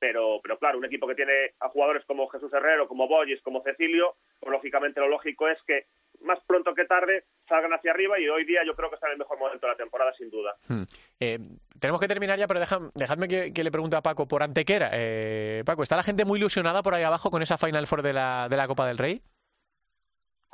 pero, 0.04 0.42
pero 0.44 0.60
claro, 0.60 0.80
un 0.80 0.84
equipo 0.84 1.08
que 1.08 1.16
tiene 1.16 1.54
a 1.62 1.70
jugadores 1.70 2.04
como 2.04 2.28
Jesús 2.28 2.52
Herrero, 2.52 2.90
como 2.90 3.08
Boyes, 3.08 3.42
como 3.42 3.64
Cecilio, 3.64 4.18
pues 4.38 4.52
lógicamente 4.52 5.00
lo 5.00 5.08
lógico 5.08 5.48
es 5.48 5.58
que 5.66 5.86
más 6.24 6.40
pronto 6.46 6.74
que 6.74 6.86
tarde 6.86 7.26
salgan 7.48 7.74
hacia 7.74 7.92
arriba 7.92 8.20
y 8.20 8.28
hoy 8.28 8.46
día 8.46 8.62
yo 8.66 8.76
creo 8.76 8.90
que 8.90 8.96
está 8.96 9.08
en 9.08 9.14
el 9.14 9.20
mejor 9.20 9.38
momento 9.40 9.66
de 9.66 9.72
la 9.72 9.78
temporada, 9.78 10.14
sin 10.18 10.30
duda. 10.30 10.56
Hmm. 10.68 10.84
Eh, 11.20 11.40
tenemos 11.80 12.00
que 12.00 12.08
terminar 12.08 12.40
ya, 12.40 12.48
pero 12.48 12.60
dejadme 12.96 13.28
que, 13.28 13.64
le 13.64 13.72
pregunte 13.72 13.96
a 13.96 14.02
Paco 14.02 14.28
por 14.28 14.44
Antequera. 14.44 14.90
Eh, 14.94 15.64
Paco, 15.66 15.84
¿está 15.84 15.96
la 15.96 16.04
gente 16.04 16.26
muy 16.26 16.40
ilusionada 16.40 16.82
por 16.82 16.94
ahí 16.94 17.04
abajo 17.04 17.30
con 17.30 17.42
esa 17.42 17.58
Final 17.58 17.88
Four 17.88 18.02
de 18.02 18.14
la, 18.14 18.48
de 18.50 18.58
la 18.58 18.68
Copa 18.68 18.88
del 18.88 18.98
Rey? 18.98 19.22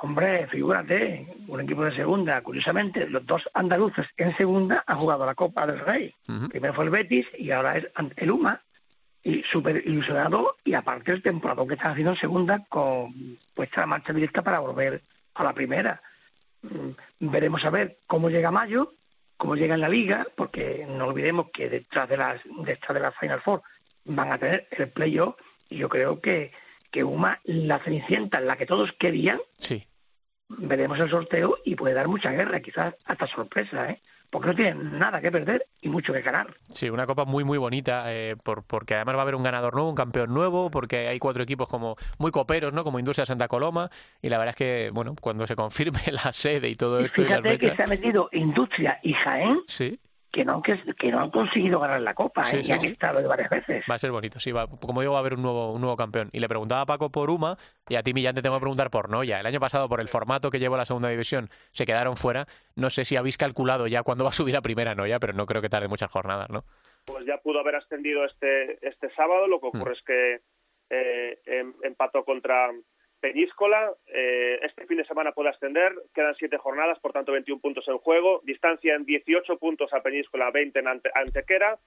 Hombre, 0.02 0.46
figúrate, 0.46 1.26
un 1.46 1.60
equipo 1.60 1.84
de 1.84 1.92
segunda. 1.92 2.40
Curiosamente, 2.40 3.06
los 3.06 3.26
dos 3.26 3.48
andaluces 3.52 4.06
en 4.16 4.34
segunda 4.36 4.82
han 4.86 4.96
jugado 4.96 5.26
la 5.26 5.34
Copa 5.34 5.66
del 5.66 5.78
Rey. 5.78 6.14
Primero 6.48 6.72
fue 6.72 6.84
el 6.84 6.90
Betis 6.90 7.26
y 7.36 7.50
ahora 7.50 7.76
es 7.76 7.86
el 8.16 8.30
UMA 8.30 8.62
y 9.22 9.42
súper 9.42 9.86
ilusionado 9.86 10.56
y 10.64 10.72
aparte 10.72 11.12
el 11.12 11.22
temporada 11.22 11.66
que 11.66 11.74
están 11.74 11.92
haciendo 11.92 12.12
en 12.12 12.18
segunda 12.18 12.64
con 12.70 13.38
puesta 13.54 13.82
la 13.82 13.86
marcha 13.86 14.14
directa 14.14 14.40
para 14.40 14.60
volver 14.60 15.02
a 15.34 15.44
la 15.44 15.52
primera. 15.52 16.02
Mm, 16.62 16.90
veremos 17.20 17.64
a 17.64 17.70
ver 17.70 17.98
cómo 18.06 18.30
llega 18.30 18.50
mayo, 18.50 18.92
cómo 19.36 19.56
llega 19.56 19.74
en 19.74 19.80
la 19.80 19.88
liga, 19.88 20.26
porque 20.36 20.86
no 20.88 21.06
olvidemos 21.06 21.50
que 21.52 21.68
detrás 21.68 22.08
de 22.08 22.16
las 22.16 22.40
detrás 22.64 22.94
de 22.94 23.00
la 23.00 23.12
Final 23.12 23.40
Four 23.40 23.62
van 24.04 24.32
a 24.32 24.38
tener 24.38 24.68
el 24.70 24.88
playoff 24.88 25.36
y 25.68 25.78
yo 25.78 25.88
creo 25.88 26.20
que 26.20 26.52
que 26.90 27.04
Uma 27.04 27.38
la 27.44 27.78
cenicienta 27.78 28.40
la 28.40 28.56
que 28.56 28.66
todos 28.66 28.92
querían 28.94 29.40
sí 29.58 29.86
veremos 30.48 30.98
el 30.98 31.08
sorteo 31.08 31.58
y 31.64 31.76
puede 31.76 31.94
dar 31.94 32.08
mucha 32.08 32.32
guerra 32.32 32.60
quizás 32.60 32.94
hasta 33.04 33.26
sorpresa 33.28 33.90
eh 33.90 34.00
porque 34.30 34.48
no 34.48 34.54
tienen 34.54 34.98
nada 34.98 35.20
que 35.20 35.30
perder 35.30 35.66
y 35.82 35.88
mucho 35.88 36.12
que 36.12 36.22
ganar. 36.22 36.54
Sí, 36.72 36.88
una 36.88 37.06
copa 37.06 37.24
muy 37.24 37.44
muy 37.44 37.58
bonita, 37.58 38.04
eh, 38.12 38.36
por, 38.42 38.62
porque 38.62 38.94
además 38.94 39.16
va 39.16 39.20
a 39.20 39.22
haber 39.22 39.34
un 39.34 39.42
ganador 39.42 39.74
nuevo, 39.74 39.88
un 39.88 39.96
campeón 39.96 40.32
nuevo, 40.32 40.70
porque 40.70 41.08
hay 41.08 41.18
cuatro 41.18 41.42
equipos 41.42 41.68
como 41.68 41.96
muy 42.18 42.30
coperos, 42.30 42.72
¿no? 42.72 42.84
Como 42.84 42.98
Industria 42.98 43.26
Santa 43.26 43.48
Coloma, 43.48 43.90
y 44.22 44.28
la 44.28 44.38
verdad 44.38 44.50
es 44.50 44.56
que, 44.56 44.90
bueno, 44.92 45.14
cuando 45.20 45.46
se 45.46 45.56
confirme 45.56 46.00
la 46.24 46.32
sede 46.32 46.68
y 46.68 46.76
todo 46.76 47.00
esto... 47.00 47.22
Fíjate 47.22 47.58
que 47.58 47.74
se 47.74 47.82
ha 47.82 47.86
metido 47.86 48.28
Industria 48.32 48.98
y 49.02 49.12
Jaén, 49.12 49.60
sí 49.66 49.98
que 50.30 50.44
no, 50.44 50.62
que, 50.62 51.10
no 51.10 51.20
han 51.20 51.30
conseguido 51.30 51.80
ganar 51.80 52.00
la 52.00 52.14
Copa 52.14 52.44
¿eh? 52.52 52.62
y 52.62 52.70
han 52.70 52.84
estado 52.84 53.26
varias 53.28 53.50
veces. 53.50 53.84
Va 53.90 53.96
a 53.96 53.98
ser 53.98 54.12
bonito, 54.12 54.38
sí. 54.38 54.52
Va, 54.52 54.66
como 54.66 55.00
digo, 55.00 55.12
va 55.12 55.18
a 55.18 55.20
haber 55.20 55.34
un 55.34 55.42
nuevo, 55.42 55.72
un 55.72 55.80
nuevo 55.80 55.96
campeón. 55.96 56.30
Y 56.32 56.38
le 56.38 56.48
preguntaba 56.48 56.82
a 56.82 56.86
Paco 56.86 57.10
por 57.10 57.30
Uma 57.30 57.58
y 57.88 57.96
a 57.96 58.02
ti, 58.02 58.14
Millán, 58.14 58.34
te 58.34 58.42
tengo 58.42 58.56
que 58.56 58.60
preguntar 58.60 58.90
por 58.90 59.10
Noya. 59.10 59.40
El 59.40 59.46
año 59.46 59.58
pasado, 59.58 59.88
por 59.88 60.00
el 60.00 60.08
formato 60.08 60.50
que 60.50 60.60
llevó 60.60 60.76
la 60.76 60.86
segunda 60.86 61.08
división, 61.08 61.50
se 61.72 61.84
quedaron 61.84 62.16
fuera. 62.16 62.46
No 62.76 62.90
sé 62.90 63.04
si 63.04 63.16
habéis 63.16 63.38
calculado 63.38 63.86
ya 63.88 64.02
cuándo 64.02 64.24
va 64.24 64.30
a 64.30 64.34
subir 64.34 64.56
a 64.56 64.62
primera 64.62 64.94
Noya, 64.94 65.18
pero 65.18 65.32
no 65.32 65.46
creo 65.46 65.62
que 65.62 65.68
tarde 65.68 65.88
muchas 65.88 66.10
jornadas, 66.10 66.48
¿no? 66.50 66.64
Pues 67.06 67.26
ya 67.26 67.38
pudo 67.38 67.60
haber 67.60 67.76
ascendido 67.76 68.24
este, 68.24 68.86
este 68.86 69.10
sábado. 69.14 69.48
Lo 69.48 69.60
que 69.60 69.66
hmm. 69.66 69.76
ocurre 69.76 69.92
es 69.94 70.02
que 70.02 70.40
eh, 70.90 71.40
em, 71.46 71.74
empató 71.82 72.24
contra 72.24 72.70
Peñíscola, 73.20 73.92
eh, 74.06 74.58
este 74.62 74.86
fin 74.86 74.96
de 74.96 75.04
semana 75.04 75.32
puede 75.32 75.50
ascender, 75.50 75.92
quedan 76.14 76.34
siete 76.36 76.56
jornadas, 76.56 76.98
por 77.00 77.12
tanto 77.12 77.32
21 77.32 77.60
puntos 77.60 77.86
en 77.88 77.98
juego, 77.98 78.40
distancia 78.44 78.94
en 78.94 79.04
18 79.04 79.58
puntos 79.58 79.92
a 79.92 80.02
Peñíscola, 80.02 80.50
20 80.50 80.78
en 80.78 80.88
Antequera, 80.88 81.78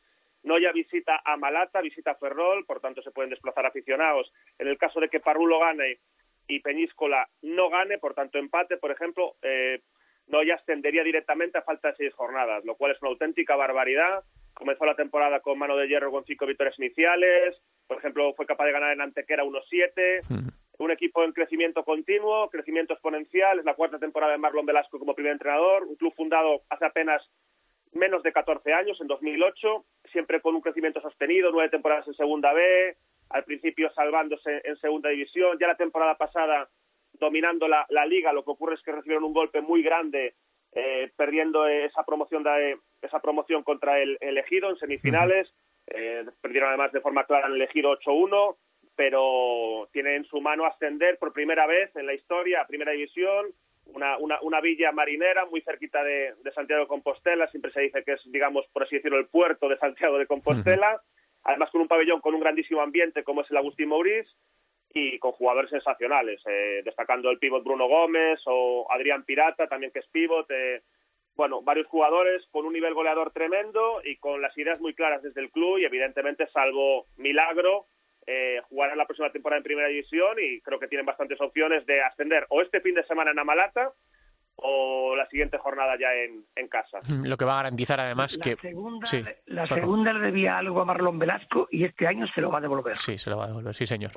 Noya 0.43 0.71
visita 0.71 1.21
a 1.25 1.37
Malata, 1.37 1.81
visita 1.81 2.11
a 2.11 2.15
Ferrol, 2.15 2.65
por 2.65 2.81
tanto 2.81 3.01
se 3.01 3.11
pueden 3.11 3.29
desplazar 3.29 3.65
aficionados. 3.65 4.31
En 4.59 4.67
el 4.67 4.77
caso 4.77 4.99
de 4.99 5.09
que 5.09 5.21
Parrulo 5.21 5.59
gane 5.59 5.99
y 6.47 6.59
Peñíscola 6.59 7.27
no 7.41 7.69
gane, 7.69 7.97
por 7.97 8.13
tanto 8.13 8.37
empate, 8.37 8.77
por 8.77 8.91
ejemplo, 8.91 9.35
eh, 9.41 9.81
Noya 10.27 10.55
ascendería 10.55 11.03
directamente 11.03 11.57
a 11.57 11.63
falta 11.63 11.89
de 11.89 11.95
seis 11.95 12.13
jornadas, 12.13 12.63
lo 12.65 12.75
cual 12.75 12.91
es 12.91 13.01
una 13.01 13.11
auténtica 13.11 13.55
barbaridad. 13.55 14.23
Comenzó 14.53 14.85
la 14.85 14.95
temporada 14.95 15.39
con 15.39 15.57
mano 15.57 15.77
de 15.77 15.87
hierro 15.87 16.11
con 16.11 16.25
cinco 16.25 16.45
victorias 16.45 16.77
iniciales, 16.77 17.57
por 17.87 17.97
ejemplo, 17.97 18.33
fue 18.35 18.45
capaz 18.45 18.65
de 18.65 18.71
ganar 18.71 18.93
en 18.93 19.01
Antequera 19.01 19.43
1-7 19.43 20.53
un 20.79 20.91
equipo 20.91 21.23
en 21.23 21.33
crecimiento 21.33 21.83
continuo, 21.83 22.49
crecimiento 22.49 22.93
exponencial, 22.93 23.59
es 23.59 23.65
la 23.65 23.75
cuarta 23.75 23.99
temporada 23.99 24.33
de 24.33 24.39
Marlon 24.39 24.65
Velasco 24.65 24.99
como 24.99 25.13
primer 25.13 25.33
entrenador, 25.33 25.83
un 25.83 25.95
club 25.95 26.13
fundado 26.15 26.63
hace 26.69 26.85
apenas 26.85 27.21
menos 27.93 28.23
de 28.23 28.33
14 28.33 28.73
años, 28.73 28.99
en 28.99 29.07
2008, 29.07 29.85
siempre 30.11 30.41
con 30.41 30.55
un 30.55 30.61
crecimiento 30.61 30.99
sostenido, 31.01 31.51
nueve 31.51 31.69
temporadas 31.69 32.07
en 32.07 32.15
Segunda 32.15 32.51
B, 32.53 32.97
al 33.29 33.43
principio 33.43 33.91
salvándose 33.93 34.61
en 34.63 34.75
Segunda 34.77 35.09
División, 35.09 35.57
ya 35.59 35.67
la 35.67 35.77
temporada 35.77 36.15
pasada 36.15 36.69
dominando 37.13 37.67
la, 37.67 37.85
Liga, 38.07 38.33
lo 38.33 38.43
que 38.43 38.51
ocurre 38.51 38.75
es 38.75 38.81
que 38.81 38.91
recibieron 38.91 39.23
un 39.23 39.33
golpe 39.33 39.61
muy 39.61 39.83
grande, 39.83 40.35
eh, 40.71 41.11
perdiendo 41.15 41.67
esa 41.67 42.03
promoción, 42.03 42.43
de, 42.43 42.77
esa 43.01 43.19
promoción 43.19 43.63
contra 43.63 43.99
el, 43.99 44.17
elegido 44.19 44.69
en 44.69 44.77
semifinales, 44.77 45.53
eh, 45.87 46.25
perdieron 46.41 46.69
además 46.69 46.91
de 46.91 47.01
forma 47.01 47.25
clara 47.25 47.45
en 47.45 47.53
el 47.53 47.61
elegido 47.61 47.97
8-1, 47.99 48.57
pero 48.95 49.89
tiene 49.91 50.15
en 50.15 50.25
su 50.25 50.39
mano 50.41 50.65
ascender 50.65 51.17
por 51.17 51.33
primera 51.33 51.65
vez 51.67 51.95
en 51.95 52.05
la 52.05 52.13
historia 52.13 52.61
a 52.61 52.67
Primera 52.67 52.91
División, 52.91 53.47
una, 53.87 54.17
una, 54.17 54.39
una 54.41 54.61
villa 54.61 54.91
marinera 54.91 55.45
muy 55.45 55.61
cerquita 55.61 56.03
de, 56.03 56.33
Santiago 56.53 56.83
de 56.83 56.87
Compostela, 56.87 57.47
siempre 57.47 57.71
se 57.71 57.81
dice 57.81 58.03
que 58.03 58.13
es, 58.13 58.21
digamos, 58.25 58.65
por 58.71 58.83
así 58.83 58.95
decirlo, 58.95 59.17
el 59.17 59.27
puerto 59.27 59.67
de 59.67 59.77
Santiago 59.77 60.17
de 60.17 60.27
Compostela, 60.27 61.01
además 61.43 61.69
con 61.71 61.81
un 61.81 61.87
pabellón 61.87 62.21
con 62.21 62.33
un 62.33 62.41
grandísimo 62.41 62.81
ambiente 62.81 63.23
como 63.23 63.41
es 63.41 63.51
el 63.51 63.57
Agustín 63.57 63.89
Mauriz 63.89 64.27
y 64.93 65.17
con 65.19 65.31
jugadores 65.31 65.71
sensacionales, 65.71 66.41
eh, 66.45 66.81
destacando 66.85 67.29
el 67.31 67.39
pívot 67.39 67.63
Bruno 67.63 67.87
Gómez 67.87 68.39
o 68.45 68.87
Adrián 68.91 69.23
Pirata, 69.23 69.67
también 69.67 69.91
que 69.91 69.99
es 69.99 70.07
pívot, 70.07 70.49
eh, 70.51 70.83
bueno, 71.35 71.61
varios 71.63 71.87
jugadores 71.87 72.45
con 72.51 72.65
un 72.65 72.73
nivel 72.73 72.93
goleador 72.93 73.31
tremendo 73.31 74.01
y 74.03 74.17
con 74.17 74.41
las 74.41 74.55
ideas 74.57 74.79
muy 74.79 74.93
claras 74.93 75.23
desde 75.23 75.41
el 75.41 75.49
club 75.49 75.79
y 75.79 75.85
evidentemente 75.85 76.47
salvo 76.53 77.07
Milagro, 77.17 77.87
eh, 78.25 78.61
jugarán 78.69 78.97
la 78.97 79.05
próxima 79.05 79.31
temporada 79.31 79.57
en 79.57 79.63
Primera 79.63 79.87
División 79.87 80.37
y 80.39 80.61
creo 80.61 80.79
que 80.79 80.87
tienen 80.87 81.05
bastantes 81.05 81.39
opciones 81.41 81.85
de 81.85 82.01
ascender 82.01 82.45
o 82.49 82.61
este 82.61 82.81
fin 82.81 82.95
de 82.95 83.03
semana 83.05 83.31
en 83.31 83.39
Amalata 83.39 83.91
o 84.55 85.15
la 85.15 85.27
siguiente 85.27 85.57
jornada 85.57 85.97
ya 85.99 86.13
en, 86.13 86.45
en 86.55 86.67
casa. 86.67 86.99
Lo 87.23 87.37
que 87.37 87.45
va 87.45 87.53
a 87.53 87.57
garantizar 87.57 87.99
además 87.99 88.37
la 88.37 88.43
que... 88.43 88.55
Segunda, 88.55 89.07
la 89.47 89.65
segunda 89.65 90.13
le 90.13 90.19
debía 90.19 90.57
algo 90.57 90.81
a 90.81 90.85
Marlon 90.85 91.19
Velasco 91.19 91.67
y 91.71 91.83
este 91.83 92.07
año 92.07 92.27
se 92.27 92.41
lo 92.41 92.51
va 92.51 92.59
a 92.59 92.61
devolver. 92.61 92.97
Sí, 92.97 93.17
se 93.17 93.29
lo 93.29 93.37
va 93.37 93.45
a 93.45 93.47
devolver, 93.47 93.75
sí 93.75 93.85
señor. 93.85 94.11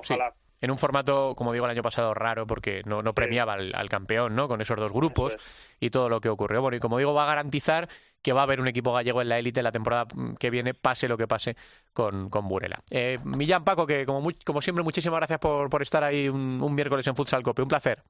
En 0.61 0.71
un 0.71 0.79
formato, 0.79 1.35
como 1.37 1.53
digo, 1.53 1.67
el 1.67 1.71
año 1.71 1.83
pasado 1.83 2.15
raro 2.15 2.47
porque 2.47 2.83
no, 2.87 3.03
no 3.03 3.15
premiaba 3.15 3.55
al, 3.55 3.89
campeón, 3.91 4.35
¿no? 4.35 4.49
Con 4.49 4.61
esos 4.63 4.79
dos 4.79 4.93
grupos 4.93 5.37
y 5.81 5.91
todo 5.91 6.09
lo 6.09 6.21
que 6.21 6.31
ocurrió. 6.31 6.63
Bueno, 6.63 6.77
y 6.79 6.81
como 6.81 6.99
digo, 6.99 7.13
va 7.13 7.25
a 7.25 7.27
garantizar 7.27 7.89
que 8.27 8.33
va 8.33 8.41
a 8.41 8.43
haber 8.43 8.61
un 8.61 8.67
equipo 8.67 8.93
gallego 8.93 9.23
en 9.23 9.29
la 9.29 9.39
élite 9.39 9.63
la 9.63 9.71
temporada 9.71 10.09
que 10.41 10.51
viene, 10.51 10.75
pase 10.75 11.07
lo 11.07 11.17
que 11.17 11.29
pase 11.29 11.57
con, 11.93 12.29
con 12.29 12.49
Burela. 12.49 12.81
Eh, 12.91 13.19
Millán 13.23 13.63
Paco, 13.63 13.87
que 13.87 14.05
como, 14.05 14.29
como 14.45 14.61
siempre, 14.61 14.83
muchísimas 14.83 15.21
gracias 15.21 15.39
por, 15.39 15.71
por 15.71 15.81
estar 15.81 16.03
ahí 16.03 16.29
un, 16.29 16.61
un 16.61 16.75
miércoles 16.75 17.07
en 17.07 17.15
Futsal 17.15 17.45
Cope. 17.45 17.63
Un 17.63 17.69
placer. 17.69 18.03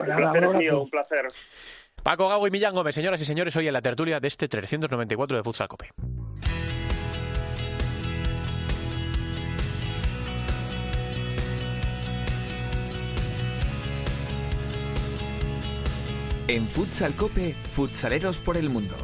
Un 0.00 0.06
placer 0.06 0.42
es 0.42 0.54
mío, 0.54 0.82
un 0.82 0.90
placer. 0.90 1.28
Paco 2.02 2.28
Gago 2.28 2.48
y 2.48 2.50
Millán 2.50 2.74
Gómez, 2.74 2.96
señoras 2.96 3.20
y 3.20 3.24
señores, 3.24 3.54
hoy 3.54 3.68
en 3.68 3.74
la 3.74 3.80
tertulia 3.80 4.18
de 4.18 4.26
este 4.26 4.48
394 4.48 5.36
de 5.36 5.42
Futsal 5.44 5.68
Cope. 5.68 5.90
En 16.48 16.66
Futsal 16.66 17.14
Cope, 17.14 17.54
futsaleros 17.76 18.40
por 18.40 18.56
el 18.56 18.68
mundo. 18.68 18.96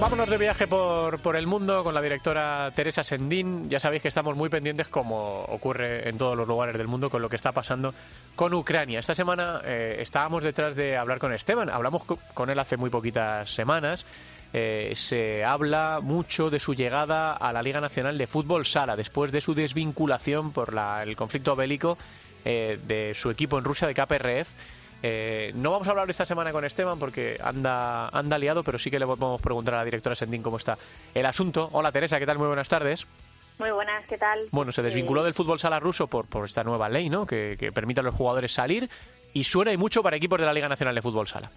Vámonos 0.00 0.28
de 0.28 0.36
viaje 0.36 0.66
por, 0.66 1.18
por 1.20 1.36
el 1.36 1.46
mundo 1.46 1.82
con 1.82 1.94
la 1.94 2.02
directora 2.02 2.70
Teresa 2.74 3.02
Sendín. 3.02 3.68
Ya 3.70 3.80
sabéis 3.80 4.02
que 4.02 4.08
estamos 4.08 4.36
muy 4.36 4.48
pendientes, 4.48 4.88
como 4.88 5.42
ocurre 5.42 6.08
en 6.08 6.18
todos 6.18 6.36
los 6.36 6.46
lugares 6.46 6.76
del 6.76 6.88
mundo, 6.88 7.08
con 7.08 7.22
lo 7.22 7.28
que 7.28 7.36
está 7.36 7.52
pasando 7.52 7.94
con 8.34 8.52
Ucrania. 8.54 8.98
Esta 8.98 9.14
semana 9.14 9.60
eh, 9.64 9.96
estábamos 10.00 10.42
detrás 10.42 10.76
de 10.76 10.96
hablar 10.96 11.18
con 11.18 11.32
Esteban. 11.32 11.70
Hablamos 11.70 12.02
con 12.34 12.50
él 12.50 12.58
hace 12.58 12.76
muy 12.76 12.90
poquitas 12.90 13.50
semanas. 13.50 14.04
Eh, 14.52 14.92
se 14.94 15.44
habla 15.44 16.00
mucho 16.02 16.50
de 16.50 16.60
su 16.60 16.74
llegada 16.74 17.32
a 17.32 17.52
la 17.52 17.62
Liga 17.62 17.80
Nacional 17.80 18.16
de 18.18 18.26
Fútbol 18.26 18.64
Sala 18.64 18.96
después 18.96 19.32
de 19.32 19.40
su 19.40 19.54
desvinculación 19.54 20.52
por 20.52 20.72
la, 20.72 21.02
el 21.02 21.16
conflicto 21.16 21.56
bélico 21.56 21.98
eh, 22.44 22.78
de 22.86 23.12
su 23.14 23.30
equipo 23.30 23.58
en 23.58 23.64
Rusia 23.64 23.88
de 23.88 23.94
KPRF 23.94 24.52
eh, 25.02 25.52
no 25.54 25.70
vamos 25.70 25.86
a 25.88 25.90
hablar 25.90 26.08
esta 26.08 26.24
semana 26.24 26.52
con 26.52 26.64
Esteban 26.64 26.98
porque 26.98 27.38
anda, 27.42 28.08
anda 28.08 28.38
liado, 28.38 28.62
pero 28.62 28.78
sí 28.78 28.90
que 28.90 28.98
le 28.98 29.06
podemos 29.06 29.40
preguntar 29.40 29.74
a 29.74 29.78
la 29.78 29.84
directora 29.84 30.16
Sendín 30.16 30.42
cómo 30.42 30.56
está 30.56 30.78
el 31.14 31.26
asunto. 31.26 31.68
Hola 31.72 31.92
Teresa, 31.92 32.18
¿qué 32.18 32.26
tal? 32.26 32.38
Muy 32.38 32.46
buenas 32.46 32.68
tardes. 32.68 33.06
Muy 33.58 33.70
buenas, 33.70 34.06
¿qué 34.06 34.18
tal? 34.18 34.40
Bueno, 34.52 34.70
se 34.70 34.82
desvinculó 34.82 35.24
del 35.24 35.32
fútbol 35.32 35.58
sala 35.58 35.80
ruso 35.80 36.08
por, 36.08 36.26
por 36.26 36.44
esta 36.44 36.62
nueva 36.62 36.88
ley, 36.88 37.08
¿no? 37.08 37.26
Que, 37.26 37.56
permite 37.74 38.00
a 38.00 38.02
los 38.02 38.14
jugadores 38.14 38.52
salir 38.52 38.88
y 39.32 39.44
suena 39.44 39.72
y 39.72 39.78
mucho 39.78 40.02
para 40.02 40.16
equipos 40.16 40.38
de 40.38 40.44
la 40.44 40.52
Liga 40.52 40.68
Nacional 40.68 40.94
de 40.94 41.02
Fútbol 41.02 41.26
Sala. 41.26 41.50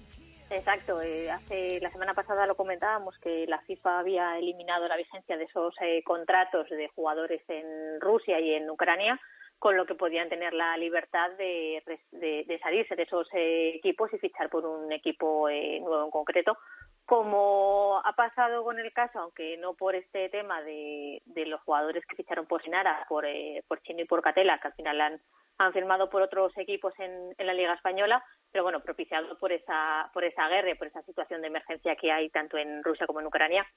Exacto, 0.50 1.02
eh, 1.02 1.30
hace 1.30 1.80
la 1.82 1.92
semana 1.92 2.14
pasada 2.14 2.48
lo 2.48 2.56
comentábamos 2.56 3.16
que 3.20 3.46
la 3.48 3.60
FIFA 3.60 4.00
había 4.00 4.38
eliminado 4.40 4.88
la 4.88 4.98
vigencia 4.98 5.38
de 5.38 5.44
esos 5.44 5.76
eh, 5.82 6.02
contratos 6.04 6.70
de 6.70 6.88
jugadores 6.96 7.42
en 7.50 8.00
Rusia 8.00 8.40
y 8.40 8.54
en 8.54 8.70
Ucrania 8.70 9.20
con 9.60 9.76
lo 9.76 9.86
que 9.86 9.94
podían 9.94 10.30
tener 10.30 10.54
la 10.54 10.78
libertad 10.78 11.32
de, 11.32 11.84
de, 12.12 12.60
salirse 12.64 12.96
de 12.96 13.04
esos 13.04 13.28
eh, 13.34 13.74
equipos 13.76 14.12
y 14.14 14.18
fichar 14.18 14.50
por 14.50 14.66
un 14.66 14.92
equipo 14.94 15.50
eh, 15.50 15.80
nuevo 15.82 16.06
en 16.06 16.12
concreto. 16.12 16.58
Como 17.06 18.02
ha 18.06 18.14
pasado 18.14 18.64
con 18.64 18.80
el 18.80 18.94
caso, 18.94 19.20
aunque 19.20 19.58
no 19.58 19.74
por 19.74 19.96
este 19.96 20.30
tema 20.30 20.62
de, 20.62 21.22
de 21.26 21.46
los 21.46 21.60
jugadores 21.62 22.06
que 22.06 22.16
ficharon 22.16 22.46
por 22.46 22.64
Sinara, 22.64 23.06
por, 23.10 23.26
eh, 23.26 23.62
por 23.68 23.82
Chino 23.82 24.02
y 24.02 24.06
por 24.06 24.22
Catela, 24.22 24.60
que 24.60 24.68
al 24.70 24.74
final 24.76 25.02
han, 25.02 25.22
han 25.58 25.74
firmado 25.74 26.10
por 26.10 26.22
otros 26.22 26.58
equipos 26.58 26.94
en, 26.98 27.36
en 27.38 27.48
la 27.48 27.54
Liga 27.54 27.74
Española, 27.74 28.24
pero 28.52 28.64
bueno, 28.64 28.80
propiciado 28.80 29.38
por 29.40 29.52
esa, 29.52 30.10
por 30.14 30.24
esa 30.24 30.48
guerra, 30.48 30.76
por 30.78 30.88
esa 30.88 31.02
situación 31.02 31.42
de 31.42 31.48
emergencia 31.48 31.98
que 31.98 32.12
hay 32.12 32.30
tanto 32.30 32.58
en 32.58 32.82
Rusia 32.82 33.08
como 33.08 33.20
en 33.20 33.28
Ucrania, 33.28 33.68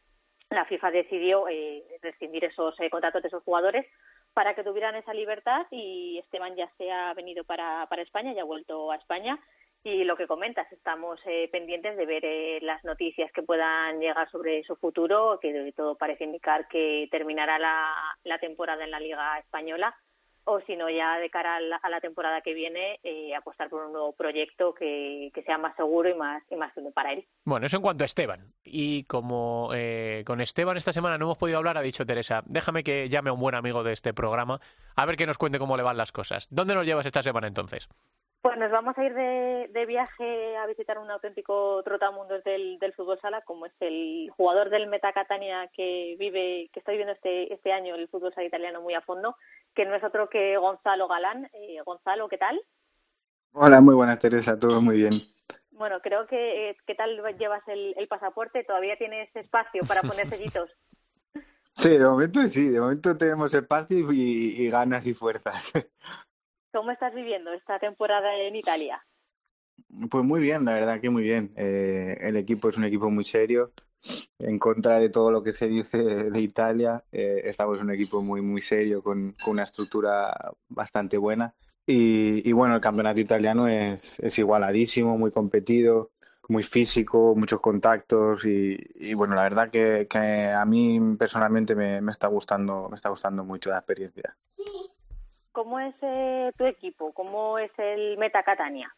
la 0.51 0.67
FIFA 0.67 0.91
decidió 0.91 1.49
eh, 1.49 1.83
rescindir 2.03 2.45
esos 2.45 2.77
contratos 2.91 3.23
de 3.23 3.29
esos 3.29 3.43
jugadores 3.43 3.87
para 4.35 4.55
que 4.55 4.65
tuvieran 4.65 4.97
esa 4.97 5.15
libertad 5.15 5.67
y 5.71 6.19
Esteban 6.19 6.57
ya 6.57 6.71
se 6.79 6.91
ha 6.91 7.13
venido 7.15 7.45
para, 7.45 7.87
para 7.87 8.03
España, 8.03 8.33
ya 8.33 8.43
ha 8.43 8.47
vuelto 8.47 8.91
a 8.91 8.97
España. 8.97 9.39
Y 9.85 10.05
lo 10.05 10.17
que 10.17 10.29
comentas, 10.29 10.71
estamos 10.71 11.21
eh, 11.27 11.49
pendientes 11.51 11.97
de 11.97 12.07
ver 12.07 12.25
eh, 12.25 12.61
las 12.63 12.85
noticias 12.85 13.33
que 13.33 13.43
puedan 13.43 13.99
llegar 13.99 14.31
sobre 14.31 14.63
su 14.63 14.77
futuro, 14.77 15.41
que 15.41 15.73
todo 15.77 15.97
parece 15.97 16.25
indicar 16.25 16.69
que 16.69 17.09
terminará 17.11 17.59
la, 17.59 17.93
la 18.23 18.39
temporada 18.39 18.85
en 18.85 18.93
la 18.93 19.01
Liga 19.01 19.39
Española 19.41 19.97
o 20.45 20.61
si 20.63 20.77
no 20.77 20.91
ya 20.91 21.19
de 21.19 21.31
cara 21.31 21.57
a 21.57 21.89
la, 21.89 22.01
temporada 22.01 22.41
que 22.41 22.55
viene 22.55 22.99
eh, 23.03 23.35
apostar 23.35 23.69
por 23.69 23.85
un 23.85 23.93
nuevo 23.93 24.13
proyecto 24.13 24.75
que, 24.75 25.31
sea 25.47 25.59
más 25.59 25.77
seguro 25.77 26.09
y 26.09 26.15
más 26.15 26.43
y 26.51 26.57
más 26.57 26.73
para 26.95 27.13
él. 27.13 27.27
Bueno, 27.45 27.67
eso 27.67 27.77
en 27.77 27.83
cuanto 27.83 28.05
a 28.05 28.07
Esteban. 28.07 28.53
Y 28.65 29.05
como 29.05 29.71
eh, 29.75 30.23
con 30.27 30.41
Esteban 30.41 30.77
esta 30.77 30.93
semana 30.93 31.19
no 31.19 31.27
hemos 31.27 31.39
podido 31.39 31.59
hablar, 31.59 31.79
ha 31.79 31.83
dicho 31.83 32.07
Teresa, 32.07 32.43
déjame 32.47 32.83
que 32.83 33.09
llame 33.09 33.31
a 33.31 33.33
un 33.33 33.41
buen 33.41 33.55
amigo 33.55 33.83
de 33.83 33.93
este 33.93 34.15
programa 34.15 34.61
a 34.97 35.07
ver 35.07 35.17
que 35.17 35.27
nos 35.27 35.39
cuente 35.39 35.59
cómo 35.59 35.77
le 35.77 35.83
van 35.83 35.97
las 35.97 36.13
cosas. 36.13 36.49
¿Dónde 36.51 36.75
nos 36.75 36.87
llevas 36.87 37.07
esta 37.07 37.23
semana 37.23 37.47
entonces? 37.47 37.89
Pues 38.43 38.59
nos 38.59 38.73
vamos 38.73 38.99
a 38.99 39.05
ir 39.05 39.15
de, 39.15 39.71
de 39.73 39.87
viaje 39.87 40.57
a 40.57 40.67
visitar 40.67 40.99
un 40.99 41.09
auténtico 41.09 41.81
trotamundos 41.85 42.43
del, 42.43 42.77
del 42.81 42.93
fútbol 42.93 43.21
sala, 43.21 43.41
como 43.43 43.67
es 43.67 43.73
el 43.79 44.31
jugador 44.37 44.69
del 44.69 44.89
Meta 44.89 45.13
Catania 45.13 45.71
que 45.73 46.17
vive, 46.19 46.69
que 46.73 46.81
está 46.81 46.91
viviendo 46.91 47.13
este, 47.13 47.55
este 47.55 47.73
año 47.73 47.95
el 47.95 48.09
fútbol 48.09 48.35
sala 48.35 48.49
italiano 48.49 48.83
muy 48.83 48.95
a 48.95 49.01
fondo, 49.01 49.37
que 49.77 49.87
no 49.87 49.95
es 49.95 50.03
otro 50.03 50.29
que 50.29 50.57
Gonzalo 50.57 51.07
Galán. 51.07 51.49
Eh, 51.53 51.79
Gonzalo, 51.87 52.29
¿qué 52.29 52.37
tal? 52.37 52.61
Hola, 53.53 53.81
muy 53.81 53.95
buenas 53.95 54.19
Teresa, 54.19 54.59
todo 54.59 54.83
muy 54.83 54.97
bien. 54.97 55.13
Bueno, 55.71 56.01
creo 56.03 56.27
que 56.27 56.71
eh, 56.71 56.77
¿qué 56.85 56.97
tal 56.97 57.23
llevas 57.39 57.63
el, 57.69 57.95
el 57.97 58.09
pasaporte? 58.09 58.65
¿Todavía 58.65 58.99
tienes 58.99 59.35
espacio 59.37 59.83
para 59.87 60.01
poner 60.01 60.29
sellitos? 60.31 60.69
Sí, 61.77 61.91
de 61.91 62.05
momento 62.05 62.41
sí, 62.49 62.69
de 62.69 62.81
momento 62.81 63.17
tenemos 63.17 63.55
espacio 63.55 64.13
y, 64.13 64.65
y 64.65 64.69
ganas 64.69 65.07
y 65.07 65.15
fuerzas. 65.15 65.73
¿Cómo 66.73 66.91
estás 66.91 67.15
viviendo 67.15 67.53
esta 67.53 67.79
temporada 67.79 68.35
en 68.35 68.57
Italia? 68.57 69.05
Pues 70.11 70.25
muy 70.25 70.41
bien, 70.41 70.65
la 70.65 70.75
verdad 70.75 71.01
que 71.01 71.11
muy 71.11 71.23
bien. 71.23 71.53
Eh, 71.55 72.17
el 72.21 72.37
equipo 72.37 72.71
es 72.71 72.79
un 72.79 72.85
equipo 72.85 73.11
muy 73.11 73.25
serio. 73.25 73.73
En 74.39 74.59
contra 74.59 74.99
de 74.99 75.11
todo 75.11 75.31
lo 75.31 75.43
que 75.43 75.53
se 75.53 75.69
dice 75.69 75.99
de 75.99 76.41
Italia, 76.41 77.05
eh, 77.13 77.43
estamos 77.45 77.79
un 77.81 77.93
equipo 77.93 78.23
muy 78.23 78.41
muy 78.41 78.61
serio 78.63 79.03
con, 79.03 79.37
una 79.47 79.65
estructura 79.65 80.35
bastante 80.69 81.19
buena. 81.19 81.55
Y, 81.87 82.51
bueno, 82.53 82.77
el 82.77 82.81
campeonato 82.81 83.21
italiano 83.21 83.69
es, 83.69 84.39
igualadísimo, 84.39 85.19
muy 85.19 85.31
competido, 85.31 86.11
muy 86.49 86.63
físico, 86.63 87.35
muchos 87.37 87.61
contactos 87.61 88.45
y, 88.47 89.15
bueno, 89.15 89.35
la 89.35 89.43
verdad 89.43 89.71
que, 89.71 90.09
a 90.55 90.65
mí 90.65 91.17
personalmente 91.19 91.75
me, 91.75 92.01
me, 92.01 92.13
está 92.13 92.29
gustando, 92.29 92.89
me 92.89 92.97
está 92.97 93.11
gustando 93.11 93.45
mucho 93.45 93.71
la 93.71 93.79
experiencia. 93.79 94.37
¿Cómo 95.53 95.79
es 95.79 95.95
eh, 96.01 96.51
tu 96.57 96.65
equipo? 96.65 97.13
¿Cómo 97.13 97.59
es 97.59 97.71
el 97.79 98.17
Meta 98.19 98.43
Catania? 98.43 98.95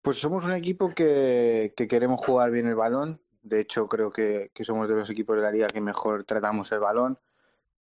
Pues 0.00 0.18
somos 0.18 0.46
un 0.46 0.54
equipo 0.54 0.94
que, 0.94 1.74
queremos 1.76 2.24
jugar 2.24 2.50
bien 2.50 2.66
el 2.66 2.74
balón. 2.74 3.20
De 3.42 3.60
hecho, 3.60 3.86
creo 3.86 4.10
que, 4.10 4.50
somos 4.62 4.88
de 4.88 4.94
los 4.94 5.10
equipos 5.10 5.36
de 5.36 5.42
la 5.42 5.50
liga 5.50 5.68
que 5.68 5.80
mejor 5.80 6.24
tratamos 6.24 6.72
el 6.72 6.80
balón. 6.80 7.18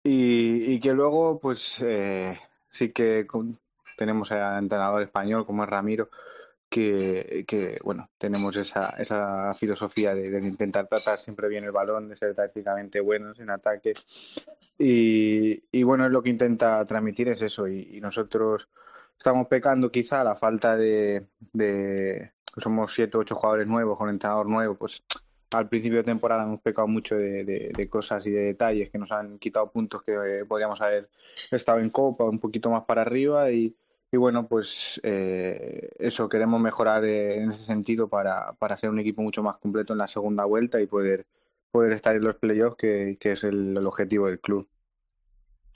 Y, 0.03 0.79
que 0.79 0.93
luego, 0.93 1.39
pues 1.39 1.77
eh, 1.81 2.39
sí 2.69 2.91
que 2.91 3.27
tenemos 3.97 4.31
al 4.31 4.63
entrenador 4.63 5.01
español 5.01 5.45
como 5.45 5.63
es 5.63 5.69
Ramiro, 5.69 6.09
que, 6.73 7.79
bueno, 7.83 8.09
tenemos 8.17 8.57
esa, 8.57 8.89
esa 8.97 9.53
filosofía 9.53 10.15
de, 10.15 10.39
intentar 10.45 10.87
tratar 10.87 11.19
siempre 11.19 11.47
bien 11.47 11.63
el 11.63 11.71
balón, 11.71 12.09
de 12.09 12.15
ser 12.15 12.33
tácticamente 12.33 12.99
buenos 12.99 13.39
en 13.39 13.51
ataque. 13.51 13.93
Y, 14.77 15.83
bueno, 15.83 16.05
es 16.05 16.11
lo 16.11 16.23
que 16.23 16.31
intenta 16.31 16.83
transmitir 16.85 17.29
es 17.29 17.41
eso. 17.41 17.67
Y, 17.67 18.01
nosotros 18.01 18.67
estamos 19.17 19.47
pecando 19.47 19.91
quizá 19.91 20.23
la 20.23 20.35
falta 20.35 20.75
de, 20.75 21.27
de 21.53 22.31
somos 22.57 22.93
siete 22.93 23.17
o 23.17 23.21
ocho 23.21 23.35
jugadores 23.35 23.67
nuevos 23.67 23.97
con 23.97 24.09
entrenador 24.09 24.49
nuevo, 24.49 24.75
pues 24.75 25.03
al 25.51 25.69
principio 25.69 25.99
de 25.99 26.03
temporada 26.03 26.43
hemos 26.43 26.61
pecado 26.61 26.87
mucho 26.87 27.15
de, 27.15 27.43
de, 27.43 27.89
cosas 27.89 28.25
y 28.25 28.31
de 28.31 28.41
detalles 28.45 28.89
que 28.89 28.97
nos 28.97 29.11
han 29.11 29.37
quitado 29.37 29.71
puntos 29.71 30.01
que 30.01 30.43
podríamos 30.47 30.81
haber 30.81 31.09
estado 31.51 31.79
en 31.79 31.91
Copa 31.91 32.23
un 32.23 32.39
poquito 32.39 32.71
más 32.71 32.83
para 32.85 33.03
arriba 33.03 33.51
y, 33.51 33.75
y 34.13 34.17
bueno, 34.17 34.47
pues 34.47 35.01
eh, 35.01 35.89
eso, 35.97 36.29
queremos 36.29 36.61
mejorar 36.61 37.03
eh, 37.03 37.37
en 37.37 37.49
ese 37.49 37.65
sentido 37.65 38.07
para, 38.07 38.53
para 38.59 38.77
ser 38.77 38.91
un 38.91 38.99
equipo 38.99 39.23
mucho 39.23 39.41
más 39.41 39.57
completo 39.57 39.93
en 39.93 39.97
la 39.97 40.07
segunda 40.07 40.45
vuelta 40.45 40.79
y 40.79 40.85
poder, 40.85 41.25
poder 41.71 41.93
estar 41.93 42.15
en 42.15 42.23
los 42.23 42.35
playoffs, 42.35 42.75
que, 42.77 43.17
que 43.19 43.31
es 43.31 43.43
el, 43.43 43.75
objetivo 43.77 44.27
del 44.27 44.39
club. 44.39 44.69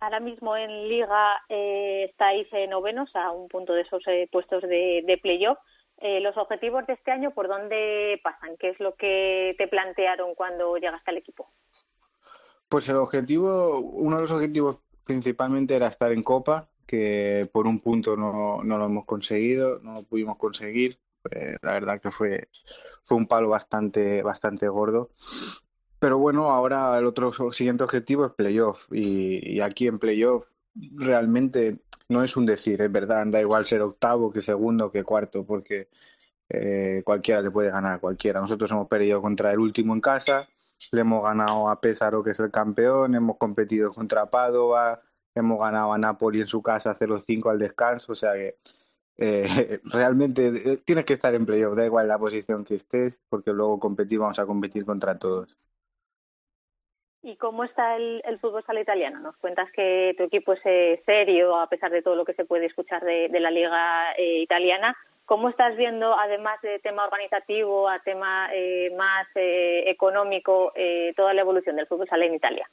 Ahora 0.01 0.19
mismo 0.19 0.55
en 0.55 0.87
Liga 0.87 1.41
eh, 1.49 2.05
estáis 2.11 2.47
novenos 2.69 3.09
a 3.15 3.31
un 3.31 3.47
punto 3.47 3.73
de 3.73 3.81
esos 3.81 4.03
eh, 4.05 4.29
puestos 4.31 4.61
de, 4.61 5.03
de 5.03 5.19
playoff. 5.19 5.57
¿Los 5.99 6.37
objetivos 6.37 6.85
de 6.85 6.93
este 6.93 7.09
año 7.09 7.31
por 7.31 7.47
dónde 7.47 8.21
pasan? 8.23 8.55
¿Qué 8.59 8.69
es 8.69 8.79
lo 8.79 8.93
que 8.93 9.55
te 9.57 9.67
plantearon 9.67 10.35
cuando 10.35 10.77
llegaste 10.77 11.09
al 11.09 11.17
equipo? 11.17 11.49
Pues 12.69 12.87
el 12.87 12.97
objetivo, 12.97 13.79
uno 13.79 14.17
de 14.17 14.21
los 14.21 14.31
objetivos 14.31 14.79
principalmente 15.05 15.75
era 15.75 15.87
estar 15.87 16.11
en 16.11 16.21
Copa, 16.21 16.69
que 16.87 17.49
por 17.51 17.67
un 17.67 17.79
punto 17.79 18.15
no, 18.15 18.63
no 18.63 18.77
lo 18.77 18.85
hemos 18.85 19.05
conseguido, 19.05 19.79
no 19.83 19.93
lo 19.93 20.03
pudimos 20.03 20.37
conseguir. 20.37 20.97
la 21.61 21.73
verdad 21.73 22.01
que 22.01 22.09
fue, 22.09 22.47
fue 23.03 23.17
un 23.17 23.27
palo 23.27 23.49
bastante, 23.49 24.23
bastante 24.23 24.67
gordo. 24.67 25.11
Pero 25.99 26.19
bueno, 26.19 26.51
ahora 26.51 26.97
el 26.99 27.05
otro 27.05 27.31
siguiente 27.51 27.83
objetivo 27.83 28.25
es 28.25 28.31
playoff. 28.33 28.85
Y, 28.91 29.59
aquí 29.61 29.87
en 29.87 29.99
playoff 29.99 30.45
realmente 30.95 31.79
no 32.09 32.23
es 32.23 32.37
un 32.37 32.45
decir, 32.45 32.81
es 32.81 32.91
verdad, 32.91 33.25
da 33.27 33.41
igual 33.41 33.65
ser 33.65 33.81
octavo 33.81 34.31
que 34.31 34.41
segundo 34.41 34.91
que 34.91 35.03
cuarto, 35.03 35.45
porque 35.45 35.89
eh, 36.49 37.01
cualquiera 37.03 37.41
le 37.41 37.51
puede 37.51 37.71
ganar 37.71 37.95
a 37.95 37.99
cualquiera. 37.99 38.39
Nosotros 38.41 38.71
hemos 38.71 38.87
perdido 38.87 39.21
contra 39.21 39.51
el 39.51 39.59
último 39.59 39.93
en 39.93 40.01
casa, 40.01 40.47
le 40.91 41.01
hemos 41.01 41.23
ganado 41.23 41.69
a 41.69 41.81
Pesaro, 41.81 42.23
que 42.23 42.31
es 42.31 42.39
el 42.39 42.51
campeón, 42.51 43.15
hemos 43.15 43.37
competido 43.37 43.93
contra 43.93 44.29
Padova, 44.29 45.01
hemos 45.39 45.59
ganado 45.59 45.93
a 45.93 45.97
Napoli 45.97 46.41
en 46.41 46.47
su 46.47 46.61
casa 46.61 46.95
0-5 46.95 47.51
al 47.51 47.59
descanso, 47.59 48.11
o 48.11 48.15
sea 48.15 48.33
que 48.33 48.55
eh, 49.17 49.79
realmente 49.85 50.47
eh, 50.47 50.77
tienes 50.85 51.05
que 51.05 51.13
estar 51.13 51.33
en 51.33 51.45
playoff, 51.45 51.75
da 51.75 51.85
igual 51.85 52.07
la 52.07 52.19
posición 52.19 52.65
que 52.65 52.75
estés, 52.75 53.21
porque 53.29 53.51
luego 53.51 53.79
competir, 53.79 54.19
vamos 54.19 54.39
a 54.39 54.45
competir 54.45 54.85
contra 54.85 55.17
todos. 55.17 55.57
¿Y 57.23 57.35
cómo 57.35 57.63
está 57.63 57.97
el, 57.97 58.21
fútbol 58.39 58.63
sala 58.63 58.79
italiano? 58.79 59.19
Nos 59.19 59.35
cuentas 59.37 59.69
que 59.71 60.13
tu 60.17 60.23
equipo 60.23 60.53
es 60.53 60.61
eh, 60.65 61.01
serio, 61.05 61.57
a 61.59 61.67
pesar 61.67 61.91
de 61.91 62.01
todo 62.01 62.15
lo 62.15 62.23
que 62.23 62.33
se 62.33 62.45
puede 62.45 62.67
escuchar 62.67 63.03
de, 63.03 63.27
la 63.39 63.51
liga 63.51 64.13
italiana, 64.17 64.95
¿Cómo 65.27 65.49
estás 65.49 65.75
viendo, 65.75 66.17
además 66.17 66.61
de 66.61 66.79
tema 66.79 67.03
organizativo, 67.03 67.89
a 67.89 67.99
tema 67.99 68.47
eh, 68.53 68.95
más 68.95 69.27
eh, 69.35 69.83
económico, 69.87 70.71
eh, 70.73 71.11
toda 71.17 71.33
la 71.33 71.41
evolución 71.41 71.75
del 71.75 71.85
fútbol 71.85 72.07
sala 72.07 72.23
en 72.23 72.35
Italia? 72.35 72.69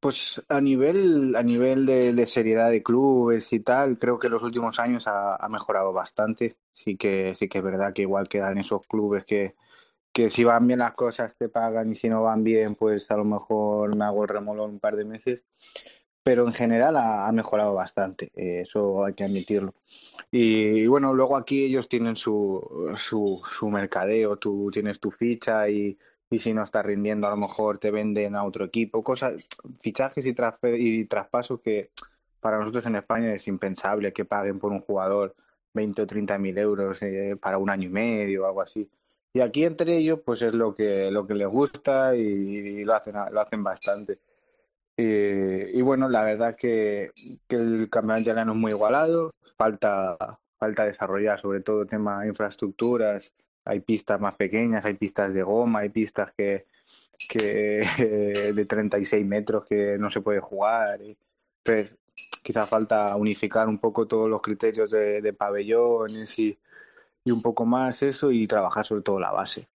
Pues 0.00 0.40
a 0.48 0.60
nivel, 0.62 1.36
a 1.36 1.42
nivel 1.42 1.84
de, 1.84 2.26
seriedad 2.26 2.70
de 2.70 2.82
clubes 2.82 3.52
y 3.52 3.60
tal, 3.60 3.98
creo 3.98 4.18
que 4.18 4.30
los 4.30 4.42
últimos 4.42 4.78
años 4.78 5.04
ha, 5.06 5.46
mejorado 5.50 5.92
bastante. 5.92 6.56
Sí 6.72 6.96
que, 6.96 7.34
sí 7.34 7.48
que 7.48 7.58
es 7.58 7.64
verdad 7.64 7.92
que 7.92 8.02
igual 8.02 8.26
quedan 8.26 8.56
esos 8.56 8.86
clubes 8.86 9.26
que, 9.26 9.54
que 10.12 10.30
si 10.30 10.42
van 10.42 10.66
bien 10.66 10.78
las 10.78 10.94
cosas 10.94 11.36
te 11.36 11.50
pagan 11.50 11.92
y 11.92 11.96
si 11.96 12.08
no 12.08 12.22
van 12.22 12.42
bien, 12.42 12.76
pues 12.76 13.10
a 13.10 13.16
lo 13.16 13.24
mejor 13.24 13.94
me 13.94 14.06
hago 14.06 14.22
el 14.22 14.28
remolón 14.30 14.70
un 14.70 14.80
par 14.80 14.96
de 14.96 15.04
meses. 15.04 15.44
Pero 16.22 16.46
en 16.46 16.52
general 16.52 16.96
ha, 16.96 17.30
mejorado 17.32 17.74
bastante, 17.74 18.30
eh, 18.36 18.62
eso 18.62 19.04
hay 19.04 19.14
que 19.14 19.24
admitirlo. 19.24 19.74
Y, 20.30 20.86
bueno, 20.86 21.12
luego 21.14 21.36
aquí 21.36 21.64
ellos 21.64 21.88
tienen 21.88 22.16
su, 22.16 22.94
su, 22.96 23.42
su 23.58 23.68
mercadeo, 23.68 24.36
tú 24.36 24.70
tienes 24.72 25.00
tu 25.00 25.10
ficha 25.10 25.68
y 25.68 25.98
y 26.30 26.38
si 26.38 26.54
no 26.54 26.62
está 26.62 26.82
rindiendo 26.82 27.26
a 27.26 27.30
lo 27.30 27.36
mejor 27.36 27.78
te 27.78 27.90
venden 27.90 28.36
a 28.36 28.44
otro 28.44 28.64
equipo, 28.64 29.02
cosas, 29.02 29.48
fichajes 29.82 30.24
y, 30.26 30.34
y 30.62 31.04
traspasos 31.06 31.60
que 31.60 31.90
para 32.40 32.58
nosotros 32.58 32.86
en 32.86 32.96
España 32.96 33.34
es 33.34 33.46
impensable 33.48 34.12
que 34.12 34.24
paguen 34.24 34.58
por 34.58 34.72
un 34.72 34.80
jugador 34.80 35.34
20 35.74 36.02
o 36.02 36.06
30 36.06 36.38
mil 36.38 36.56
euros 36.58 36.98
eh, 37.02 37.36
para 37.40 37.58
un 37.58 37.70
año 37.70 37.88
y 37.88 37.92
medio 37.92 38.44
o 38.44 38.46
algo 38.46 38.62
así. 38.62 38.88
Y 39.32 39.40
aquí 39.40 39.64
entre 39.64 39.96
ellos 39.96 40.20
pues 40.24 40.42
es 40.42 40.54
lo 40.54 40.74
que, 40.74 41.10
lo 41.10 41.26
que 41.26 41.34
les 41.34 41.48
gusta 41.48 42.16
y, 42.16 42.84
lo, 42.84 42.94
hacen, 42.94 43.14
lo 43.30 43.40
hacen 43.40 43.62
bastante. 43.62 44.18
Y, 44.96 45.80
bueno, 45.80 46.10
la 46.10 46.24
verdad 46.24 46.56
que, 46.56 47.12
el 47.48 47.88
campeonato 47.88 48.22
italiano 48.22 48.52
es 48.52 48.58
muy 48.58 48.72
igualado, 48.72 49.32
falta, 49.56 50.16
falta 50.58 50.84
desarrollar 50.84 51.40
sobre 51.40 51.60
todo 51.62 51.82
el 51.82 51.88
tema 51.88 52.20
de 52.20 52.28
infraestructuras, 52.28 53.32
hay 53.70 53.80
pistas 53.80 54.20
más 54.20 54.34
pequeñas, 54.34 54.84
hay 54.84 54.94
pistas 54.94 55.32
de 55.32 55.42
goma, 55.42 55.80
hay 55.80 55.90
pistas 55.90 56.32
que, 56.32 56.66
que 57.28 57.82
de 58.54 58.64
36 58.64 59.24
metros 59.24 59.64
que 59.64 59.96
no 59.98 60.10
se 60.10 60.20
puede 60.20 60.40
jugar. 60.40 61.00
Entonces, 61.00 61.96
quizá 62.42 62.66
falta 62.66 63.14
unificar 63.16 63.68
un 63.68 63.78
poco 63.78 64.06
todos 64.06 64.28
los 64.28 64.42
criterios 64.42 64.90
de, 64.90 65.32
pabellones 65.32 66.36
y, 66.38 66.58
y, 67.24 67.30
un 67.30 67.42
poco 67.42 67.64
más 67.64 68.02
eso 68.02 68.32
y 68.32 68.46
trabajar 68.48 68.84
sobre 68.84 69.02
todo 69.02 69.20
la 69.20 69.32
base. 69.32 69.68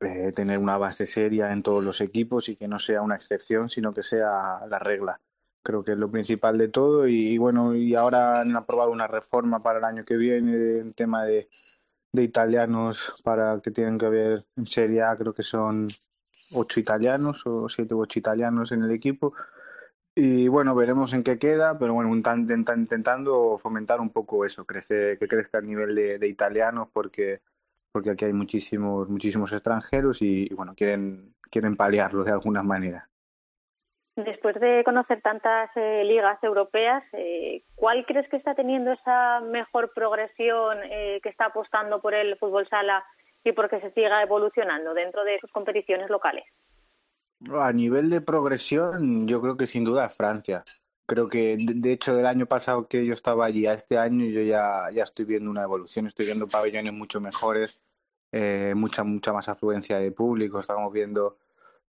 Eh, 0.00 0.32
tener 0.34 0.58
una 0.58 0.76
base 0.76 1.06
seria 1.06 1.52
en 1.52 1.62
todos 1.62 1.82
los 1.82 2.00
equipos 2.00 2.48
y 2.48 2.56
que 2.56 2.68
no 2.68 2.78
sea 2.78 3.02
una 3.02 3.16
excepción, 3.16 3.70
sino 3.70 3.94
que 3.94 4.02
sea 4.02 4.66
la 4.68 4.78
regla. 4.80 5.20
Creo 5.62 5.84
que 5.84 5.92
es 5.92 5.98
lo 5.98 6.10
principal 6.10 6.58
de 6.58 6.68
todo 6.68 7.06
y, 7.06 7.28
y 7.28 7.38
bueno, 7.38 7.74
y 7.76 7.94
ahora 7.94 8.40
han 8.40 8.56
aprobado 8.56 8.90
una 8.90 9.06
reforma 9.06 9.62
para 9.62 9.78
el 9.78 9.84
año 9.84 10.04
que 10.04 10.16
viene 10.16 10.78
en 10.78 10.94
tema 10.94 11.24
de, 11.24 11.48
de 12.12 12.22
italianos 12.22 13.14
para 13.22 13.60
que 13.60 13.70
tienen 13.70 13.98
que 13.98 14.06
haber 14.06 14.46
en 14.56 14.66
Serie 14.66 15.02
A, 15.02 15.16
creo 15.16 15.34
que 15.34 15.42
son 15.42 15.88
ocho 16.52 16.80
italianos 16.80 17.42
o 17.46 17.68
siete 17.68 17.94
u 17.94 18.00
ocho 18.00 18.18
italianos 18.18 18.72
en 18.72 18.82
el 18.82 18.90
equipo. 18.90 19.34
Y 20.14 20.48
bueno, 20.48 20.74
veremos 20.74 21.12
en 21.12 21.22
qué 21.22 21.38
queda, 21.38 21.78
pero 21.78 21.94
bueno, 21.94 22.14
intentando 22.14 23.58
fomentar 23.58 24.00
un 24.00 24.10
poco 24.10 24.44
eso, 24.44 24.66
crece, 24.66 25.16
que 25.18 25.28
crezca 25.28 25.58
el 25.58 25.66
nivel 25.66 25.94
de, 25.94 26.28
italianos 26.28 26.88
porque, 26.92 27.42
porque 27.92 28.10
aquí 28.10 28.24
hay 28.24 28.32
muchísimos, 28.32 29.08
muchísimos 29.08 29.52
extranjeros 29.52 30.20
y, 30.22 30.48
y 30.50 30.54
bueno, 30.54 30.74
quieren, 30.74 31.34
quieren 31.50 31.76
paliarlo 31.76 32.24
de 32.24 32.32
alguna 32.32 32.62
manera. 32.62 33.09
Después 34.16 34.58
de 34.60 34.82
conocer 34.84 35.22
tantas 35.22 35.70
eh, 35.76 36.02
ligas 36.04 36.42
europeas, 36.42 37.04
eh, 37.12 37.62
¿cuál 37.76 38.04
crees 38.06 38.28
que 38.28 38.36
está 38.36 38.54
teniendo 38.54 38.92
esa 38.92 39.40
mejor 39.40 39.92
progresión 39.94 40.78
eh, 40.82 41.20
que 41.22 41.28
está 41.28 41.46
apostando 41.46 42.00
por 42.00 42.14
el 42.14 42.36
fútbol 42.36 42.68
sala 42.68 43.04
y 43.44 43.52
por 43.52 43.70
que 43.70 43.80
se 43.80 43.92
siga 43.92 44.22
evolucionando 44.22 44.94
dentro 44.94 45.24
de 45.24 45.38
sus 45.40 45.50
competiciones 45.52 46.10
locales? 46.10 46.44
A 47.52 47.72
nivel 47.72 48.10
de 48.10 48.20
progresión, 48.20 49.28
yo 49.28 49.40
creo 49.40 49.56
que 49.56 49.66
sin 49.66 49.84
duda 49.84 50.10
Francia. 50.10 50.64
Creo 51.06 51.28
que, 51.28 51.56
de, 51.58 51.92
hecho, 51.92 52.14
del 52.14 52.26
año 52.26 52.46
pasado 52.46 52.86
que 52.86 53.06
yo 53.06 53.14
estaba 53.14 53.46
allí 53.46 53.66
a 53.66 53.74
este 53.74 53.96
año, 53.96 54.26
yo 54.26 54.42
ya, 54.42 54.90
ya 54.92 55.04
estoy 55.04 55.24
viendo 55.24 55.50
una 55.50 55.62
evolución. 55.62 56.06
Estoy 56.06 56.26
viendo 56.26 56.46
pabellones 56.46 56.92
mucho 56.92 57.20
mejores, 57.20 57.80
mucha, 58.76 59.02
mucha 59.02 59.32
más 59.32 59.48
afluencia 59.48 59.98
de 59.98 60.12
público. 60.12 60.60
Estamos 60.60 60.92
viendo 60.92 61.36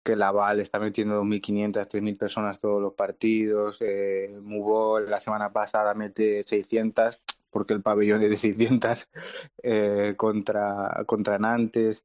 que 0.04 0.16
Laval 0.16 0.60
está 0.60 0.80
metiendo 0.80 1.22
2.500, 1.22 1.88
3.000 1.88 2.18
personas 2.18 2.60
todos 2.60 2.82
los 2.82 2.93
partidos, 2.93 3.78
eh, 3.82 4.39
Mubol 4.41 5.10
la 5.10 5.20
semana 5.20 5.52
pasada 5.52 5.93
mete 5.93 6.43
600 6.43 7.22
porque 7.50 7.74
el 7.74 7.82
pabellón 7.82 8.22
es 8.24 8.30
de 8.30 8.38
600 8.38 9.08
eh, 9.64 10.14
contra, 10.18 11.04
contra 11.06 11.39
Nantes, 11.39 12.04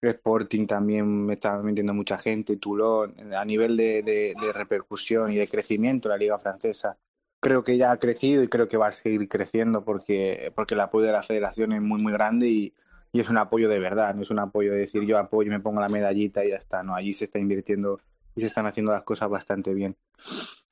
Sporting 0.00 0.66
también 0.66 1.26
me 1.26 1.34
está 1.34 1.58
metiendo 1.58 1.94
mucha 1.94 2.18
gente, 2.18 2.56
Toulon, 2.56 3.34
a 3.34 3.44
nivel 3.44 3.76
de 3.76 4.52
repercusión 4.54 5.32
y 5.32 5.36
de 5.36 5.48
crecimiento 5.48 6.08
la 6.08 6.16
liga 6.16 6.38
francesa 6.38 6.96
creo 7.40 7.64
que 7.64 7.76
ya 7.78 7.90
ha 7.90 7.98
crecido 7.98 8.42
y 8.42 8.48
creo 8.48 8.68
que 8.68 8.76
va 8.76 8.88
a 8.88 8.92
seguir 8.92 9.28
creciendo 9.28 9.84
porque, 9.84 10.52
porque 10.54 10.74
el 10.74 10.80
apoyo 10.80 11.06
de 11.06 11.12
la 11.12 11.22
federación 11.22 11.72
es 11.72 11.80
muy 11.80 12.00
muy 12.00 12.12
grande 12.12 12.48
y, 12.48 12.74
y 13.12 13.20
es 13.20 13.28
un 13.28 13.38
apoyo 13.38 13.68
de 13.68 13.78
verdad, 13.78 14.14
no 14.14 14.22
es 14.22 14.30
un 14.30 14.38
apoyo 14.38 14.72
de 14.72 14.78
decir 14.78 15.02
yo 15.04 15.18
apoyo 15.18 15.50
me 15.50 15.60
pongo 15.60 15.80
la 15.80 15.88
medallita 15.88 16.44
y 16.44 16.50
ya 16.50 16.56
está, 16.56 16.82
no, 16.82 16.94
allí 16.94 17.12
se 17.12 17.24
está 17.26 17.38
invirtiendo 17.38 18.00
y 18.34 18.40
se 18.40 18.46
están 18.46 18.66
haciendo 18.66 18.92
las 18.92 19.02
cosas 19.02 19.28
bastante 19.28 19.74
bien. 19.74 19.96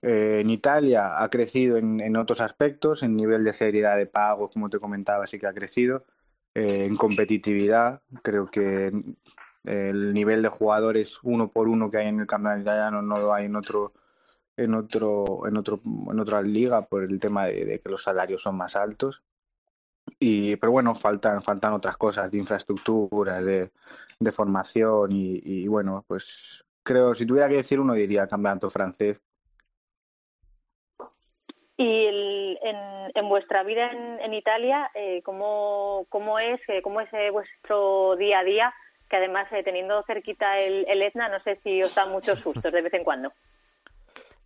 Eh, 0.03 0.39
en 0.41 0.51
Italia 0.51 1.23
ha 1.23 1.29
crecido 1.29 1.77
en, 1.77 2.01
en, 2.01 2.17
otros 2.17 2.41
aspectos, 2.41 3.03
en 3.03 3.17
nivel 3.17 3.43
de 3.43 3.53
seriedad 3.53 3.97
de 3.97 4.07
pago, 4.07 4.49
como 4.49 4.71
te 4.71 4.79
comentaba, 4.79 5.27
sí 5.27 5.41
que 5.41 5.49
ha 5.49 5.53
crecido, 5.53 6.05
eh, 6.55 6.87
en 6.87 6.97
competitividad, 6.97 8.01
creo 8.23 8.47
que 8.47 8.93
el 9.65 10.15
nivel 10.15 10.43
de 10.43 10.49
jugadores 10.49 11.19
uno 11.23 11.51
por 11.51 11.69
uno 11.69 11.91
que 11.91 11.99
hay 11.99 12.09
en 12.09 12.21
el 12.21 12.27
campeonato 12.27 12.63
italiano 12.63 13.03
no 13.03 13.17
lo 13.17 13.35
hay 13.35 13.47
en 13.47 13.57
otro 13.57 13.93
en 14.57 14.75
otro 14.75 15.47
en 15.47 15.57
otro 15.57 15.81
en 15.85 16.19
otra 16.19 16.43
liga 16.43 16.83
por 16.83 17.05
el 17.05 17.21
tema 17.21 17.47
de 17.47 17.81
que 17.81 17.89
los 17.89 18.03
salarios 18.03 18.43
son 18.43 18.57
más 18.57 18.77
altos 18.77 19.23
y, 20.19 20.57
pero 20.57 20.73
bueno, 20.73 20.95
faltan, 20.95 21.43
faltan 21.43 21.73
otras 21.73 21.97
cosas 21.97 22.31
de 22.31 22.39
infraestructura, 22.39 23.41
de, 23.41 23.71
de 24.19 24.33
formación 24.33 25.13
y, 25.13 25.41
y, 25.45 25.69
bueno, 25.69 26.05
pues 26.07 26.65
creo, 26.83 27.15
si 27.15 27.27
tuviera 27.27 27.49
que 27.49 27.57
decir 27.57 27.81
uno 27.81 27.95
diría 27.95 28.27
campeonato 28.27 28.71
francés. 28.71 29.21
Y 31.77 32.07
el, 32.07 32.59
en, 32.63 32.77
en 33.15 33.29
vuestra 33.29 33.63
vida 33.63 33.91
en, 33.93 34.21
en 34.21 34.35
Italia, 34.35 34.91
eh, 34.95 35.23
¿cómo, 35.23 36.07
¿cómo 36.09 36.39
es 36.39 36.61
eh, 36.69 36.83
cómo 36.83 37.01
es 37.01 37.13
eh, 37.13 37.31
vuestro 37.31 38.17
día 38.17 38.41
a 38.41 38.45
día? 38.45 38.75
Que 39.09 39.17
además, 39.17 39.47
eh, 39.53 39.63
teniendo 39.63 40.03
cerquita 40.03 40.59
el, 40.59 40.85
el 40.89 41.03
Etna, 41.03 41.29
no 41.29 41.41
sé 41.41 41.61
si 41.63 41.83
os 41.83 41.95
da 41.95 42.05
muchos 42.07 42.41
sustos 42.43 42.73
de 42.73 42.83
vez 42.83 42.95
en 42.95 43.05
cuando. 43.05 43.33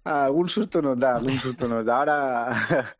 Algún 0.05 0.48
susto 0.48 0.82
nos 0.82 0.98
da, 0.98 1.16
algún 1.16 1.38
susto 1.38 1.68
nos 1.68 1.84
da. 1.84 1.98
Ahora, 1.98 2.96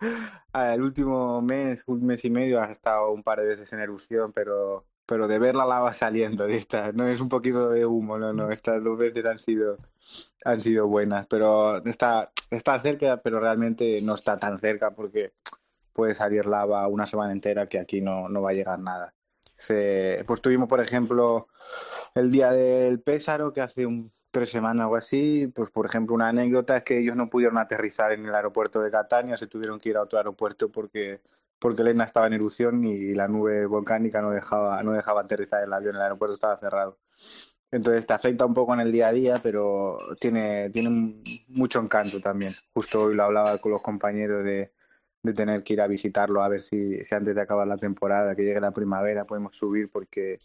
el 0.75 0.83
último 0.83 1.41
mes, 1.43 1.85
un 1.87 2.05
mes 2.07 2.25
y 2.25 2.31
medio, 2.31 2.61
has 2.61 2.71
estado 2.71 3.11
un 3.13 3.23
par 3.23 3.41
de 3.41 3.47
veces 3.47 3.73
en 3.73 3.81
erupción, 3.81 4.33
pero, 4.33 4.87
pero 5.07 5.29
de 5.29 5.39
ver 5.39 5.57
la 5.57 5.67
lava 5.67 5.93
saliendo 5.95 6.47
de 6.47 6.57
esta, 6.57 6.93
no 6.93 7.07
es 7.07 7.21
un 7.21 7.29
poquito 7.29 7.71
de 7.71 7.87
humo, 7.87 8.19
no, 8.19 8.33
no, 8.33 8.51
estas 8.51 8.83
dos 8.83 8.99
veces 8.99 9.25
han 9.25 9.39
sido, 9.39 9.79
han 10.45 10.61
sido 10.61 10.87
buenas, 10.87 11.27
pero 11.27 11.85
está, 11.85 12.33
está 12.51 12.81
cerca, 12.81 13.19
pero 13.23 13.41
realmente 13.41 13.99
no 14.03 14.15
está 14.15 14.37
tan 14.37 14.59
cerca 14.61 14.93
porque 14.93 15.33
puede 15.93 16.15
salir 16.15 16.47
lava 16.47 16.89
una 16.89 17.07
semana 17.07 17.33
entera 17.33 17.69
que 17.69 17.79
aquí 17.79 18.01
no, 18.01 18.29
no 18.29 18.43
va 18.43 18.51
a 18.51 18.55
llegar 18.55 18.79
nada. 18.79 19.15
Se, 19.57 20.25
pues 20.27 20.41
tuvimos, 20.41 20.69
por 20.69 20.81
ejemplo, 20.81 21.49
el 22.15 22.33
día 22.33 22.51
del 22.51 23.01
Pésaro, 23.01 23.53
que 23.53 23.61
hace 23.61 23.87
un 23.87 24.11
tres 24.33 24.51
semanas 24.51 24.89
o 24.91 24.97
así, 24.97 25.47
pues 25.55 25.71
por 25.71 25.87
ejemplo 25.87 26.15
una 26.15 26.29
anécdota 26.29 26.79
es 26.79 26.85
que 26.85 26.99
ellos 26.99 27.17
no 27.17 27.31
pudieron 27.31 27.59
aterrizar 27.59 28.13
en 28.13 28.27
el 28.27 28.35
aeropuerto 28.35 28.81
de 28.83 28.91
Catania, 28.91 29.37
se 29.37 29.47
tuvieron 29.47 29.79
que 29.79 29.91
ir 29.91 29.97
a 29.97 30.03
otro 30.03 30.19
aeropuerto 30.19 30.71
porque 30.73 31.21
porque 31.61 31.83
Elena 31.83 32.05
estaba 32.05 32.27
en 32.27 32.33
erupción 32.33 32.85
y 32.85 33.13
la 33.13 33.29
nube 33.29 33.67
volcánica 33.67 34.21
no 34.21 34.31
dejaba 34.31 34.83
no 34.83 34.93
dejaba 34.93 35.21
aterrizar 35.23 35.63
el 35.63 35.73
avión, 35.73 35.97
el 35.97 36.03
aeropuerto 36.03 36.35
estaba 36.35 36.59
cerrado. 36.59 36.99
Entonces 37.71 38.07
te 38.07 38.13
afecta 38.15 38.45
un 38.45 38.55
poco 38.55 38.75
en 38.75 38.81
el 38.81 38.93
día 38.93 39.09
a 39.09 39.13
día, 39.13 39.41
pero 39.43 39.99
tiene 40.21 40.71
tiene 40.71 41.23
mucho 41.49 41.81
encanto 41.81 42.21
también. 42.21 42.55
Justo 42.75 43.03
hoy 43.05 43.15
lo 43.15 43.25
hablaba 43.25 43.59
con 43.59 43.73
los 43.73 43.83
compañeros 43.83 44.45
de 44.45 44.73
de 45.23 45.33
tener 45.35 45.63
que 45.63 45.75
ir 45.75 45.81
a 45.81 45.87
visitarlo 45.87 46.43
a 46.43 46.49
ver 46.49 46.63
si, 46.63 47.05
si 47.05 47.15
antes 47.15 47.35
de 47.35 47.41
acabar 47.41 47.67
la 47.67 47.77
temporada, 47.79 48.35
que 48.35 48.43
llegue 48.43 48.61
la 48.61 48.73
primavera, 48.73 49.25
podemos 49.25 49.57
subir 49.57 49.91
porque 49.91 50.39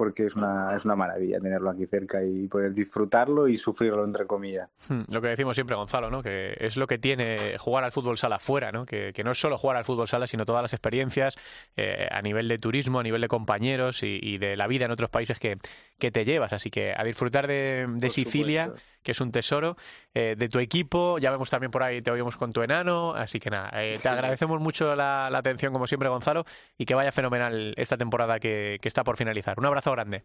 porque 0.00 0.24
es 0.24 0.34
una, 0.34 0.74
es 0.74 0.86
una 0.86 0.96
maravilla 0.96 1.38
tenerlo 1.40 1.68
aquí 1.68 1.84
cerca 1.84 2.24
y 2.24 2.48
poder 2.48 2.72
disfrutarlo 2.72 3.46
y 3.48 3.58
sufrirlo, 3.58 4.02
entre 4.02 4.26
comillas. 4.26 4.70
Hmm, 4.88 5.02
lo 5.10 5.20
que 5.20 5.28
decimos 5.28 5.54
siempre, 5.54 5.76
Gonzalo, 5.76 6.10
¿no? 6.10 6.22
que 6.22 6.56
es 6.58 6.78
lo 6.78 6.86
que 6.86 6.96
tiene 6.96 7.58
jugar 7.58 7.84
al 7.84 7.92
fútbol 7.92 8.16
sala 8.16 8.38
fuera, 8.38 8.72
¿no? 8.72 8.86
que, 8.86 9.12
no 9.22 9.32
es 9.32 9.38
solo 9.38 9.58
jugar 9.58 9.76
al 9.76 9.84
fútbol 9.84 10.08
sala, 10.08 10.26
sino 10.26 10.46
todas 10.46 10.62
las 10.62 10.72
experiencias 10.72 11.36
eh, 11.76 12.08
a 12.10 12.22
nivel 12.22 12.48
de 12.48 12.56
turismo, 12.56 12.98
a 12.98 13.02
nivel 13.02 13.20
de 13.20 13.28
compañeros 13.28 14.02
y, 14.02 14.38
de 14.38 14.56
la 14.56 14.66
vida 14.68 14.86
en 14.86 14.90
otros 14.90 15.10
países 15.10 15.38
que, 15.38 15.58
que 16.00 16.10
te 16.10 16.24
llevas. 16.24 16.52
Así 16.52 16.70
que 16.70 16.92
a 16.96 17.04
disfrutar 17.04 17.46
de, 17.46 17.86
Sicilia, 18.10 18.72
que 19.02 19.12
es 19.12 19.20
un 19.20 19.30
tesoro, 19.30 19.76
eh, 20.14 20.34
de 20.36 20.48
tu 20.48 20.58
equipo. 20.58 21.18
Ya 21.18 21.30
vemos 21.30 21.48
también 21.48 21.70
por 21.70 21.84
ahí, 21.84 22.02
te 22.02 22.10
oímos 22.10 22.36
con 22.36 22.52
tu 22.52 22.62
enano. 22.62 23.14
Así 23.14 23.38
que 23.38 23.50
nada, 23.50 23.70
eh, 23.80 23.98
te 24.02 24.08
agradecemos 24.08 24.60
mucho 24.60 24.96
la, 24.96 25.26
atención, 25.28 25.72
como 25.72 25.86
siempre, 25.86 26.08
Gonzalo, 26.08 26.44
y 26.76 26.84
que 26.84 26.94
vaya 26.94 27.12
fenomenal 27.12 27.72
esta 27.76 27.96
temporada 27.96 28.40
que, 28.40 28.78
que 28.82 28.88
está 28.88 29.04
por 29.04 29.16
finalizar. 29.16 29.58
Un 29.58 29.66
abrazo 29.66 29.92
grande. 29.92 30.24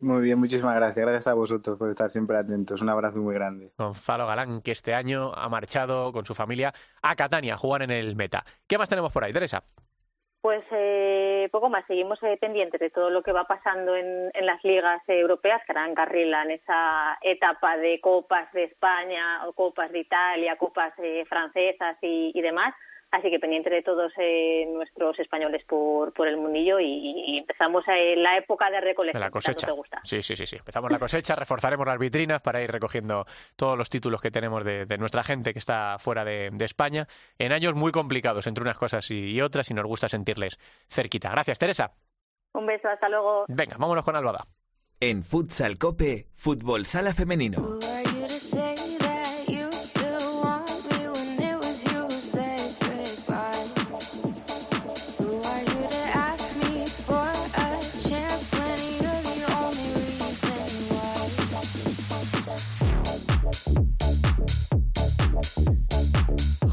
Muy 0.00 0.22
bien, 0.22 0.38
muchísimas 0.38 0.74
gracias. 0.74 1.04
Gracias 1.04 1.26
a 1.26 1.34
vosotros 1.34 1.76
por 1.76 1.90
estar 1.90 2.10
siempre 2.10 2.38
atentos. 2.38 2.80
Un 2.80 2.88
abrazo 2.88 3.18
muy 3.18 3.34
grande. 3.34 3.72
Gonzalo 3.76 4.26
Galán, 4.26 4.62
que 4.62 4.70
este 4.70 4.94
año 4.94 5.34
ha 5.34 5.48
marchado 5.50 6.12
con 6.12 6.24
su 6.24 6.34
familia 6.34 6.72
a 7.02 7.14
Catania 7.14 7.54
a 7.54 7.56
jugar 7.58 7.82
en 7.82 7.90
el 7.90 8.16
Meta. 8.16 8.44
¿Qué 8.66 8.78
más 8.78 8.88
tenemos 8.88 9.12
por 9.12 9.24
ahí, 9.24 9.32
Teresa? 9.32 9.62
Pues 10.40 10.62
eh, 10.70 11.27
poco 11.48 11.68
más, 11.68 11.84
seguimos 11.86 12.22
eh, 12.22 12.36
pendientes 12.40 12.80
de 12.80 12.90
todo 12.90 13.10
lo 13.10 13.22
que 13.22 13.32
va 13.32 13.44
pasando 13.44 13.96
en, 13.96 14.30
las 14.40 14.62
ligas 14.64 15.02
europeas 15.08 15.62
que 15.64 15.72
harán 15.72 15.94
carrila 15.94 16.42
en 16.42 16.52
esa 16.52 17.18
etapa 17.22 17.76
de 17.76 18.00
Copas 18.00 18.50
de 18.52 18.64
España 18.64 19.46
o 19.46 19.52
Copas 19.52 19.92
de 19.92 20.00
Italia, 20.00 20.56
Copas 20.56 20.92
eh, 20.98 21.24
francesas 21.28 21.96
y 22.00 22.40
demás. 22.40 22.74
Así 23.10 23.30
que 23.30 23.38
pendiente 23.38 23.70
de 23.70 23.82
todos 23.82 24.12
eh, 24.18 24.66
nuestros 24.68 25.18
españoles 25.18 25.64
por, 25.66 26.12
por 26.12 26.28
el 26.28 26.36
mundillo 26.36 26.78
y, 26.78 27.38
empezamos 27.38 27.82
en 27.88 28.22
la 28.22 28.36
época 28.36 28.70
de 28.70 28.82
recolección. 28.82 29.20
la 29.22 29.30
cosecha. 29.30 29.68
Sí, 30.04 30.22
sí, 30.22 30.36
sí, 30.36 30.46
sí. 30.46 30.56
Empezamos 30.56 30.90
la 30.90 30.98
cosecha, 30.98 31.34
reforzaremos 31.34 31.86
las 31.86 31.98
vitrinas 31.98 32.42
para 32.42 32.60
ir 32.60 32.70
recogiendo 32.70 33.24
todos 33.56 33.78
los 33.78 33.88
títulos 33.88 34.20
que 34.20 34.30
tenemos 34.30 34.62
de, 34.62 34.98
nuestra 34.98 35.22
gente 35.22 35.54
que 35.54 35.58
está 35.58 35.96
fuera 35.98 36.24
de, 36.24 36.50
España 36.60 37.06
en 37.38 37.52
años 37.52 37.74
muy 37.74 37.92
complicados 37.92 38.46
entre 38.46 38.62
unas 38.62 38.76
cosas 38.76 39.10
y, 39.10 39.40
otras 39.40 39.70
y 39.70 39.74
nos 39.74 39.86
gusta 39.86 40.08
sentirles 40.08 40.58
cerquita. 40.88 41.30
Gracias, 41.30 41.58
Teresa. 41.58 41.92
Un 42.52 42.66
beso, 42.66 42.88
hasta 42.88 43.08
luego. 43.08 43.46
Venga, 43.48 43.76
vámonos 43.78 44.04
con 44.04 44.16
Albada. 44.16 44.44
En 45.00 45.22
Futsal 45.22 45.78
Cope, 45.78 46.26
Fútbol 46.34 46.84
Sala 46.84 47.14
Femenino. 47.14 47.78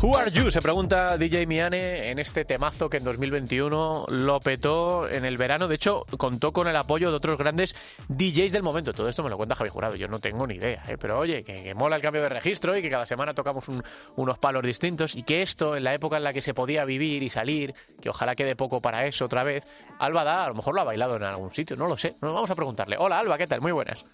Who 0.05 0.15
are 0.15 0.29
you? 0.29 0.51
Se 0.51 0.61
pregunta 0.61 1.17
DJ 1.17 1.47
Miane 1.47 2.11
en 2.11 2.19
este 2.19 2.45
temazo 2.45 2.91
que 2.91 2.97
en 2.97 3.03
2021 3.03 4.05
lo 4.07 4.39
petó 4.39 5.09
en 5.09 5.25
el 5.25 5.35
verano. 5.35 5.67
De 5.67 5.73
hecho, 5.73 6.05
contó 6.19 6.53
con 6.53 6.67
el 6.67 6.75
apoyo 6.75 7.09
de 7.09 7.15
otros 7.15 7.39
grandes 7.39 7.75
DJs 8.09 8.51
del 8.51 8.61
momento. 8.61 8.93
Todo 8.93 9.09
esto 9.09 9.23
me 9.23 9.31
lo 9.31 9.37
cuenta 9.37 9.55
Javi 9.55 9.71
Jurado. 9.71 9.95
Yo 9.95 10.07
no 10.07 10.19
tengo 10.19 10.45
ni 10.45 10.57
idea. 10.57 10.83
¿eh? 10.87 10.99
Pero 10.99 11.17
oye, 11.17 11.43
que, 11.43 11.73
mola 11.73 11.95
el 11.95 12.03
cambio 12.03 12.21
de 12.21 12.29
registro 12.29 12.77
y 12.77 12.83
que 12.83 12.91
cada 12.91 13.07
semana 13.07 13.33
tocamos 13.33 13.65
unos 14.15 14.37
palos 14.37 14.61
distintos. 14.61 15.15
Y 15.15 15.23
que 15.23 15.41
esto, 15.41 15.75
en 15.75 15.83
la 15.83 15.95
época 15.95 16.17
en 16.17 16.23
la 16.23 16.33
que 16.33 16.43
se 16.43 16.53
podía 16.53 16.85
vivir 16.85 17.23
y 17.23 17.29
salir, 17.31 17.73
que 17.99 18.09
ojalá 18.09 18.35
quede 18.35 18.55
poco 18.55 18.83
para 18.83 19.07
eso 19.07 19.25
otra 19.25 19.43
vez, 19.43 19.63
Alba 19.97 20.23
da, 20.23 20.45
a 20.45 20.49
lo 20.49 20.53
mejor 20.53 20.75
lo 20.75 20.81
ha 20.81 20.83
bailado 20.83 21.15
en 21.15 21.23
algún 21.23 21.49
sitio. 21.49 21.75
No 21.77 21.87
lo 21.87 21.97
sé. 21.97 22.13
Nos 22.21 22.31
vamos 22.31 22.51
a 22.51 22.55
preguntarle. 22.55 22.95
Hola, 22.99 23.17
Alba, 23.17 23.39
¿qué 23.39 23.47
tal? 23.47 23.59
Muy 23.59 23.71
buenas. 23.71 24.05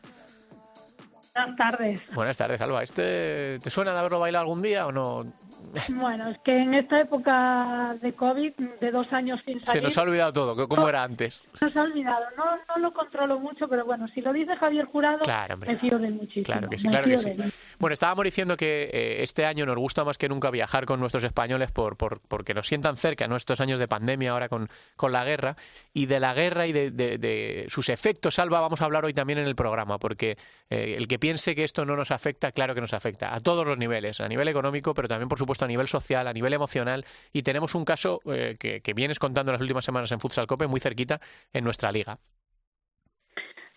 Buenas 1.34 1.56
tardes. 1.56 2.02
Buenas 2.14 2.38
tardes, 2.38 2.62
Alba. 2.62 2.84
¿Este 2.84 3.60
te 3.60 3.70
suena 3.70 3.94
de 3.94 4.00
haberlo 4.00 4.20
bailado 4.20 4.44
algún 4.44 4.62
día 4.62 4.86
o 4.88 4.92
no? 4.92 5.26
Bueno, 5.90 6.30
es 6.30 6.38
que 6.40 6.58
en 6.58 6.74
esta 6.74 7.00
época 7.00 7.96
de 8.02 8.14
COVID, 8.14 8.54
de 8.80 8.92
dos 8.92 9.12
años 9.14 9.42
sin 9.46 9.60
salir... 9.60 9.70
Se 9.70 9.82
nos 9.82 9.98
ha 9.98 10.02
olvidado 10.04 10.34
todo, 10.34 10.68
¿cómo 10.68 10.88
era 10.88 11.04
antes? 11.04 11.46
Se 11.54 11.66
nos 11.66 11.78
ha 11.78 11.84
olvidado, 11.84 12.26
no, 12.38 12.58
no 12.68 12.78
lo 12.82 12.94
controlo 12.94 13.40
mucho, 13.40 13.68
pero 13.68 13.86
bueno, 13.86 14.08
si 14.08 14.22
lo 14.22 14.34
dice 14.34 14.56
Javier 14.56 14.86
Jurado, 14.86 15.20
claro, 15.20 15.58
me 15.58 15.78
fío 15.78 15.98
de 16.00 16.10
muchísimo. 16.10 16.46
Claro 16.46 16.70
que 16.70 16.78
sí, 16.78 16.88
claro 16.88 17.08
que 17.08 17.18
sí. 17.18 17.36
Bueno, 17.80 17.94
estábamos 17.94 18.24
diciendo 18.26 18.58
que 18.58 18.90
eh, 18.92 19.24
este 19.24 19.46
año 19.46 19.66
nos 19.66 19.78
gusta 19.78 20.04
más 20.04 20.18
que 20.18 20.30
nunca 20.30 20.50
viajar 20.50 20.86
con 20.86 21.00
nuestros 21.00 21.24
españoles 21.24 21.72
por, 21.72 21.98
por, 21.98 22.22
porque 22.22 22.54
nos 22.54 22.68
sientan 22.68 22.98
cerca, 22.98 23.28
¿no? 23.28 23.36
Estos 23.36 23.62
años 23.62 23.80
de 23.80 23.88
pandemia 23.88 24.32
ahora 24.32 24.50
con, 24.50 24.70
con 24.96 25.12
la 25.12 25.24
guerra, 25.24 25.56
y 25.94 26.06
de 26.06 26.20
la 26.20 26.34
guerra 26.34 26.68
y 26.68 26.74
de, 26.74 26.92
de, 26.92 27.66
sus 27.70 27.90
efectos, 27.90 28.40
Alba, 28.40 28.60
vamos 28.60 28.82
a 28.82 28.86
hablar 28.86 29.06
hoy 29.06 29.14
también 29.14 29.40
en 29.40 29.48
el 29.48 29.56
programa, 29.56 29.98
porque 29.98 30.38
eh, 30.70 30.96
el 30.98 31.08
que 31.08 31.20
piense 31.22 31.56
que 31.56 31.64
esto 31.64 31.86
no 31.86 31.96
nos 31.96 32.12
afecta, 32.12 32.52
claro 32.52 32.76
que 32.76 32.82
nos 32.82 32.94
afecta, 32.94 33.34
a 33.34 33.40
todos 33.40 33.66
los 33.66 33.78
niveles, 33.78 34.20
a 34.20 34.28
nivel 34.28 34.48
económico, 34.50 34.94
pero 34.94 35.08
también, 35.08 35.30
por 35.30 35.38
supuesto, 35.38 35.64
a 35.64 35.68
nivel 35.68 35.88
social, 35.88 36.28
a 36.28 36.34
nivel 36.34 36.52
emocional 36.52 37.06
y 37.32 37.44
tenemos 37.44 37.76
un 37.76 37.86
caso 37.86 38.20
eh, 38.26 38.58
que, 38.60 38.94
vienes 38.94 39.20
contando 39.20 39.54
las 39.54 39.62
últimas 39.62 39.86
semanas 39.86 40.12
en 40.12 40.20
Futsal 40.20 40.48
Cope 40.48 40.68
muy 40.68 40.82
cerquita 40.82 41.22
en 41.54 41.64
nuestra 41.64 41.92
liga. 41.92 42.18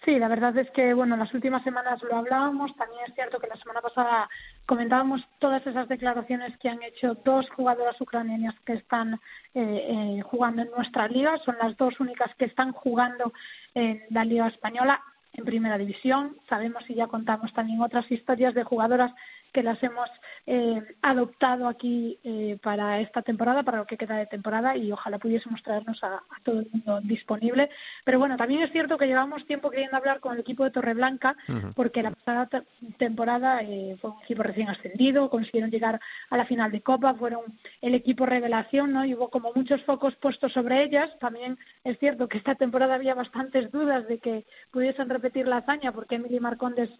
Sí, 0.05 0.18
la 0.18 0.28
verdad 0.28 0.57
es 0.59 0.70
que, 0.70 0.92
bueno, 0.92 1.16
las 1.16 1.32
últimas 1.32 1.62
semanas 1.62 2.03
lo 2.03 2.16
hablábamos. 2.16 2.74
También 2.76 3.03
es 3.07 3.14
cierto 3.14 3.38
que 3.38 3.47
la 3.47 3.57
semana 3.57 3.80
pasada 3.80 4.28
comentábamos 4.66 5.26
todas 5.38 5.66
esas 5.66 5.88
declaraciones 5.88 6.59
que 6.59 6.68
han 6.68 6.82
hecho 6.82 7.14
dos 7.24 7.49
jugadoras 7.51 7.99
ucranianas 8.01 8.55
que 8.66 8.74
están 8.74 9.14
eh, 9.55 9.86
eh, 9.88 10.22
jugando 10.22 10.62
en 10.62 10.70
nuestra 10.76 11.09
liga. 11.09 11.38
Son 11.38 11.57
las 11.59 11.76
dos 11.78 12.01
únicas 12.01 12.34
que 12.34 12.47
están 12.47 12.72
jugando 12.72 13.32
en 13.74 14.03
la 14.11 14.24
Liga 14.24 14.49
Española 14.49 15.01
en 15.35 15.45
Primera 15.45 15.78
División. 15.78 16.37
Sabemos 16.49 16.89
y 16.89 16.95
ya 16.95 17.07
contamos 17.07 17.53
también 17.53 17.80
otras 17.80 18.11
historias 18.11 18.55
de 18.55 18.64
jugadoras 18.64 19.12
que 19.55 19.63
las 19.63 19.81
hemos 19.85 20.11
eh, 20.47 20.83
adoptado 21.01 21.69
aquí 21.69 22.19
eh, 22.25 22.59
para 22.61 23.01
esta 23.01 23.23
temporada, 23.23 23.63
para 23.63 23.79
lo 23.79 23.87
que 23.87 23.97
queda 23.97 24.17
de 24.17 24.27
temporada, 24.27 24.77
y 24.77 24.91
ojalá 24.91 25.19
pudiésemos 25.19 25.63
traernos 25.63 26.03
a, 26.03 26.23
todo 26.43 26.59
el 26.59 26.69
mundo 26.73 27.01
disponible. 27.03 27.71
Pero 28.05 28.19
bueno, 28.19 28.37
también 28.37 28.63
es 28.63 28.73
cierto 28.73 28.99
que 28.99 29.07
llevamos 29.07 29.47
tiempo 29.47 29.71
queriendo 29.71 29.97
hablar 29.97 30.19
con 30.19 30.35
el 30.35 30.41
equipo 30.41 30.65
de 30.65 30.73
Torreblanca, 30.73 31.37
porque 31.77 32.03
la 32.03 32.11
pasada 32.11 32.65
temporada 32.99 33.63
eh, 33.63 33.97
fue 34.01 34.11
un 34.11 34.23
equipo 34.25 34.43
recién 34.43 34.69
ascendido, 34.69 35.31
consiguieron 35.31 35.71
llegar 35.71 36.01
a 36.31 36.37
la 36.37 36.45
final 36.45 36.73
de 36.73 36.83
Copa, 36.83 37.15
fueron 37.15 37.45
el 37.81 37.95
equipo 37.95 38.27
revelación, 38.27 38.93
¿no? 38.93 39.05
Y 39.05 39.15
hubo 39.15 39.31
como 39.31 39.53
muchos 39.55 39.85
focos 39.85 40.17
puestos 40.17 40.53
sobre 40.53 40.83
ellas. 40.83 41.17
También 41.21 41.59
es 41.85 41.97
cierto 42.01 42.29
que 42.29 42.39
esta 42.39 42.57
temporada 42.57 42.97
había 42.97 43.15
bastantes 43.15 43.71
dudas 43.71 44.09
de 44.09 44.19
que 44.19 44.47
pudiesen 44.73 45.09
repetir 45.09 45.47
la 45.47 45.59
hazaña, 45.59 45.93
porque 45.93 46.17
Emily 46.17 46.41
Marcondes 46.41 46.91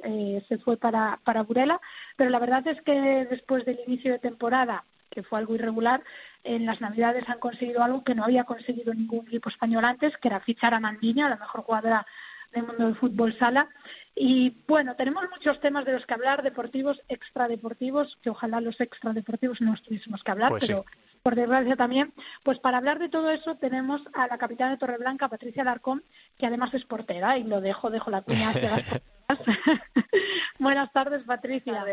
se 0.49 0.59
fue 0.59 0.77
para, 0.77 1.19
para 1.25 1.43
Burela, 1.43 1.81
pero 2.17 2.31
la 2.31 2.44
verdad 2.45 2.67
es 2.69 2.83
que 2.83 3.27
después 3.31 3.65
del 3.65 3.81
inicio 3.87 4.13
de 4.13 4.19
temporada, 4.19 4.85
que 5.11 5.23
fue 5.23 5.39
algo 5.39 5.55
irregular, 5.55 6.03
en 6.43 6.67
las 6.67 6.81
Navidades 6.81 7.29
han 7.29 7.39
conseguido 7.39 7.83
algo 7.83 8.05
que 8.05 8.15
no 8.15 8.25
había 8.25 8.45
conseguido 8.45 8.93
ningún 8.93 9.27
equipo 9.27 9.49
español 9.49 9.85
antes, 9.85 10.17
que 10.19 10.29
era 10.29 10.41
fichar 10.41 10.75
a 10.75 10.81
Mandiña, 10.81 11.31
la 11.31 11.37
mejor 11.37 11.63
jugadora 11.63 12.07
del 12.53 12.67
mundo 12.67 12.85
del 12.85 12.97
fútbol 12.97 13.33
sala. 13.39 13.69
Y 14.15 14.63
bueno, 14.69 14.95
tenemos 14.95 15.25
muchos 15.31 15.59
temas 15.61 15.87
de 15.87 15.93
los 15.93 16.05
que 16.05 16.15
hablar, 16.15 16.43
deportivos, 16.43 17.01
extradeportivos, 17.09 18.19
que 18.23 18.31
ojalá 18.31 18.61
los 18.61 18.81
extradeportivos 18.81 19.61
no 19.61 19.75
tuviésemos 19.77 20.23
que 20.23 20.31
hablar, 20.31 20.51
pues 20.51 20.67
pero 20.67 20.85
por 21.23 21.35
desgracia 21.37 21.77
también. 21.77 22.13
Pues 22.43 22.59
para 22.59 22.77
hablar 22.77 22.99
de 22.99 23.09
todo 23.09 23.31
eso 23.31 23.57
tenemos 23.57 24.03
a 24.13 24.27
la 24.27 24.37
capitana 24.37 24.73
de 24.73 24.77
Torreblanca, 24.77 25.29
Patricia 25.29 25.65
Larcón, 25.65 26.05
que 26.37 26.47
además 26.47 26.75
es 26.75 26.85
portera, 26.85 27.39
y 27.39 27.45
lo 27.45 27.63
dejo, 27.63 27.91
dejo 27.91 28.11
la 28.11 28.21
cuña 28.21 28.51
hacia 28.51 28.71
las 28.71 29.03
Buenas 30.59 30.93
tardes, 30.93 31.25
Patricia. 31.25 31.85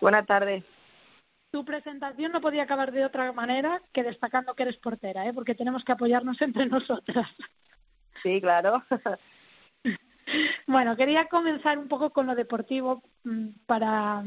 Buenas 0.00 0.26
tardes. 0.26 0.64
Tu 1.50 1.64
presentación 1.64 2.32
no 2.32 2.40
podía 2.40 2.64
acabar 2.64 2.90
de 2.90 3.04
otra 3.04 3.32
manera 3.32 3.80
que 3.92 4.02
destacando 4.02 4.54
que 4.54 4.64
eres 4.64 4.76
portera, 4.76 5.26
¿eh? 5.26 5.32
porque 5.32 5.54
tenemos 5.54 5.84
que 5.84 5.92
apoyarnos 5.92 6.40
entre 6.42 6.66
nosotras. 6.66 7.28
Sí, 8.22 8.40
claro. 8.40 8.82
bueno, 10.66 10.96
quería 10.96 11.26
comenzar 11.26 11.78
un 11.78 11.88
poco 11.88 12.10
con 12.10 12.26
lo 12.26 12.34
deportivo 12.34 13.02
mm, 13.24 13.48
para 13.66 14.24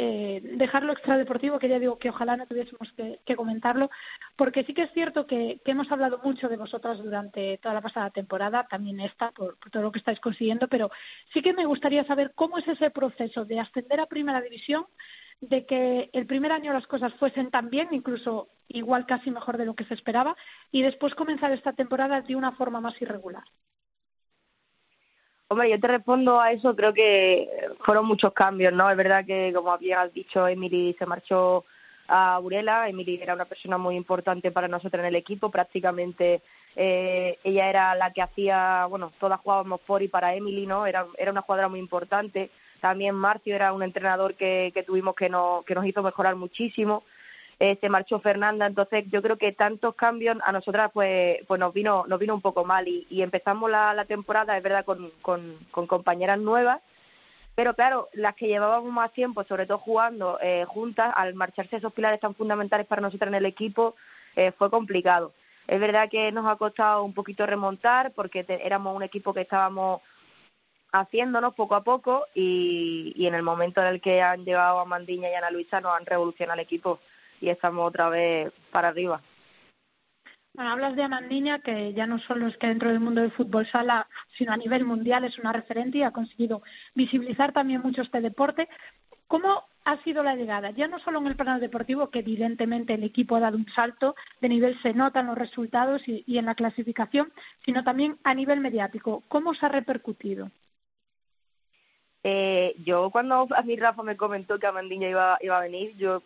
eh, 0.00 0.40
dejar 0.54 0.84
lo 0.84 0.92
extradeportivo, 0.92 1.58
que 1.58 1.68
ya 1.68 1.80
digo 1.80 1.98
que 1.98 2.10
ojalá 2.10 2.36
no 2.36 2.46
tuviésemos 2.46 2.92
que, 2.92 3.34
comentarlo, 3.34 3.90
porque 4.36 4.62
sí 4.62 4.72
que 4.72 4.82
es 4.82 4.92
cierto 4.92 5.26
que, 5.26 5.60
hemos 5.64 5.90
hablado 5.90 6.20
mucho 6.22 6.48
de 6.48 6.56
vosotras 6.56 6.98
durante 6.98 7.58
toda 7.58 7.74
la 7.74 7.80
pasada 7.80 8.10
temporada, 8.10 8.68
también 8.70 9.00
esta, 9.00 9.32
por, 9.32 9.58
todo 9.72 9.82
lo 9.82 9.90
que 9.90 9.98
estáis 9.98 10.20
consiguiendo, 10.20 10.68
pero 10.68 10.92
sí 11.32 11.42
que 11.42 11.52
me 11.52 11.66
gustaría 11.66 12.04
saber 12.04 12.30
cómo 12.36 12.58
es 12.58 12.68
ese 12.68 12.90
proceso 12.90 13.44
de 13.44 13.58
ascender 13.58 13.98
a 13.98 14.06
Primera 14.06 14.40
División, 14.40 14.86
de 15.40 15.66
que 15.66 16.10
el 16.12 16.26
primer 16.26 16.52
año 16.52 16.72
las 16.72 16.86
cosas 16.86 17.12
fuesen 17.14 17.50
tan 17.50 17.68
bien, 17.68 17.88
incluso 17.90 18.50
igual 18.68 19.04
casi 19.04 19.32
mejor 19.32 19.56
de 19.56 19.66
lo 19.66 19.74
que 19.74 19.84
se 19.84 19.94
esperaba, 19.94 20.36
y 20.70 20.82
después 20.82 21.16
comenzar 21.16 21.50
esta 21.50 21.72
temporada 21.72 22.20
de 22.20 22.36
una 22.36 22.52
forma 22.52 22.80
más 22.80 23.02
irregular. 23.02 23.44
Hombre, 25.50 25.70
yo 25.70 25.80
te 25.80 25.88
respondo 25.88 26.38
a 26.38 26.52
eso, 26.52 26.76
creo 26.76 26.92
que 26.92 27.48
fueron 27.80 28.04
muchos 28.06 28.34
cambios, 28.34 28.70
¿no? 28.72 28.90
Es 28.90 28.96
verdad 28.98 29.24
que, 29.24 29.50
como 29.54 29.72
habías 29.72 30.12
dicho, 30.12 30.46
Emily 30.46 30.94
se 30.98 31.06
marchó 31.06 31.64
a 32.06 32.38
Burela, 32.38 32.86
Emily 32.86 33.18
era 33.22 33.32
una 33.32 33.46
persona 33.46 33.78
muy 33.78 33.96
importante 33.96 34.50
para 34.50 34.68
nosotros 34.68 35.00
en 35.00 35.06
el 35.06 35.16
equipo, 35.16 35.50
prácticamente 35.50 36.42
eh, 36.76 37.38
ella 37.42 37.70
era 37.70 37.94
la 37.94 38.12
que 38.12 38.20
hacía, 38.20 38.84
bueno, 38.90 39.10
todas 39.18 39.40
jugábamos 39.40 39.80
por 39.80 40.02
y 40.02 40.08
para 40.08 40.34
Emily, 40.34 40.66
¿no? 40.66 40.86
Era, 40.86 41.06
era 41.16 41.30
una 41.30 41.42
jugadora 41.42 41.68
muy 41.68 41.80
importante. 41.80 42.50
También 42.80 43.14
Marcio 43.14 43.54
era 43.54 43.72
un 43.72 43.82
entrenador 43.82 44.34
que, 44.34 44.70
que 44.74 44.82
tuvimos 44.82 45.14
que, 45.16 45.30
no, 45.30 45.64
que 45.66 45.74
nos 45.74 45.86
hizo 45.86 46.02
mejorar 46.02 46.36
muchísimo. 46.36 47.04
Eh, 47.60 47.76
se 47.80 47.88
marchó 47.88 48.20
Fernanda, 48.20 48.66
entonces 48.66 49.04
yo 49.10 49.20
creo 49.20 49.36
que 49.36 49.50
tantos 49.50 49.96
cambios 49.96 50.36
a 50.44 50.52
nosotras 50.52 50.92
pues 50.94 51.38
pues 51.48 51.58
nos 51.58 51.74
vino 51.74 52.04
nos 52.06 52.20
vino 52.20 52.34
un 52.34 52.40
poco 52.40 52.64
mal. 52.64 52.86
Y, 52.86 53.22
empezamos 53.22 53.68
la, 53.70 53.92
la 53.94 54.04
temporada 54.04 54.56
es 54.56 54.62
verdad 54.62 54.84
con, 54.84 55.10
con, 55.22 55.58
compañeras 55.72 56.38
nuevas. 56.38 56.80
Pero 57.56 57.74
claro, 57.74 58.08
las 58.12 58.36
que 58.36 58.46
llevábamos 58.46 58.92
más 58.92 59.12
tiempo, 59.12 59.42
sobre 59.42 59.66
todo 59.66 59.78
jugando 59.78 60.38
eh, 60.40 60.64
juntas, 60.68 61.12
al 61.16 61.34
marcharse 61.34 61.76
esos 61.76 61.92
pilares 61.92 62.20
tan 62.20 62.36
fundamentales 62.36 62.86
para 62.86 63.02
nosotros 63.02 63.28
en 63.28 63.34
el 63.34 63.46
equipo, 63.46 63.96
eh, 64.36 64.52
fue 64.52 64.70
complicado. 64.70 65.32
Es 65.66 65.80
verdad 65.80 66.08
que 66.08 66.30
nos 66.30 66.46
ha 66.46 66.54
costado 66.56 67.02
un 67.02 67.12
poquito 67.14 67.44
remontar 67.44 68.12
porque 68.12 68.44
éramos 68.48 68.94
un 68.94 69.02
equipo 69.02 69.34
que 69.34 69.40
estábamos 69.40 70.00
haciéndonos 70.92 71.54
poco 71.54 71.74
a 71.74 71.82
poco 71.82 72.26
y, 72.34 73.12
y 73.16 73.26
en 73.26 73.34
el 73.34 73.42
momento 73.42 73.80
en 73.80 73.88
el 73.88 74.00
que 74.00 74.22
han 74.22 74.44
llegado 74.44 74.78
a 74.78 74.84
Mandiña 74.84 75.28
y 75.28 75.34
Ana 75.34 75.50
Luisa 75.50 75.80
nos 75.80 75.96
han 75.96 76.06
revolucionado 76.06 76.54
el 76.54 76.64
equipo 76.64 77.00
y 77.40 77.48
estamos 77.48 77.86
otra 77.86 78.08
vez 78.08 78.52
para 78.70 78.88
arriba. 78.88 79.20
Bueno, 80.54 80.72
hablas 80.72 80.96
de 80.96 81.04
Amandiña, 81.04 81.60
que 81.60 81.92
ya 81.92 82.06
no 82.06 82.18
solo 82.18 82.48
es 82.48 82.56
que 82.56 82.66
dentro 82.66 82.88
del 82.88 83.00
mundo 83.00 83.20
del 83.20 83.30
fútbol 83.30 83.66
sala, 83.66 84.08
sino 84.36 84.52
a 84.52 84.56
nivel 84.56 84.84
mundial 84.84 85.24
es 85.24 85.38
una 85.38 85.52
referente 85.52 85.98
y 85.98 86.02
ha 86.02 86.10
conseguido 86.10 86.62
visibilizar 86.94 87.52
también 87.52 87.80
mucho 87.80 88.02
este 88.02 88.20
deporte. 88.20 88.68
¿Cómo 89.28 89.62
ha 89.84 90.02
sido 90.02 90.24
la 90.24 90.34
llegada? 90.34 90.70
Ya 90.70 90.88
no 90.88 90.98
solo 90.98 91.20
en 91.20 91.28
el 91.28 91.36
plano 91.36 91.60
deportivo, 91.60 92.10
que 92.10 92.20
evidentemente 92.20 92.94
el 92.94 93.04
equipo 93.04 93.36
ha 93.36 93.40
dado 93.40 93.56
un 93.56 93.68
salto 93.68 94.16
de 94.40 94.48
nivel, 94.48 94.80
se 94.82 94.94
notan 94.94 95.26
los 95.26 95.38
resultados 95.38 96.08
y, 96.08 96.24
y 96.26 96.38
en 96.38 96.46
la 96.46 96.54
clasificación, 96.54 97.32
sino 97.64 97.84
también 97.84 98.18
a 98.24 98.34
nivel 98.34 98.60
mediático. 98.60 99.22
¿Cómo 99.28 99.54
se 99.54 99.66
ha 99.66 99.68
repercutido? 99.68 100.50
Eh, 102.24 102.74
yo 102.84 103.10
cuando 103.10 103.46
a 103.54 103.62
mí 103.62 103.76
Rafa 103.76 104.02
me 104.02 104.16
comentó 104.16 104.58
que 104.58 104.66
Amandiña 104.66 105.08
iba, 105.08 105.38
iba 105.40 105.56
a 105.56 105.62
venir, 105.62 105.96
yo, 105.96 106.22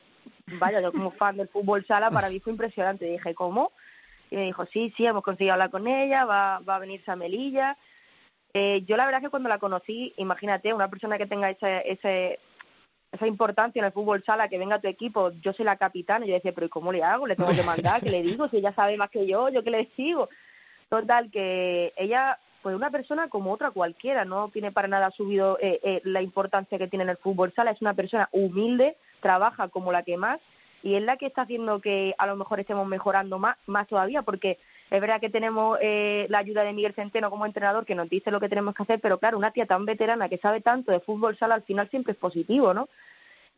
vaya, 0.59 0.81
yo 0.81 0.93
como 0.93 1.11
fan 1.13 1.37
del 1.37 1.49
fútbol 1.49 1.85
sala, 1.87 2.11
para 2.11 2.29
mí 2.29 2.41
fue 2.41 2.53
impresionante. 2.53 3.07
Dije, 3.07 3.35
¿cómo? 3.35 3.73
Y 4.31 4.37
me 4.37 4.45
dijo, 4.45 4.65
sí, 4.67 4.93
sí, 4.97 5.07
hemos 5.07 5.23
conseguido 5.23 5.53
hablar 5.53 5.71
con 5.71 5.87
ella, 5.87 6.25
va, 6.25 6.61
va 6.61 6.77
a 6.77 6.81
venir 6.81 7.03
a 7.07 7.17
Melilla. 7.17 7.77
Eh, 8.55 8.83
yo 8.87 8.97
la 8.97 9.07
verdad 9.07 9.21
que 9.21 9.31
cuando 9.31 9.49
la 9.49 9.59
conocí, 9.59 10.13
imagínate, 10.17 10.75
una 10.75 10.89
persona 10.89 11.17
que 11.17 11.27
tenga 11.27 11.51
ese, 11.51 11.91
ese, 11.91 12.39
esa 13.11 13.27
importancia 13.27 13.81
en 13.81 13.87
el 13.87 13.93
fútbol 13.93 14.23
sala, 14.25 14.49
que 14.49 14.59
venga 14.59 14.77
a 14.77 14.81
tu 14.81 14.89
equipo, 14.89 15.33
yo 15.43 15.53
soy 15.53 15.65
la 15.65 15.77
capitana, 15.77 16.25
y 16.25 16.29
yo 16.29 16.35
decía, 16.35 16.53
pero 16.53 16.67
¿y 16.67 16.71
cómo 16.71 16.93
le 16.93 17.03
hago? 17.03 17.27
¿Le 17.27 17.37
tengo 17.37 17.51
que 17.51 17.63
mandar? 17.63 18.03
¿Qué 18.03 18.11
le 18.11 18.23
digo? 18.23 18.49
Si 18.49 18.59
ella 18.59 18.75
sabe 18.75 18.97
más 18.97 19.11
que 19.11 19.27
yo, 19.27 19.49
¿yo 19.49 19.63
qué 19.63 19.71
le 19.71 19.91
digo? 19.97 20.29
Total, 20.89 21.31
que 21.31 21.95
ella, 21.97 22.39
pues 22.63 22.77
una 22.77 22.91
persona 22.91 23.29
como 23.29 23.53
otra 23.53 23.71
cualquiera, 23.71 24.25
no 24.27 24.49
tiene 24.49 24.73
para 24.73 24.89
nada 24.89 25.11
subido 25.11 25.59
eh, 25.61 25.81
eh, 25.83 26.01
la 26.05 26.21
importancia 26.21 26.79
que 26.79 26.89
tiene 26.89 27.05
en 27.05 27.11
el 27.11 27.17
fútbol 27.17 27.53
sala, 27.55 27.71
es 27.71 27.81
una 27.81 27.95
persona 27.95 28.29
humilde, 28.33 28.97
trabaja 29.23 29.69
como 29.69 29.93
la 29.93 30.03
que 30.03 30.19
más, 30.19 30.39
y 30.83 30.97
es 30.97 31.03
la 31.03 31.17
que 31.17 31.27
está 31.27 31.43
haciendo 31.43 31.81
que 31.81 32.15
a 32.19 32.27
lo 32.27 32.37
mejor 32.37 32.61
estemos 32.61 32.87
mejorando 32.87 33.39
más, 33.39 33.57
más 33.67 33.87
todavía, 33.87 34.23
porque 34.23 34.59
es 34.91 35.01
verdad 35.01 35.21
que 35.21 35.31
tenemos 35.31 35.79
eh, 35.81 36.27
la 36.29 36.39
ayuda 36.39 36.65
de 36.65 36.73
Miguel 36.73 36.95
Centeno 36.95 37.31
como 37.31 37.47
entrenador 37.47 37.87
que 37.87 37.95
nos 37.95 38.11
dice 38.11 38.31
lo 38.31 38.41
que 38.41 38.49
tenemos 38.49 38.75
que 38.75 38.83
hacer, 38.83 39.01
pero 39.01 39.19
claro, 39.19 39.39
una 39.39 39.53
tía 39.53 39.65
tan 39.65 39.87
veterana 39.87 40.29
que 40.29 40.39
sabe 40.39 40.61
tanto 40.61 40.93
de 40.93 41.01
fútbol 41.01 41.39
sala 41.39 41.55
al 41.55 41.63
final 41.63 41.89
siempre 41.89 42.13
es 42.13 42.19
positivo, 42.19 42.75
¿no? 42.75 42.89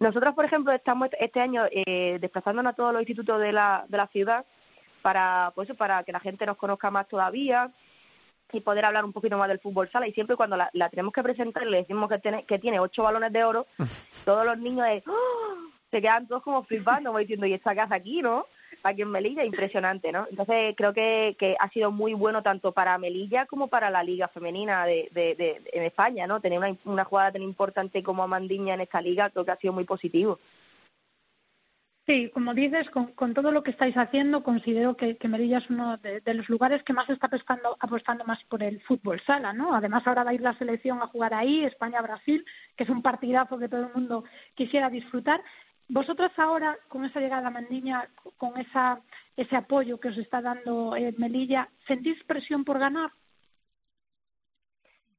Nosotros, 0.01 0.35
por 0.35 0.45
ejemplo, 0.45 0.73
estamos 0.73 1.09
este 1.19 1.41
año 1.41 1.65
eh, 1.71 2.19
desplazándonos 2.21 2.73
a 2.73 2.77
todos 2.77 2.93
los 2.93 3.03
institutos 3.03 3.41
de 3.41 3.53
la, 3.53 3.85
de 3.89 3.97
la 3.97 4.07
ciudad 4.09 4.45
para, 5.03 5.53
pues, 5.55 5.69
para 5.77 6.03
que 6.03 6.13
la 6.13 6.21
gente 6.21 6.47
nos 6.47 6.57
conozca 6.57 6.91
más 6.91 7.09
todavía 7.09 7.71
y 8.53 8.61
poder 8.61 8.85
hablar 8.85 9.05
un 9.05 9.13
poquito 9.13 9.39
más 9.39 9.49
del 9.49 9.61
fútbol 9.61 9.91
sala. 9.91 10.07
Y 10.07 10.13
siempre 10.13 10.37
cuando 10.37 10.57
la, 10.57 10.71
la 10.73 10.89
tenemos 10.89 11.13
que 11.13 11.23
presentar 11.23 11.65
y 11.65 11.71
le 11.71 11.79
decimos 11.79 12.09
que 12.09 12.19
tiene, 12.19 12.45
que 12.45 12.59
tiene 12.59 12.81
ocho 12.81 13.03
balones 13.03 13.33
de 13.33 13.45
oro, 13.45 13.67
todos 14.25 14.47
los 14.47 14.59
niños 14.59 14.87
de, 14.87 15.03
¡Oh! 15.07 15.54
Se 15.95 16.03
quedan 16.03 16.27
todos 16.27 16.43
como 16.43 16.65
flipando, 16.65 17.17
diciendo, 17.17 17.47
¿y 17.47 17.53
esta 17.53 17.73
casa 17.73 17.95
aquí, 17.95 18.21
no? 18.21 18.47
Aquí 18.83 19.03
en 19.03 19.13
Melilla, 19.13 19.45
impresionante, 19.45 20.11
¿no? 20.11 20.27
Entonces 20.29 20.75
creo 20.77 20.93
que, 20.93 21.37
que 21.39 21.55
ha 21.57 21.69
sido 21.69 21.93
muy 21.93 22.15
bueno 22.15 22.43
tanto 22.43 22.73
para 22.73 22.99
Melilla 22.99 23.47
como 23.47 23.69
para 23.69 23.91
la 23.91 24.03
liga 24.03 24.27
femenina 24.27 24.87
de, 24.87 25.09
de, 25.13 25.63
en 25.73 25.83
España, 25.85 26.27
¿no? 26.27 26.41
Tener 26.41 26.59
una, 26.59 26.77
una 26.85 27.05
jugada 27.05 27.31
tan 27.31 27.43
importante 27.43 28.03
como 28.03 28.25
Amandiña 28.25 28.75
en 28.75 28.81
esta 28.81 29.01
liga 29.01 29.31
creo 29.31 29.45
que 29.45 29.53
ha 29.53 29.57
sido 29.57 29.73
muy 29.73 29.85
positivo. 29.85 30.41
Sí, 32.07 32.29
como 32.35 32.53
dices, 32.53 32.91
con, 32.91 33.13
con, 33.13 33.33
todo 33.33 33.51
lo 33.53 33.63
que 33.63 33.71
estáis 33.71 33.97
haciendo, 33.97 34.43
considero 34.43 34.97
que, 34.97 35.17
que 35.17 35.29
Melilla 35.29 35.59
es 35.59 35.71
uno 35.71 35.97
de, 35.99 36.21
de, 36.21 36.35
los 36.35 36.51
lugares 36.51 36.83
que 36.83 36.93
más 36.93 37.09
está 37.09 37.29
apostando, 37.29 37.77
apostando 37.81 38.25
más 38.25 38.43
por 38.45 38.63
el 38.63 38.83
fútbol 38.83 39.21
sala, 39.21 39.55
¿no? 39.55 39.75
Además, 39.75 40.07
ahora 40.07 40.25
va 40.25 40.31
a 40.31 40.35
ir 40.35 40.43
la 40.43 40.59
selección 40.59 41.01
a 41.01 41.07
jugar 41.07 41.33
ahí, 41.33 41.65
España-Brasil, 41.65 42.45
que 42.77 42.85
es 42.85 42.91
un 42.91 43.01
partidazo 43.01 43.59
que 43.59 43.71
todo 43.71 43.87
el 43.87 43.95
mundo 43.95 44.25
quisiera 44.55 44.91
disfrutar. 44.91 45.41
Vosotras 45.89 46.33
ahora, 46.39 46.79
con 46.89 47.05
esa 47.05 47.21
llegada 47.21 47.49
a 47.49 47.51
Mandiña, 47.51 48.09
con 48.39 48.59
esa, 48.59 49.01
ese 49.37 49.57
apoyo 49.57 50.01
que 50.01 50.09
os 50.09 50.17
está 50.17 50.41
dando 50.41 50.97
eh, 50.97 51.15
Melilla, 51.19 51.69
¿sentís 51.87 52.23
presión 52.25 52.65
por 52.65 52.79
ganar? 52.79 53.11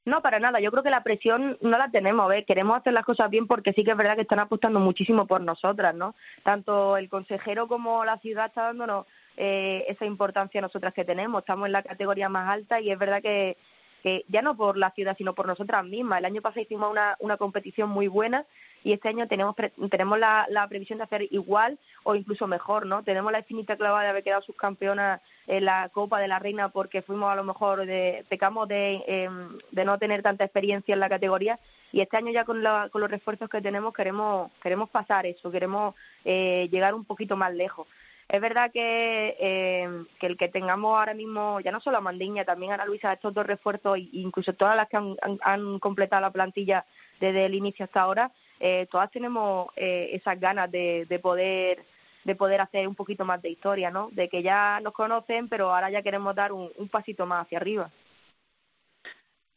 No, 0.05 0.21
para 0.21 0.39
nada. 0.39 0.59
Yo 0.59 0.71
creo 0.71 0.83
que 0.83 0.91
la 0.91 1.03
presión 1.03 1.57
no 1.61 1.77
la 1.77 1.89
tenemos. 1.89 2.29
¿ves? 2.29 2.45
Queremos 2.45 2.77
hacer 2.77 2.93
las 2.93 3.05
cosas 3.05 3.29
bien 3.29 3.47
porque 3.47 3.73
sí 3.73 3.83
que 3.83 3.91
es 3.91 3.97
verdad 3.97 4.15
que 4.15 4.21
están 4.21 4.39
apostando 4.39 4.79
muchísimo 4.79 5.25
por 5.25 5.41
nosotras, 5.41 5.95
¿no? 5.95 6.15
Tanto 6.43 6.95
el 6.97 7.09
consejero 7.09 7.67
como 7.67 8.05
la 8.05 8.19
ciudad 8.19 8.47
está 8.47 8.63
dándonos 8.63 9.07
eh, 9.35 9.83
esa 9.87 10.05
importancia 10.05 10.59
a 10.59 10.61
nosotras 10.61 10.93
que 10.93 11.05
tenemos. 11.05 11.41
Estamos 11.41 11.65
en 11.65 11.71
la 11.71 11.81
categoría 11.81 12.29
más 12.29 12.49
alta 12.49 12.79
y 12.79 12.91
es 12.91 12.99
verdad 12.99 13.21
que, 13.23 13.57
que 14.03 14.25
ya 14.27 14.43
no 14.43 14.55
por 14.55 14.77
la 14.77 14.91
ciudad, 14.91 15.17
sino 15.17 15.33
por 15.33 15.47
nosotras 15.47 15.83
mismas. 15.83 16.19
El 16.19 16.25
año 16.25 16.41
pasado 16.43 16.61
hicimos 16.61 16.91
una, 16.91 17.15
una 17.19 17.37
competición 17.37 17.89
muy 17.89 18.07
buena 18.07 18.45
y 18.85 18.93
este 18.93 19.09
año 19.09 19.27
tenemos 19.27 19.55
tenemos 19.89 20.19
la, 20.19 20.45
la, 20.47 20.67
previsión 20.67 20.99
de 20.99 21.05
hacer 21.05 21.23
igual 21.31 21.79
o 22.03 22.13
incluso 22.13 22.45
mejor, 22.45 22.85
¿no? 22.85 23.01
Tenemos 23.01 23.31
la 23.31 23.39
infinita 23.39 23.75
clava 23.77 24.03
de 24.03 24.09
haber 24.09 24.23
quedado 24.23 24.43
subcampeona 24.43 25.21
en 25.47 25.65
la 25.65 25.89
Copa 25.89 26.19
de 26.19 26.27
la 26.27 26.37
Reina 26.37 26.69
porque 26.69 27.01
fuimos 27.01 27.31
a 27.31 27.35
lo 27.35 27.43
mejor 27.43 27.87
de 27.87 28.23
pecamos 28.29 28.67
de, 28.67 29.03
eh, 29.07 29.29
de 29.71 29.85
no 29.85 29.97
tener 29.97 30.21
tanta 30.21 30.43
experiencia 30.43 30.93
en 30.93 30.99
la 30.99 31.09
categoría 31.09 31.57
y 31.91 32.01
este 32.01 32.17
año 32.17 32.31
ya 32.31 32.45
con, 32.45 32.61
la, 32.61 32.89
con 32.91 33.01
los 33.01 33.09
refuerzos 33.09 33.49
que 33.49 33.59
tenemos 33.59 33.91
queremos 33.91 34.51
queremos 34.61 34.87
pasar 34.91 35.25
eso, 35.25 35.49
queremos 35.49 35.95
eh, 36.23 36.69
llegar 36.71 36.93
un 36.93 37.05
poquito 37.05 37.35
más 37.35 37.55
lejos. 37.55 37.87
Es 38.29 38.39
verdad 38.39 38.71
que, 38.71 39.35
eh, 39.39 39.89
que 40.19 40.27
el 40.27 40.37
que 40.37 40.49
tengamos 40.49 40.95
ahora 40.95 41.15
mismo, 41.15 41.59
ya 41.59 41.71
no 41.71 41.79
solo 41.79 41.97
a 41.97 42.01
Mandiña, 42.01 42.45
también 42.45 42.71
a 42.71 42.75
Ana 42.75 42.85
Luisa, 42.85 43.13
estos 43.13 43.33
dos 43.33 43.45
refuerzos, 43.47 43.97
incluso 44.13 44.53
todas 44.53 44.75
las 44.75 44.89
que 44.89 44.97
han 44.97 45.79
completado 45.79 46.21
la 46.21 46.31
plantilla 46.31 46.85
desde 47.19 47.45
el 47.45 47.53
inicio 47.53 47.85
hasta 47.85 48.01
ahora, 48.01 48.31
eh, 48.59 48.87
todas 48.89 49.11
tenemos 49.11 49.67
eh, 49.75 50.09
esas 50.13 50.39
ganas 50.39 50.71
de, 50.71 51.05
de 51.07 51.19
poder 51.19 51.85
de 52.23 52.35
poder 52.35 52.59
hacer 52.59 52.87
un 52.87 52.95
poquito 52.95 53.23
más 53.23 53.39
de 53.41 53.51
historia, 53.51 53.91
¿no? 53.91 54.09
De 54.11 54.27
que 54.27 54.41
ya 54.41 54.79
nos 54.81 54.93
conocen, 54.93 55.47
pero 55.47 55.73
ahora 55.73 55.91
ya 55.91 56.01
queremos 56.01 56.35
dar 56.35 56.51
un, 56.51 56.71
un 56.77 56.89
pasito 56.89 57.27
más 57.27 57.45
hacia 57.45 57.59
arriba. 57.59 57.91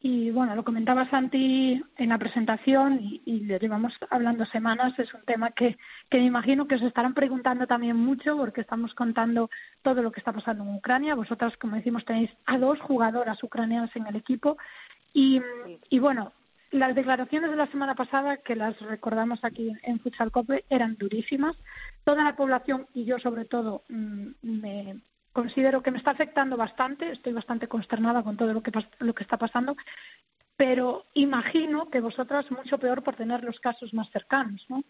Y 0.01 0.31
bueno, 0.31 0.55
lo 0.55 0.63
comentaba 0.63 1.09
Santi 1.09 1.83
en 1.97 2.09
la 2.09 2.17
presentación 2.17 2.99
y, 3.01 3.21
y 3.25 3.39
lo 3.41 3.57
llevamos 3.57 3.97
hablando 4.09 4.45
semanas. 4.45 4.97
Es 4.97 5.13
un 5.13 5.23
tema 5.23 5.51
que, 5.51 5.77
que 6.09 6.19
me 6.19 6.25
imagino 6.25 6.67
que 6.67 6.75
os 6.75 6.81
estarán 6.83 7.13
preguntando 7.13 7.67
también 7.67 7.97
mucho 7.97 8.37
porque 8.37 8.61
estamos 8.61 8.93
contando 8.93 9.49
todo 9.81 10.01
lo 10.01 10.11
que 10.11 10.21
está 10.21 10.31
pasando 10.31 10.63
en 10.63 10.75
Ucrania. 10.75 11.15
Vosotras, 11.15 11.57
como 11.57 11.75
decimos, 11.75 12.05
tenéis 12.05 12.29
a 12.45 12.57
dos 12.57 12.79
jugadoras 12.79 13.43
ucranianas 13.43 13.93
en 13.95 14.07
el 14.07 14.15
equipo. 14.15 14.57
Y, 15.11 15.41
y 15.89 15.99
bueno, 15.99 16.31
las 16.71 16.95
declaraciones 16.95 17.49
de 17.49 17.55
la 17.55 17.67
semana 17.67 17.95
pasada, 17.95 18.37
que 18.37 18.55
las 18.55 18.79
recordamos 18.81 19.43
aquí 19.43 19.71
en 19.83 19.99
Futsal 19.99 20.31
Cope, 20.31 20.65
eran 20.69 20.97
durísimas. 20.97 21.55
Toda 22.03 22.23
la 22.23 22.35
población 22.35 22.87
y 22.93 23.05
yo 23.05 23.19
sobre 23.19 23.45
todo 23.45 23.83
mm, 23.89 24.27
me 24.41 25.01
considero 25.33 25.81
que 25.81 25.91
me 25.91 25.97
está 25.97 26.11
afectando 26.11 26.57
bastante, 26.57 27.11
estoy 27.11 27.33
bastante 27.33 27.67
consternada 27.67 28.23
con 28.23 28.37
todo 28.37 28.53
lo 28.53 28.61
que, 28.61 28.71
lo 28.99 29.13
que 29.13 29.23
está 29.23 29.37
pasando, 29.37 29.75
pero 30.57 31.05
imagino 31.13 31.89
que 31.89 32.01
vosotras 32.01 32.51
mucho 32.51 32.77
peor 32.77 33.03
por 33.03 33.15
tener 33.15 33.43
los 33.43 33.59
casos 33.59 33.93
más 33.93 34.09
cercanos, 34.09 34.65
¿no? 34.69 34.83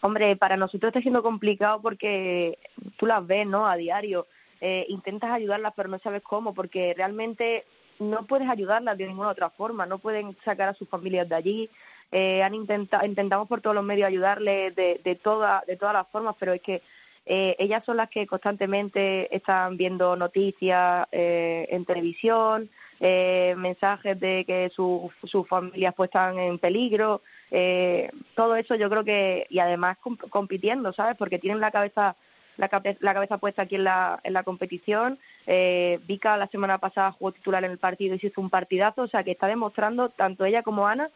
Hombre, 0.00 0.34
para 0.36 0.56
nosotros 0.56 0.88
está 0.88 1.00
siendo 1.00 1.22
complicado 1.22 1.80
porque 1.80 2.58
tú 2.96 3.06
las 3.06 3.24
ves, 3.24 3.46
¿no? 3.46 3.68
A 3.68 3.76
diario. 3.76 4.26
Eh, 4.60 4.86
intentas 4.88 5.30
ayudarlas, 5.30 5.74
pero 5.76 5.88
no 5.88 5.98
sabes 6.00 6.22
cómo, 6.22 6.54
porque 6.54 6.94
realmente 6.96 7.64
no 7.98 8.26
puedes 8.26 8.48
ayudarlas 8.48 8.98
de 8.98 9.06
ninguna 9.06 9.30
otra 9.30 9.50
forma, 9.50 9.86
no 9.86 9.98
pueden 9.98 10.36
sacar 10.44 10.68
a 10.68 10.74
sus 10.74 10.88
familias 10.88 11.28
de 11.28 11.34
allí. 11.34 11.70
Eh, 12.10 12.42
han 12.42 12.54
intentado, 12.54 13.06
intentamos 13.06 13.48
por 13.48 13.60
todos 13.60 13.74
los 13.74 13.84
medios 13.84 14.06
ayudarles 14.06 14.74
de, 14.74 15.00
de, 15.02 15.14
toda, 15.14 15.64
de 15.66 15.76
todas 15.76 15.94
las 15.94 16.08
formas, 16.08 16.36
pero 16.38 16.52
es 16.52 16.60
que 16.60 16.82
eh, 17.24 17.56
ellas 17.58 17.84
son 17.84 17.96
las 17.96 18.10
que 18.10 18.26
constantemente 18.26 19.34
están 19.34 19.76
viendo 19.76 20.16
noticias 20.16 21.06
eh, 21.12 21.66
en 21.70 21.84
televisión, 21.84 22.68
eh, 23.00 23.54
mensajes 23.56 24.18
de 24.20 24.44
que 24.44 24.70
sus 24.70 25.10
su 25.24 25.44
familias 25.44 25.94
pues 25.96 26.08
están 26.08 26.38
en 26.38 26.58
peligro, 26.58 27.22
eh, 27.54 28.10
todo 28.34 28.56
eso 28.56 28.74
yo 28.76 28.88
creo 28.88 29.04
que, 29.04 29.46
y 29.50 29.58
además 29.58 29.98
comp 29.98 30.22
compitiendo, 30.30 30.92
¿sabes? 30.94 31.16
Porque 31.18 31.38
tienen 31.38 31.60
la 31.60 31.70
cabeza 31.70 32.16
la, 32.56 32.70
la 33.00 33.14
cabeza 33.14 33.38
puesta 33.38 33.62
aquí 33.62 33.76
en 33.76 33.84
la, 33.84 34.20
en 34.24 34.32
la 34.32 34.42
competición. 34.42 35.18
Eh, 35.46 36.00
Vika 36.06 36.36
la 36.36 36.46
semana 36.48 36.78
pasada 36.78 37.12
jugó 37.12 37.32
titular 37.32 37.64
en 37.64 37.72
el 37.72 37.78
partido 37.78 38.14
y 38.14 38.18
se 38.18 38.28
hizo 38.28 38.40
un 38.40 38.50
partidazo, 38.50 39.02
o 39.02 39.08
sea 39.08 39.24
que 39.24 39.32
está 39.32 39.46
demostrando 39.46 40.10
tanto 40.10 40.44
ella 40.44 40.62
como 40.62 40.86
Ana 40.86 41.10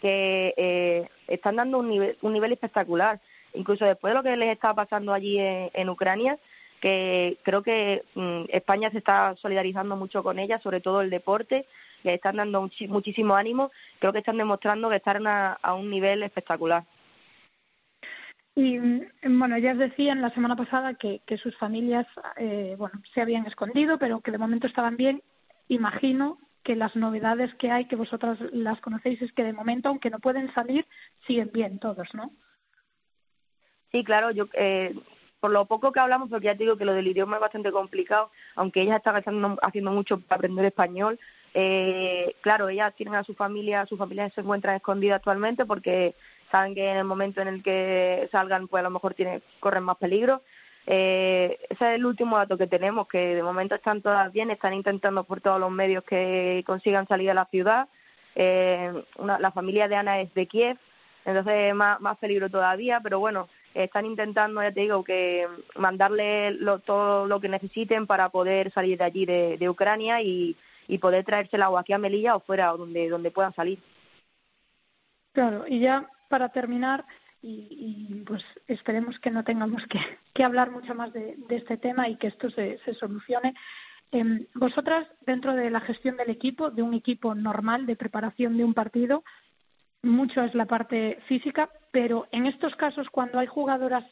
que 0.00 0.54
eh, 0.56 1.08
están 1.28 1.56
dando 1.56 1.78
un 1.78 1.88
nivel, 1.88 2.16
un 2.22 2.32
nivel 2.32 2.52
espectacular. 2.52 3.20
incluso 3.54 3.84
después 3.84 4.12
de 4.12 4.16
lo 4.16 4.22
que 4.22 4.36
les 4.36 4.52
está 4.52 4.74
pasando 4.74 5.12
allí 5.12 5.38
en, 5.38 5.88
Ucrania, 5.88 6.38
que 6.80 7.38
creo 7.42 7.62
que 7.62 8.02
mm, 8.14 8.44
España 8.48 8.90
se 8.90 8.98
está 8.98 9.36
solidarizando 9.36 9.96
mucho 9.96 10.22
con 10.22 10.38
ella, 10.38 10.58
sobre 10.58 10.80
todo 10.80 11.00
el 11.00 11.10
deporte, 11.10 11.66
le 12.02 12.14
están 12.14 12.36
dando 12.36 12.68
muchísimo 12.88 13.36
ánimo, 13.36 13.70
creo 14.00 14.12
que 14.12 14.18
están 14.18 14.36
demostrando 14.36 14.90
que 14.90 14.96
están 14.96 15.26
a 15.26 15.74
un 15.74 15.90
nivel 15.90 16.22
espectacular. 16.22 16.84
Y 18.54 18.78
mm, 18.78 19.38
bueno, 19.38 19.58
ya 19.58 19.74
decían 19.74 20.22
la 20.22 20.30
semana 20.30 20.56
pasada 20.56 20.94
que, 20.94 21.22
que 21.26 21.36
sus 21.36 21.56
familias 21.56 22.06
eh, 22.36 22.76
bueno, 22.78 23.00
se 23.12 23.20
habían 23.20 23.46
escondido, 23.46 23.98
pero 23.98 24.20
que 24.20 24.30
de 24.30 24.38
momento 24.38 24.66
estaban 24.66 24.96
bien. 24.96 25.22
Imagino 25.68 26.38
que 26.62 26.76
las 26.76 26.96
novedades 26.96 27.54
que 27.56 27.70
hay, 27.70 27.86
que 27.86 27.96
vosotras 27.96 28.38
las 28.52 28.80
conocéis, 28.80 29.20
es 29.22 29.32
que 29.32 29.44
de 29.44 29.52
momento, 29.52 29.88
aunque 29.88 30.10
no 30.10 30.18
pueden 30.18 30.52
salir, 30.54 30.86
siguen 31.26 31.50
bien 31.52 31.78
todos, 31.78 32.14
¿no? 32.14 32.32
Sí, 33.92 34.02
claro, 34.02 34.30
yo 34.30 34.48
eh, 34.54 34.94
por 35.40 35.50
lo 35.50 35.66
poco 35.66 35.92
que 35.92 36.00
hablamos, 36.00 36.30
porque 36.30 36.46
ya 36.46 36.56
te 36.56 36.64
digo 36.64 36.78
que 36.78 36.86
lo 36.86 36.94
del 36.94 37.06
idioma 37.06 37.36
es 37.36 37.42
bastante 37.42 37.70
complicado, 37.70 38.30
aunque 38.54 38.80
ellas 38.80 38.96
están 38.96 39.16
haciendo, 39.16 39.58
haciendo 39.62 39.90
mucho 39.90 40.18
para 40.20 40.38
aprender 40.38 40.64
español, 40.64 41.20
eh, 41.52 42.34
claro, 42.40 42.68
ellas 42.68 42.94
tienen 42.96 43.14
a 43.14 43.22
su 43.24 43.34
familia, 43.34 43.86
su 43.86 43.96
familia 43.96 44.28
se 44.30 44.40
encuentra 44.40 44.74
escondida 44.74 45.16
actualmente 45.16 45.64
porque 45.64 46.16
saben 46.54 46.76
que 46.76 46.88
en 46.88 46.98
el 46.98 47.04
momento 47.04 47.40
en 47.40 47.48
el 47.48 47.64
que 47.64 48.28
salgan, 48.30 48.68
pues 48.68 48.80
a 48.80 48.84
lo 48.84 48.90
mejor 48.90 49.12
tiene, 49.14 49.42
corren 49.58 49.82
más 49.82 49.96
peligro. 49.96 50.40
Eh, 50.86 51.58
ese 51.68 51.84
es 51.84 51.94
el 51.96 52.06
último 52.06 52.36
dato 52.36 52.56
que 52.56 52.68
tenemos, 52.68 53.08
que 53.08 53.34
de 53.34 53.42
momento 53.42 53.74
están 53.74 54.00
todas 54.02 54.32
bien, 54.32 54.52
están 54.52 54.72
intentando 54.72 55.24
por 55.24 55.40
todos 55.40 55.58
los 55.58 55.72
medios 55.72 56.04
que 56.04 56.62
consigan 56.64 57.08
salir 57.08 57.26
de 57.26 57.34
la 57.34 57.46
ciudad. 57.46 57.88
Eh, 58.36 58.92
una, 59.18 59.40
la 59.40 59.50
familia 59.50 59.88
de 59.88 59.96
Ana 59.96 60.20
es 60.20 60.32
de 60.32 60.46
Kiev, 60.46 60.78
entonces 61.24 61.74
más, 61.74 62.00
más 62.00 62.18
peligro 62.18 62.48
todavía, 62.48 63.00
pero 63.00 63.18
bueno, 63.18 63.48
están 63.74 64.06
intentando, 64.06 64.62
ya 64.62 64.70
te 64.70 64.82
digo, 64.82 65.02
que 65.02 65.48
mandarle 65.74 66.56
todo 66.86 67.26
lo 67.26 67.40
que 67.40 67.48
necesiten 67.48 68.06
para 68.06 68.28
poder 68.28 68.70
salir 68.70 68.98
de 68.98 69.04
allí, 69.04 69.26
de, 69.26 69.58
de 69.58 69.68
Ucrania, 69.68 70.22
y, 70.22 70.54
y 70.86 70.98
poder 70.98 71.24
traérsela 71.24 71.68
o 71.68 71.78
aquí 71.78 71.92
a 71.92 71.98
Melilla 71.98 72.36
o 72.36 72.40
fuera, 72.40 72.72
o 72.72 72.76
donde, 72.76 73.08
donde 73.08 73.32
puedan 73.32 73.54
salir. 73.54 73.80
Claro, 75.32 75.64
y 75.66 75.80
ya 75.80 76.08
para 76.28 76.50
terminar, 76.50 77.04
y, 77.46 78.22
pues 78.26 78.42
esperemos 78.68 79.18
que 79.18 79.30
no 79.30 79.44
tengamos 79.44 79.84
que, 80.32 80.42
hablar 80.42 80.70
mucho 80.70 80.94
más 80.94 81.12
de, 81.12 81.36
este 81.50 81.76
tema 81.76 82.08
y 82.08 82.16
que 82.16 82.28
esto 82.28 82.48
se, 82.50 82.78
solucione. 82.94 83.54
Eh, 84.12 84.46
vosotras, 84.54 85.06
dentro 85.26 85.54
de 85.54 85.70
la 85.70 85.80
gestión 85.80 86.16
del 86.16 86.30
equipo, 86.30 86.70
de 86.70 86.82
un 86.82 86.94
equipo 86.94 87.34
normal 87.34 87.84
de 87.84 87.96
preparación 87.96 88.56
de 88.56 88.64
un 88.64 88.72
partido, 88.72 89.24
mucho 90.02 90.42
es 90.42 90.54
la 90.54 90.66
parte 90.66 91.18
física, 91.26 91.70
pero 91.90 92.26
en 92.30 92.46
estos 92.46 92.76
casos, 92.76 93.10
cuando 93.10 93.38
hay 93.38 93.46
jugadoras 93.46 94.04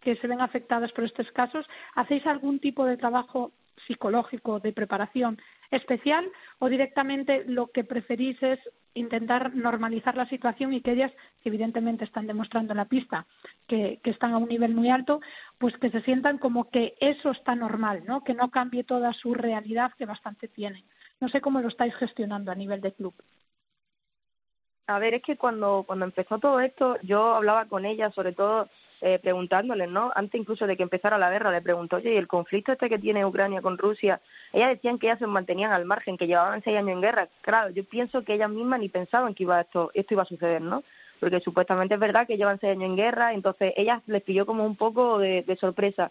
que 0.00 0.16
se 0.16 0.26
ven 0.26 0.40
afectadas 0.40 0.92
por 0.92 1.04
estos 1.04 1.30
casos, 1.32 1.68
¿hacéis 1.94 2.26
algún 2.26 2.58
tipo 2.58 2.84
de 2.86 2.96
trabajo 2.96 3.52
psicológico 3.86 4.60
de 4.60 4.72
preparación 4.72 5.40
especial 5.70 6.30
o 6.58 6.68
directamente 6.68 7.44
lo 7.46 7.68
que 7.68 7.84
preferís 7.84 8.42
es 8.42 8.58
intentar 8.94 9.54
normalizar 9.54 10.16
la 10.16 10.26
situación 10.26 10.72
y 10.72 10.80
que 10.80 10.92
ellas, 10.92 11.12
que 11.42 11.48
evidentemente 11.48 12.04
están 12.04 12.26
demostrando 12.26 12.72
en 12.72 12.78
la 12.78 12.86
pista 12.86 13.26
que, 13.66 14.00
están 14.04 14.32
a 14.32 14.38
un 14.38 14.48
nivel 14.48 14.74
muy 14.74 14.90
alto, 14.90 15.20
pues 15.58 15.76
que 15.78 15.90
se 15.90 16.02
sientan 16.02 16.38
como 16.38 16.70
que 16.70 16.94
eso 17.00 17.30
está 17.30 17.54
normal, 17.54 18.02
¿no? 18.04 18.24
que 18.24 18.34
no 18.34 18.50
cambie 18.50 18.84
toda 18.84 19.12
su 19.12 19.34
realidad 19.34 19.92
que 19.96 20.06
bastante 20.06 20.48
tienen. 20.48 20.84
No 21.20 21.28
sé 21.28 21.40
cómo 21.40 21.60
lo 21.60 21.68
estáis 21.68 21.94
gestionando 21.94 22.50
a 22.50 22.56
nivel 22.56 22.80
de 22.80 22.92
club. 22.92 23.14
A 24.86 24.98
ver, 24.98 25.14
es 25.14 25.22
que 25.22 25.36
cuando, 25.36 25.84
cuando 25.86 26.04
empezó 26.04 26.38
todo 26.38 26.58
esto, 26.58 26.98
yo 27.02 27.36
hablaba 27.36 27.66
con 27.66 27.84
ella, 27.84 28.10
sobre 28.10 28.32
todo 28.32 28.68
eh, 29.02 29.18
preguntándoles, 29.18 29.88
¿no? 29.88 30.12
Antes 30.14 30.38
incluso 30.38 30.66
de 30.66 30.76
que 30.76 30.82
empezara 30.82 31.16
la 31.16 31.30
guerra, 31.30 31.50
le 31.50 31.62
preguntó, 31.62 31.96
oye, 31.96 32.12
¿y 32.12 32.16
el 32.18 32.28
conflicto 32.28 32.72
este 32.72 32.90
que 32.90 32.98
tiene 32.98 33.24
Ucrania 33.24 33.62
con 33.62 33.78
Rusia? 33.78 34.20
Ellas 34.52 34.70
decían 34.70 34.98
que 34.98 35.06
ellas 35.06 35.18
se 35.18 35.26
mantenían 35.26 35.72
al 35.72 35.86
margen, 35.86 36.18
que 36.18 36.26
llevaban 36.26 36.62
seis 36.62 36.76
años 36.76 36.90
en 36.90 37.00
guerra. 37.00 37.28
Claro, 37.40 37.70
yo 37.70 37.82
pienso 37.84 38.22
que 38.24 38.34
ellas 38.34 38.50
mismas 38.50 38.80
ni 38.80 38.90
pensaban 38.90 39.34
que 39.34 39.44
iba 39.44 39.60
esto, 39.60 39.90
esto 39.94 40.14
iba 40.14 40.22
a 40.22 40.26
suceder, 40.26 40.60
¿no? 40.60 40.82
Porque 41.18 41.40
supuestamente 41.40 41.94
es 41.94 42.00
verdad 42.00 42.26
que 42.26 42.36
llevan 42.36 42.60
seis 42.60 42.72
años 42.72 42.90
en 42.90 42.96
guerra, 42.96 43.32
entonces 43.32 43.72
ellas 43.76 44.02
les 44.06 44.22
pilló 44.22 44.44
como 44.44 44.66
un 44.66 44.76
poco 44.76 45.18
de, 45.18 45.56
sorpresa. 45.58 46.10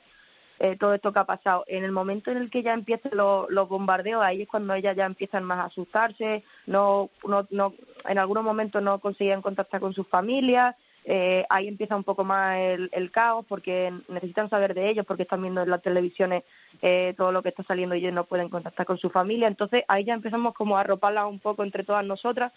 Eh, 0.62 0.76
todo 0.76 0.94
esto 0.94 1.14
que 1.14 1.20
ha 1.20 1.26
pasado. 1.26 1.64
En 1.68 1.86
el 1.86 1.92
momento 1.92 2.32
en 2.32 2.38
el 2.38 2.50
que 2.50 2.64
ya 2.64 2.74
empiezan 2.74 3.14
los, 3.16 3.50
los 3.50 3.70
bombardeos, 3.70 4.22
ahí 4.22 4.42
es 4.42 4.48
cuando 4.50 4.74
ellas 4.74 4.94
ya 4.94 5.06
empiezan 5.06 5.46
más 5.46 5.60
a 5.60 5.66
asustarse, 5.66 6.44
no, 6.66 7.10
no, 7.26 7.48
no, 7.52 7.74
en 8.06 8.18
algunos 8.18 8.44
momentos 8.44 8.84
no 8.84 9.00
conseguían 9.00 9.42
contactar 9.42 9.80
con 9.80 9.94
sus 9.94 10.06
familias, 10.08 10.76
eh, 11.12 11.44
ahí 11.50 11.68
empieza 11.68 11.96
un 11.96 12.04
poco 12.04 12.24
más 12.24 12.60
el, 12.60 13.10
caos 13.10 13.44
porque 13.50 13.92
necesitan 14.10 14.48
saber 14.48 14.76
de 14.76 14.90
ellos, 14.90 15.08
porque 15.08 15.24
están 15.24 15.42
viendo 15.42 15.64
en 15.64 15.70
las 15.72 15.82
televisiones 15.82 16.44
eh, 16.84 17.16
todo 17.18 17.32
lo 17.32 17.42
que 17.42 17.50
está 17.50 17.64
saliendo 17.64 17.96
y 17.96 18.02
ellos 18.02 18.14
no 18.14 18.26
pueden 18.26 18.48
contactar 18.50 18.86
con 18.86 19.00
su 19.00 19.10
familia. 19.10 19.48
Entonces 19.48 19.84
ahí 19.88 20.04
ya 20.04 20.14
empezamos 20.14 20.54
como 20.54 20.78
a 20.78 20.82
arroparla 20.82 21.26
un 21.26 21.40
poco 21.40 21.64
entre 21.64 21.84
todas 21.84 22.06
nosotras. 22.06 22.54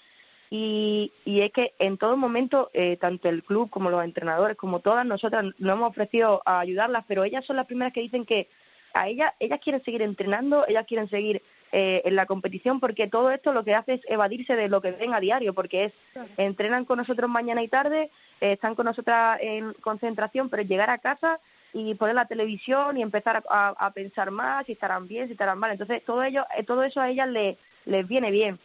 Y, 0.50 1.12
y 1.24 1.40
es 1.40 1.50
que 1.50 1.72
en 1.78 1.96
todo 1.96 2.18
momento, 2.18 2.68
eh, 2.74 2.98
tanto 2.98 3.30
el 3.30 3.42
club 3.42 3.70
como 3.70 3.88
los 3.88 4.04
entrenadores, 4.04 4.58
como 4.58 4.80
todas 4.80 5.06
nosotras, 5.06 5.46
nos 5.56 5.72
hemos 5.74 5.88
ofrecido 5.88 6.42
a 6.44 6.60
ayudarlas, 6.60 7.06
pero 7.08 7.24
ellas 7.24 7.46
son 7.46 7.56
las 7.56 7.64
primeras 7.64 7.94
que 7.94 8.02
dicen 8.02 8.26
que 8.26 8.50
a 8.92 9.08
ellas, 9.08 9.32
ellas 9.40 9.60
quieren 9.60 9.82
seguir 9.82 10.02
entrenando, 10.02 10.66
ellas 10.68 10.84
quieren 10.86 11.08
seguir 11.08 11.40
eh, 11.74 12.02
en 12.04 12.16
la 12.16 12.26
competición 12.26 12.80
porque 12.80 13.08
todo 13.08 13.30
esto 13.30 13.50
lo 13.54 13.64
que 13.64 13.74
hace 13.74 13.94
es 13.94 14.02
evadirse 14.06 14.56
de 14.56 14.68
lo 14.68 14.82
que 14.82 14.90
ven 14.90 15.14
a 15.14 15.20
diario 15.20 15.54
porque 15.54 15.84
es 15.86 15.92
entrenan 16.36 16.84
con 16.84 16.98
nosotros 16.98 17.30
mañana 17.30 17.62
y 17.62 17.68
tarde 17.68 18.10
eh, 18.42 18.52
están 18.52 18.74
con 18.74 18.84
nosotras 18.84 19.38
en 19.40 19.72
concentración 19.80 20.50
pero 20.50 20.64
llegar 20.64 20.90
a 20.90 20.98
casa 20.98 21.40
y 21.72 21.94
poner 21.94 22.14
la 22.14 22.26
televisión 22.26 22.98
y 22.98 23.02
empezar 23.02 23.42
a, 23.48 23.90
pensar 23.94 24.30
más 24.30 24.66
si 24.66 24.72
estarán 24.72 25.08
bien 25.08 25.28
si 25.28 25.32
estarán 25.32 25.58
mal. 25.58 25.70
Entonces 25.70 26.04
todo 26.04 26.22
ello 26.22 26.44
eh, 26.58 26.62
todo 26.62 26.82
eso 26.82 27.00
a 27.00 27.08
ellas 27.08 27.30
les, 27.30 27.56
les 27.86 28.06
viene 28.06 28.30
bien. 28.30 28.58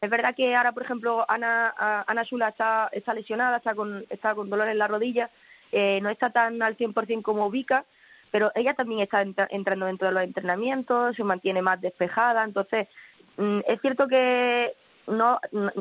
Es 0.00 0.10
verdad 0.10 0.34
que 0.34 0.56
ahora 0.56 0.72
por 0.72 0.82
ejemplo 0.82 1.24
Ana 1.28 1.72
Ana 2.08 2.24
Sula 2.24 2.48
está 2.48 2.88
está 2.90 3.14
lesionada 3.14 3.58
está 3.58 3.76
con 3.76 4.04
está 4.10 4.34
con 4.34 4.50
dolor 4.50 4.66
en 4.66 4.78
la 4.78 4.88
rodilla 4.88 5.30
no 5.70 6.10
está 6.10 6.30
tan 6.30 6.60
al 6.60 6.76
100% 6.76 7.22
como 7.22 7.52
Vika 7.52 7.84
pero 8.32 8.50
ella 8.56 8.74
también 8.74 9.00
está 9.00 9.22
entrando 9.50 9.86
dentro 9.86 10.08
de 10.08 10.14
los 10.14 10.24
entrenamientos, 10.24 11.14
se 11.14 11.22
mantiene 11.22 11.62
más 11.62 11.80
despejada, 11.80 12.42
entonces 12.42 12.88
mm, 13.36 13.60
es 13.68 13.80
cierto 13.80 14.08
que 14.08 14.74
no 15.06 15.38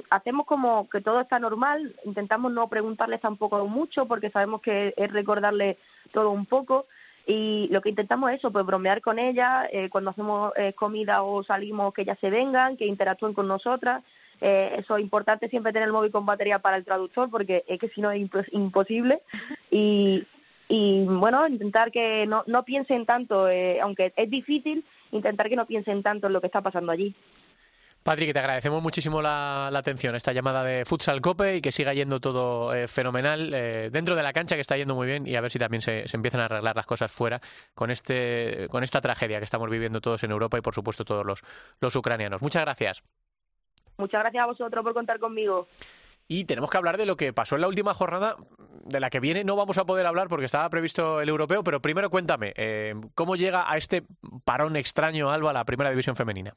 hacemos 0.10 0.46
como 0.46 0.90
que 0.90 1.02
todo 1.02 1.22
está 1.22 1.40
normal, 1.40 1.96
intentamos 2.04 2.52
no 2.52 2.68
preguntarles 2.68 3.22
tampoco 3.22 3.66
mucho 3.68 4.06
porque 4.06 4.30
sabemos 4.30 4.62
que 4.62 4.94
es 4.98 5.12
recordarle 5.12 5.78
todo 6.12 6.32
un 6.32 6.46
poco 6.46 6.86
y 7.26 7.70
lo 7.72 7.82
que 7.82 7.90
intentamos 7.90 8.32
es 8.32 8.40
eso, 8.40 8.52
pues 8.52 8.66
bromear 8.66 9.02
con 9.02 9.18
ella, 9.18 9.68
eh, 9.72 9.90
cuando 9.90 10.10
hacemos 10.10 10.52
eh, 10.58 10.74
comida 10.74 11.24
o 11.24 11.44
salimos 11.44 11.94
que 11.94 12.02
ellas 12.02 12.18
se 12.20 12.30
vengan, 12.30 12.76
que 12.78 12.86
interactúen 12.86 13.34
con 13.34 13.48
nosotras, 13.48 14.04
eh, 14.42 14.76
eso 14.80 14.98
es 14.98 15.04
importante 15.04 15.48
siempre 15.48 15.72
tener 15.72 15.88
el 15.88 15.94
móvil 15.94 16.12
con 16.12 16.26
batería 16.26 16.60
para 16.60 16.78
el 16.78 16.84
traductor 16.84 17.30
porque 17.30 17.64
es 17.68 17.80
que 17.80 17.90
si 17.90 18.02
no 18.02 18.12
es 18.12 18.28
imposible. 18.52 19.22
Y, 19.70 20.26
y 20.68 21.04
bueno, 21.06 21.48
intentar 21.48 21.92
que 21.92 22.26
no, 22.28 22.44
no 22.48 22.64
piensen 22.64 23.06
tanto, 23.06 23.50
eh, 23.50 23.80
aunque 23.82 24.14
es 24.16 24.30
difícil, 24.30 24.86
intentar 25.12 25.50
que 25.50 25.56
no 25.56 25.66
piensen 25.66 26.04
tanto 26.04 26.28
en 26.28 26.34
lo 26.34 26.42
que 26.42 26.48
está 26.48 26.62
pasando 26.62 26.92
allí. 26.92 27.16
Patrick, 28.04 28.34
te 28.34 28.40
agradecemos 28.40 28.82
muchísimo 28.82 29.22
la, 29.22 29.68
atención, 29.68 30.16
esta 30.16 30.34
llamada 30.34 30.64
de 30.64 30.86
Futsal 30.86 31.22
Cope 31.22 31.58
y 31.58 31.62
que 31.62 31.72
siga 31.72 31.94
yendo 31.94 32.20
todo 32.20 32.74
eh, 32.74 32.88
fenomenal 32.88 33.54
eh, 33.54 33.90
dentro 33.92 34.16
de 34.16 34.24
la 34.24 34.34
cancha, 34.34 34.56
que 34.56 34.62
está 34.62 34.76
yendo 34.76 34.96
muy 34.96 35.06
bien 35.06 35.28
y 35.28 35.36
a 35.36 35.42
ver 35.42 35.52
si 35.52 35.60
también 35.60 35.82
se, 35.82 36.08
se, 36.08 36.18
empiezan 36.18 36.42
a 36.42 36.46
arreglar 36.46 36.76
las 36.76 36.88
cosas 36.88 37.12
fuera 37.12 37.40
con, 37.76 37.92
este, 37.92 38.68
con 38.70 38.84
esta 38.84 39.02
tragedia 39.02 39.38
que 39.38 39.46
estamos 39.46 39.70
viviendo 39.70 40.02
todos 40.02 40.24
en 40.24 40.32
Europa 40.32 40.58
y 40.58 40.62
por 40.62 40.74
supuesto 40.74 41.06
todos 41.06 41.24
los, 41.24 41.44
los 41.80 41.96
ucranianos. 41.96 42.42
Muchas 42.42 42.64
gracias. 42.64 43.04
Muchas 43.98 44.22
gracias 44.22 44.44
a 44.44 44.48
vosotros 44.48 44.84
por 44.84 44.94
contar 44.96 45.20
conmigo. 45.20 45.68
Y 46.34 46.46
tenemos 46.46 46.70
que 46.70 46.78
hablar 46.78 46.96
de 46.96 47.06
lo 47.06 47.18
que 47.18 47.34
pasó 47.34 47.56
en 47.56 47.62
la 47.62 47.68
última 47.68 47.94
jornada, 47.94 48.38
de 48.86 49.02
la 49.02 49.10
que 49.10 49.20
viene 49.20 49.44
no 49.44 49.58
vamos 49.58 49.78
a 49.78 49.84
poder 49.84 50.06
hablar 50.06 50.30
porque 50.30 50.46
estaba 50.46 50.70
previsto 50.70 51.20
el 51.20 51.28
europeo, 51.28 51.62
pero 51.62 51.82
primero 51.82 52.10
cuéntame, 52.10 52.54
eh, 52.56 52.96
¿cómo 53.16 53.36
llega 53.36 53.70
a 53.70 53.76
este 53.76 54.06
parón 54.46 54.78
extraño 54.78 55.30
Alba 55.30 55.52
la 55.52 55.66
primera 55.66 55.90
división 55.90 56.16
femenina? 56.16 56.56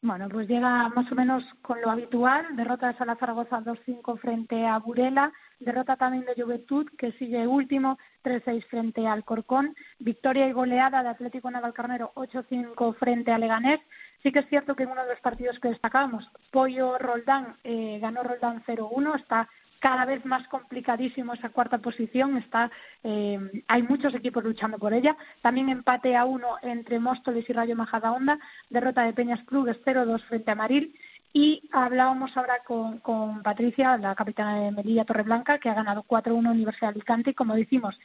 Bueno, 0.00 0.28
pues 0.28 0.46
llega 0.46 0.88
más 0.90 1.10
o 1.10 1.14
menos 1.16 1.42
con 1.60 1.80
lo 1.80 1.90
habitual, 1.90 2.54
derrota 2.54 2.86
de 2.86 2.98
Sala 2.98 3.16
Zaragoza 3.16 3.60
2-5 3.60 4.20
frente 4.20 4.64
a 4.64 4.78
Burela, 4.78 5.32
derrota 5.58 5.96
también 5.96 6.24
de 6.24 6.40
Juventud, 6.40 6.86
que 6.96 7.10
sigue 7.12 7.48
último, 7.48 7.98
3-6 8.22 8.64
frente 8.66 9.08
al 9.08 9.24
Corcón, 9.24 9.74
victoria 9.98 10.46
y 10.46 10.52
goleada 10.52 11.02
de 11.02 11.08
Atlético 11.08 11.50
Navalcarnero 11.50 12.12
8-5 12.14 12.94
frente 12.94 13.32
a 13.32 13.38
Leganés, 13.38 13.80
Sí 14.22 14.32
que 14.32 14.40
es 14.40 14.48
cierto 14.48 14.74
que 14.74 14.82
en 14.82 14.90
uno 14.90 15.02
de 15.02 15.10
los 15.10 15.20
partidos 15.20 15.58
que 15.60 15.68
destacábamos, 15.68 16.28
Pollo 16.50 16.98
Roldán 16.98 17.56
eh, 17.62 17.98
ganó 18.00 18.22
Roldán 18.22 18.64
0-1, 18.66 19.14
está 19.14 19.48
cada 19.78 20.04
vez 20.04 20.24
más 20.24 20.46
complicadísimo 20.48 21.34
esa 21.34 21.50
cuarta 21.50 21.78
posición, 21.78 22.36
está, 22.36 22.70
eh, 23.04 23.38
hay 23.68 23.82
muchos 23.82 24.14
equipos 24.14 24.44
luchando 24.44 24.78
por 24.78 24.92
ella. 24.92 25.16
También 25.42 25.68
empate 25.68 26.16
a 26.16 26.24
uno 26.24 26.56
entre 26.62 26.98
Móstoles 26.98 27.48
y 27.48 27.52
Rayo 27.52 27.76
Majadahonda, 27.76 28.38
derrota 28.70 29.02
de 29.02 29.12
Peñas 29.12 29.42
Clubes 29.44 29.80
0-2 29.84 30.22
frente 30.24 30.50
a 30.50 30.54
Maril 30.54 30.94
Y 31.32 31.68
hablábamos 31.72 32.36
ahora 32.36 32.60
con, 32.66 32.98
con 32.98 33.42
Patricia, 33.42 33.96
la 33.98 34.14
capitana 34.14 34.60
de 34.60 34.72
Melilla 34.72 35.04
Torreblanca, 35.04 35.58
que 35.58 35.68
ha 35.68 35.74
ganado 35.74 36.02
4-1 36.02 36.50
Universidad 36.50 36.90
Alicante. 36.90 37.30
Y 37.30 37.34
como 37.34 37.54
decimos, 37.54 37.98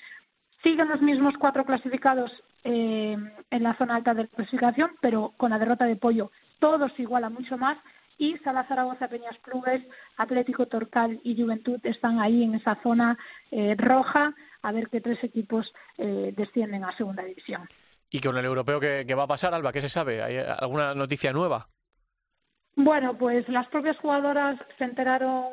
siguen 0.62 0.90
los 0.90 1.02
mismos 1.02 1.38
cuatro 1.38 1.66
clasificados 1.66 2.44
eh, 2.64 3.18
en 3.50 3.64
la 3.64 3.74
zona 3.76 3.96
alta 3.96 4.14
de 4.14 4.28
clasificación, 4.28 4.92
pero 5.02 5.34
con 5.38 5.52
la 5.52 5.60
derrota 5.60 5.86
de 5.86 5.96
Pollo 5.96 6.32
todos 6.60 6.98
iguala 6.98 7.30
mucho 7.30 7.58
más. 7.58 7.78
Y 8.24 8.38
Sala 8.38 8.64
Zaragoza, 8.70 9.10
Peñas 9.10 9.38
Clubes, 9.40 9.84
Atlético 10.16 10.66
Torcal 10.66 11.20
y 11.26 11.36
Juventud 11.36 11.82
están 11.84 12.22
ahí 12.22 12.42
en 12.42 12.56
esa 12.56 12.82
zona 12.82 13.18
eh, 13.52 13.76
roja 13.78 14.34
a 14.62 14.72
ver 14.72 14.88
qué 14.88 15.02
tres 15.02 15.22
equipos 15.26 15.74
eh, 15.98 16.34
descienden 16.34 16.86
a 16.86 16.96
segunda 16.96 17.22
división. 17.24 17.68
¿Y 18.10 18.22
con 18.22 18.38
el 18.38 18.46
europeo 18.46 18.80
qué, 18.80 19.04
qué 19.06 19.14
va 19.14 19.24
a 19.24 19.28
pasar, 19.28 19.54
Alba? 19.54 19.74
¿Qué 19.74 19.82
se 19.82 19.90
sabe? 19.90 20.24
¿Hay 20.24 20.38
alguna 20.38 20.96
noticia 20.96 21.34
nueva? 21.34 21.68
Bueno, 22.78 23.18
pues 23.18 23.50
las 23.50 23.68
propias 23.68 23.98
jugadoras 23.98 24.58
se 24.78 24.86
enteraron 24.86 25.48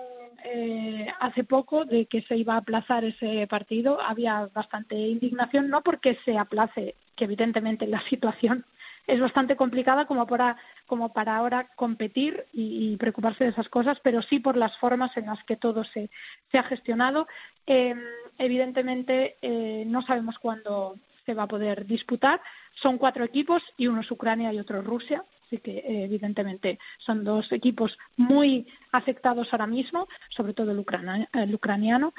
eh, 0.45 1.09
hace 1.19 1.43
poco 1.43 1.85
de 1.85 2.07
que 2.07 2.23
se 2.23 2.37
iba 2.37 2.55
a 2.55 2.59
aplazar 2.59 3.03
ese 3.03 3.49
partido. 3.49 4.01
Había 4.01 4.49
bastante 4.55 4.95
indignación, 4.95 5.71
no 5.71 5.83
porque 5.83 6.19
se 6.25 6.39
aplace, 6.39 6.95
que 7.17 7.25
evidentemente 7.25 7.89
la 7.89 8.01
situación 8.09 8.65
es 9.11 9.21
bastante 9.21 9.57
complicada 9.57 10.07
como 10.07 10.27
para, 10.27 10.57
como 10.87 11.13
para 11.13 11.37
ahora 11.37 11.69
competir 11.75 12.47
y, 12.53 12.97
preocuparse 12.97 13.45
de 13.45 13.51
esas 13.51 13.69
cosas, 13.69 13.99
pero 14.01 14.23
sí 14.23 14.39
por 14.39 14.57
las 14.57 14.77
formas 14.79 15.17
en 15.17 15.27
las 15.27 15.43
que 15.45 15.57
todo 15.57 15.85
se, 15.85 16.11
se 16.51 16.59
ha 16.59 16.63
gestionado. 16.63 17.27
Eh, 17.67 17.95
evidentemente 18.39 19.37
eh, 19.43 19.85
no 19.87 20.03
sabemos 20.03 20.39
cuándo 20.39 20.97
se 21.27 21.35
va 21.35 21.45
a 21.45 21.49
poder 21.49 21.87
disputar. 21.87 22.41
Son 22.75 22.99
cuatro 22.99 23.25
equipos 23.25 23.63
y 23.77 23.89
uno 23.89 24.01
es 24.01 24.11
Ucrania 24.11 24.53
y 24.53 24.61
otro 24.61 24.81
Rusia. 24.83 25.25
Así 25.47 25.59
que, 25.59 25.79
eh, 25.79 26.05
evidentemente, 26.05 26.79
son 26.99 27.25
dos 27.25 27.51
equipos 27.51 27.99
muy 28.17 28.69
afectados 28.93 29.49
ahora 29.53 29.67
mismo, 29.67 30.07
sobre 30.29 30.55
todo 30.55 30.71
el, 30.71 30.79
ucraniano. 30.79 32.15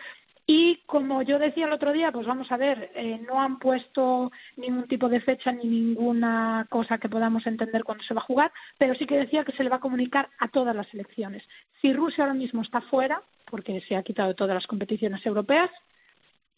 Y 0.45 0.81
como 0.85 1.21
yo 1.21 1.39
decía 1.39 1.65
el 1.65 1.71
otro 1.71 1.93
día, 1.93 2.11
pues 2.11 2.25
vamos 2.25 2.51
a 2.51 2.57
ver, 2.57 2.91
eh, 2.95 3.21
no 3.27 3.41
han 3.41 3.59
puesto 3.59 4.31
ningún 4.57 4.87
tipo 4.87 5.07
de 5.07 5.21
fecha 5.21 5.51
ni 5.51 5.65
ninguna 5.65 6.65
cosa 6.69 6.97
que 6.97 7.09
podamos 7.09 7.45
entender 7.45 7.83
cuándo 7.83 8.03
se 8.03 8.13
va 8.13 8.21
a 8.21 8.25
jugar, 8.25 8.51
pero 8.77 8.95
sí 8.95 9.05
que 9.05 9.17
decía 9.17 9.43
que 9.43 9.51
se 9.51 9.63
le 9.63 9.69
va 9.69 9.77
a 9.77 9.81
comunicar 9.81 10.29
a 10.39 10.47
todas 10.47 10.75
las 10.75 10.91
elecciones. 10.93 11.43
Si 11.81 11.93
Rusia 11.93 12.23
ahora 12.23 12.33
mismo 12.33 12.63
está 12.63 12.81
fuera, 12.81 13.21
porque 13.45 13.81
se 13.81 13.95
ha 13.95 14.03
quitado 14.03 14.35
todas 14.35 14.55
las 14.55 14.67
competiciones 14.67 15.25
europeas, 15.25 15.69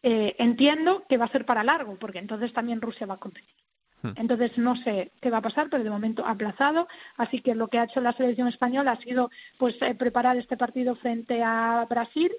eh, 0.02 0.36
entiendo 0.40 1.04
que 1.08 1.18
va 1.18 1.26
a 1.26 1.32
ser 1.32 1.46
para 1.46 1.64
largo, 1.64 1.98
porque 1.98 2.20
entonces 2.20 2.52
también 2.54 2.82
Rusia 2.82 3.06
va 3.08 3.16
a 3.16 3.20
competir. 3.20 3.56
Hmm. 4.02 4.12
Entonces 4.18 4.58
no 4.58 4.76
sé 4.76 5.12
qué 5.22 5.30
va 5.30 5.38
a 5.38 5.42
pasar, 5.42 5.70
pero 5.70 5.84
de 5.84 5.90
momento 5.90 6.26
aplazado. 6.26 6.88
Así 7.18 7.40
que 7.42 7.56
lo 7.56 7.70
que 7.70 7.80
ha 7.80 7.86
hecho 7.86 8.02
la 8.02 8.14
selección 8.14 8.48
española 8.48 8.92
ha 8.92 9.02
sido 9.02 9.32
pues 9.58 9.82
eh, 9.82 9.96
preparar 9.96 10.38
este 10.38 10.58
partido 10.58 10.96
frente 10.96 11.42
a 11.42 11.86
Brasil, 11.90 12.32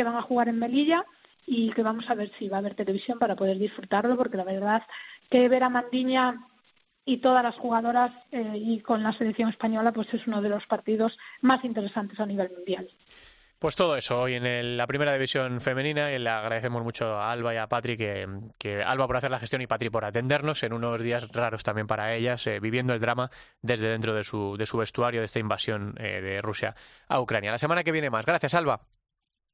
que 0.00 0.04
van 0.04 0.16
a 0.16 0.22
jugar 0.22 0.48
en 0.48 0.58
Melilla 0.58 1.04
y 1.46 1.70
que 1.72 1.82
vamos 1.82 2.08
a 2.08 2.14
ver 2.14 2.32
si 2.38 2.48
va 2.48 2.56
a 2.56 2.60
haber 2.60 2.74
televisión 2.74 3.18
para 3.18 3.36
poder 3.36 3.58
disfrutarlo, 3.58 4.16
porque 4.16 4.38
la 4.38 4.44
verdad 4.44 4.82
que 5.30 5.46
ver 5.46 5.62
a 5.62 5.68
Mandiña 5.68 6.46
y 7.04 7.18
todas 7.18 7.42
las 7.42 7.56
jugadoras 7.56 8.10
eh, 8.32 8.54
y 8.56 8.80
con 8.80 9.02
la 9.02 9.12
selección 9.12 9.50
española 9.50 9.92
pues 9.92 10.12
es 10.14 10.26
uno 10.26 10.40
de 10.40 10.48
los 10.48 10.66
partidos 10.66 11.18
más 11.42 11.62
interesantes 11.64 12.18
a 12.18 12.24
nivel 12.24 12.50
mundial. 12.50 12.88
Pues 13.58 13.76
todo 13.76 13.94
eso 13.94 14.22
hoy 14.22 14.36
en 14.36 14.78
la 14.78 14.86
primera 14.86 15.12
división 15.12 15.60
femenina 15.60 16.10
y 16.10 16.18
le 16.18 16.30
agradecemos 16.30 16.82
mucho 16.82 17.04
a 17.18 17.30
Alba 17.30 17.52
y 17.52 17.58
a 17.58 17.66
Patri 17.66 17.98
que, 17.98 18.82
Alba 18.82 19.06
por 19.06 19.18
hacer 19.18 19.30
la 19.30 19.38
gestión 19.38 19.60
y 19.60 19.66
Patri 19.66 19.90
por 19.90 20.06
atendernos 20.06 20.62
en 20.62 20.72
unos 20.72 21.02
días 21.02 21.28
raros 21.28 21.62
también 21.62 21.86
para 21.86 22.14
ellas, 22.14 22.46
eh, 22.46 22.58
viviendo 22.58 22.94
el 22.94 23.00
drama 23.00 23.30
desde 23.60 23.88
dentro 23.88 24.14
de 24.14 24.24
su, 24.24 24.56
de 24.56 24.64
su 24.64 24.78
vestuario 24.78 25.20
de 25.20 25.26
esta 25.26 25.40
invasión 25.40 25.94
eh, 25.98 26.22
de 26.22 26.40
Rusia 26.40 26.74
a 27.06 27.20
Ucrania. 27.20 27.50
La 27.50 27.58
semana 27.58 27.84
que 27.84 27.92
viene 27.92 28.08
más. 28.08 28.24
Gracias, 28.24 28.54
Alba. 28.54 28.80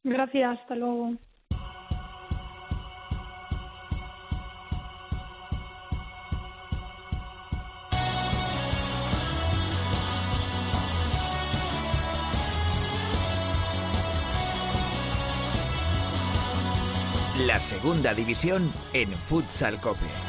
Gracias, 0.09 0.61
hasta 0.61 0.77
luego. 0.77 1.15
La 17.45 17.59
segunda 17.59 18.15
división 18.15 18.73
en 18.93 19.11
Futsal 19.13 19.81
Cope. 19.81 20.26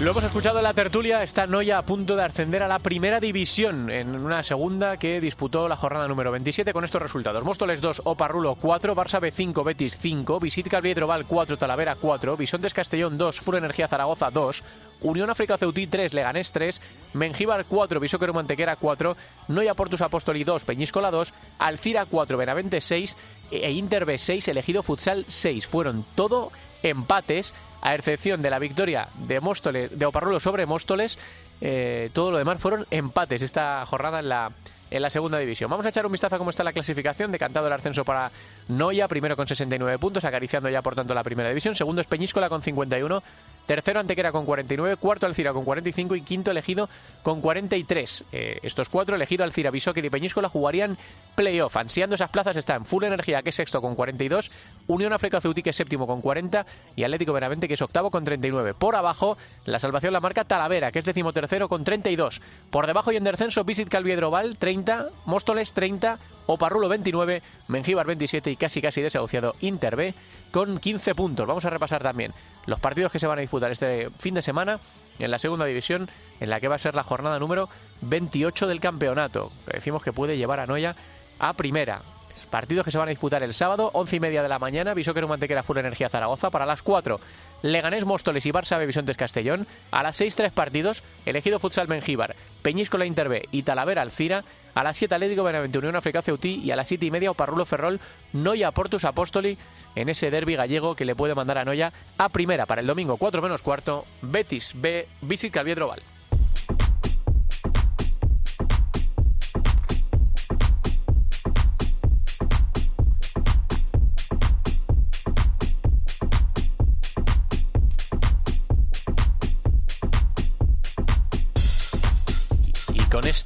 Lo 0.00 0.12
hemos 0.12 0.22
escuchado 0.22 0.58
en 0.58 0.62
la 0.62 0.74
tertulia, 0.74 1.24
está 1.24 1.48
Noya 1.48 1.76
a 1.76 1.82
punto 1.82 2.14
de 2.14 2.22
ascender 2.22 2.62
a 2.62 2.68
la 2.68 2.78
primera 2.78 3.18
división 3.18 3.90
en 3.90 4.14
una 4.14 4.44
segunda 4.44 4.96
que 4.96 5.20
disputó 5.20 5.66
la 5.66 5.74
jornada 5.74 6.06
número 6.06 6.30
27 6.30 6.72
con 6.72 6.84
estos 6.84 7.02
resultados. 7.02 7.42
Móstoles 7.42 7.80
2, 7.80 8.02
Oparrulo 8.04 8.54
4, 8.54 8.94
Barça 8.94 9.20
B 9.20 9.32
5, 9.32 9.64
Betis 9.64 9.98
5, 9.98 10.38
Visit 10.38 10.68
Calviedroval 10.68 11.26
4, 11.26 11.56
Talavera 11.56 11.96
4, 11.96 12.36
Bisontes 12.36 12.74
Castellón 12.74 13.18
2, 13.18 13.40
Furo 13.40 13.58
Energía 13.58 13.88
Zaragoza 13.88 14.30
2, 14.30 14.62
Unión 15.00 15.30
África 15.30 15.58
Ceutí 15.58 15.88
3, 15.88 16.14
Leganés 16.14 16.52
3, 16.52 16.80
Mengíbar 17.14 17.64
4, 17.64 17.98
Bisóquero 17.98 18.32
Mantequera 18.32 18.76
4, 18.76 19.16
Noya 19.48 19.74
Portus 19.74 20.00
Apóstoli 20.00 20.44
2, 20.44 20.62
Peñíscola 20.62 21.10
2, 21.10 21.34
Alcira 21.58 22.06
4, 22.06 22.38
Benavente 22.38 22.80
6 22.80 23.16
e 23.50 23.72
Inter 23.72 24.04
B 24.04 24.16
6, 24.16 24.46
elegido 24.46 24.84
Futsal 24.84 25.24
6. 25.26 25.66
Fueron 25.66 26.04
todo 26.14 26.52
empates 26.84 27.52
a 27.80 27.94
excepción 27.94 28.42
de 28.42 28.50
la 28.50 28.58
victoria 28.58 29.08
de 29.14 29.40
Móstoles, 29.40 29.96
de 29.98 30.06
Oparrulo 30.06 30.40
sobre 30.40 30.66
Móstoles, 30.66 31.18
eh, 31.60 32.10
todo 32.12 32.30
lo 32.30 32.38
demás 32.38 32.60
fueron 32.60 32.86
empates. 32.90 33.42
Esta 33.42 33.84
jornada 33.86 34.20
en 34.20 34.28
la, 34.28 34.52
en 34.90 35.02
la 35.02 35.10
segunda 35.10 35.38
división. 35.38 35.70
Vamos 35.70 35.86
a 35.86 35.88
echar 35.88 36.06
un 36.06 36.12
vistazo 36.12 36.36
a 36.36 36.38
cómo 36.38 36.50
está 36.50 36.64
la 36.64 36.72
clasificación, 36.72 37.32
decantado 37.32 37.66
el 37.66 37.72
ascenso 37.72 38.04
para 38.04 38.30
Noya, 38.68 39.08
primero 39.08 39.36
con 39.36 39.46
69 39.46 39.98
puntos, 39.98 40.24
acariciando 40.24 40.68
ya 40.68 40.82
por 40.82 40.94
tanto 40.94 41.14
la 41.14 41.22
primera 41.22 41.48
división, 41.48 41.74
segundo 41.74 42.00
es 42.00 42.06
Peñíscola 42.06 42.48
con 42.48 42.62
51, 42.62 43.22
tercero 43.66 44.00
Antequera 44.00 44.32
con 44.32 44.46
49, 44.46 44.96
cuarto 44.96 45.26
Alcira 45.26 45.52
con 45.52 45.64
45 45.64 46.16
y 46.16 46.22
quinto 46.22 46.50
elegido 46.50 46.88
con 47.22 47.40
43. 47.40 48.24
Eh, 48.32 48.58
estos 48.62 48.88
cuatro, 48.88 49.14
elegido 49.14 49.44
Alcira, 49.44 49.70
Bisóquer 49.70 50.04
y 50.04 50.10
Peñíscola, 50.10 50.48
jugarían 50.48 50.96
playoff. 51.34 51.76
Ansiando 51.76 52.14
esas 52.14 52.30
plazas 52.30 52.56
están 52.56 52.84
Full 52.84 53.04
Energía, 53.04 53.42
que 53.42 53.50
es 53.50 53.56
sexto 53.56 53.82
con 53.82 53.94
42, 53.94 54.50
Unión 54.86 55.12
África 55.12 55.40
Ceutí, 55.40 55.62
que 55.62 55.70
es 55.70 55.76
séptimo 55.76 56.06
con 56.06 56.22
40 56.22 56.64
y 56.96 57.04
Atlético 57.04 57.32
Benavente, 57.32 57.68
que 57.68 57.74
es 57.74 57.82
octavo 57.82 58.10
con 58.10 58.24
39. 58.24 58.74
Por 58.74 58.96
abajo, 58.96 59.36
la 59.66 59.78
salvación 59.78 60.12
la 60.12 60.20
marca 60.20 60.44
Talavera, 60.44 60.90
que 60.90 60.98
es 60.98 61.04
decimotercero 61.04 61.68
con 61.68 61.84
32. 61.84 62.40
Por 62.70 62.86
debajo 62.86 63.12
y 63.12 63.16
en 63.16 63.24
descenso, 63.24 63.64
Visit 63.64 63.88
Calviedroval, 63.88 64.56
30, 64.56 64.77
Móstoles 65.24 65.72
30, 65.72 66.18
Oparrulo 66.46 66.88
29, 66.88 67.42
Mengíbar 67.68 68.06
27 68.06 68.50
y 68.50 68.56
casi 68.56 68.80
casi 68.80 69.02
desahuciado 69.02 69.54
Inter 69.60 69.96
B 69.96 70.14
con 70.50 70.78
15 70.78 71.14
puntos. 71.14 71.46
Vamos 71.46 71.64
a 71.64 71.70
repasar 71.70 72.02
también 72.02 72.32
los 72.66 72.80
partidos 72.80 73.12
que 73.12 73.18
se 73.18 73.26
van 73.26 73.38
a 73.38 73.42
disputar 73.42 73.70
este 73.70 74.10
fin 74.10 74.34
de 74.34 74.42
semana 74.42 74.80
en 75.18 75.30
la 75.30 75.38
segunda 75.38 75.64
división, 75.64 76.08
en 76.40 76.50
la 76.50 76.60
que 76.60 76.68
va 76.68 76.76
a 76.76 76.78
ser 76.78 76.94
la 76.94 77.02
jornada 77.02 77.38
número 77.38 77.68
28 78.02 78.66
del 78.66 78.80
campeonato. 78.80 79.50
Decimos 79.66 80.02
que 80.02 80.12
puede 80.12 80.36
llevar 80.36 80.60
a 80.60 80.66
Noya 80.66 80.94
a 81.38 81.54
primera. 81.54 82.02
Partidos 82.50 82.84
que 82.84 82.90
se 82.90 82.98
van 82.98 83.08
a 83.08 83.10
disputar 83.10 83.42
el 83.42 83.52
sábado, 83.52 83.90
11 83.92 84.16
y 84.16 84.20
media 84.20 84.42
de 84.42 84.48
la 84.48 84.58
mañana, 84.58 84.94
Visóquero 84.94 85.28
Mantequera 85.28 85.62
Full 85.62 85.78
Energía 85.78 86.08
Zaragoza. 86.08 86.50
Para 86.50 86.64
las 86.64 86.82
4, 86.82 87.20
Leganés 87.62 88.06
Móstoles 88.06 88.46
y 88.46 88.52
Barça 88.52 88.84
Bisontes 88.86 89.16
Castellón. 89.16 89.66
A 89.90 90.02
las 90.02 90.16
6, 90.16 90.34
tres 90.34 90.52
partidos, 90.52 91.02
Elegido 91.26 91.58
Futsal 91.58 91.88
Mengíbar, 91.88 92.36
Peñíscola 92.62 93.04
Interbe 93.04 93.42
y 93.50 93.64
Talavera 93.64 94.02
Alcira. 94.02 94.44
A 94.78 94.84
las 94.84 94.96
7, 94.96 95.12
Atlético 95.12 95.42
Benavente 95.42 95.76
Unión 95.76 95.96
África 95.96 96.22
Ceutí. 96.22 96.60
Y 96.62 96.70
a 96.70 96.76
las 96.76 96.86
7 96.86 97.04
y 97.04 97.10
media, 97.10 97.32
Oparrulo 97.32 97.66
Ferrol, 97.66 97.98
Noya 98.32 98.70
Portus 98.70 99.04
Apóstoli. 99.04 99.58
En 99.96 100.08
ese 100.08 100.30
derby 100.30 100.54
gallego 100.54 100.94
que 100.94 101.04
le 101.04 101.16
puede 101.16 101.34
mandar 101.34 101.58
a 101.58 101.64
Noya 101.64 101.92
a 102.16 102.28
primera 102.28 102.64
para 102.64 102.80
el 102.80 102.86
domingo 102.86 103.16
4 103.16 103.42
menos 103.42 103.62
cuarto, 103.62 104.04
Betis 104.22 104.74
B, 104.76 105.08
Visit 105.22 105.52
Calviedroval. 105.52 106.00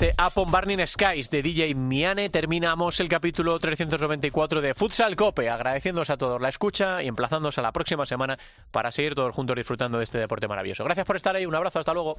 Este 0.03 0.21
Upon 0.21 0.51
Burning 0.51 0.85
Skies 0.85 1.31
de 1.31 1.43
DJ 1.43 1.77
Miane 1.77 2.29
terminamos 2.29 2.99
el 2.99 3.09
capítulo 3.09 3.57
394 3.57 4.61
de 4.61 4.75
Futsal 4.75 5.15
Cope, 5.15 5.49
agradeciéndoos 5.49 6.11
a 6.11 6.17
todos 6.17 6.41
la 6.41 6.49
escucha 6.49 7.05
y 7.05 7.07
emplazándoos 7.07 7.57
a 7.59 7.63
la 7.63 7.71
próxima 7.71 8.05
semana 8.05 8.37
para 8.73 8.91
seguir 8.91 9.15
todos 9.15 9.33
juntos 9.33 9.55
disfrutando 9.55 9.99
de 9.99 10.05
este 10.05 10.19
deporte 10.19 10.49
maravilloso. 10.49 10.83
Gracias 10.83 11.07
por 11.07 11.17
estar 11.17 11.37
ahí, 11.37 11.47
un 11.47 11.55
abrazo, 11.55 11.79
hasta 11.79 11.95
luego. 11.95 12.17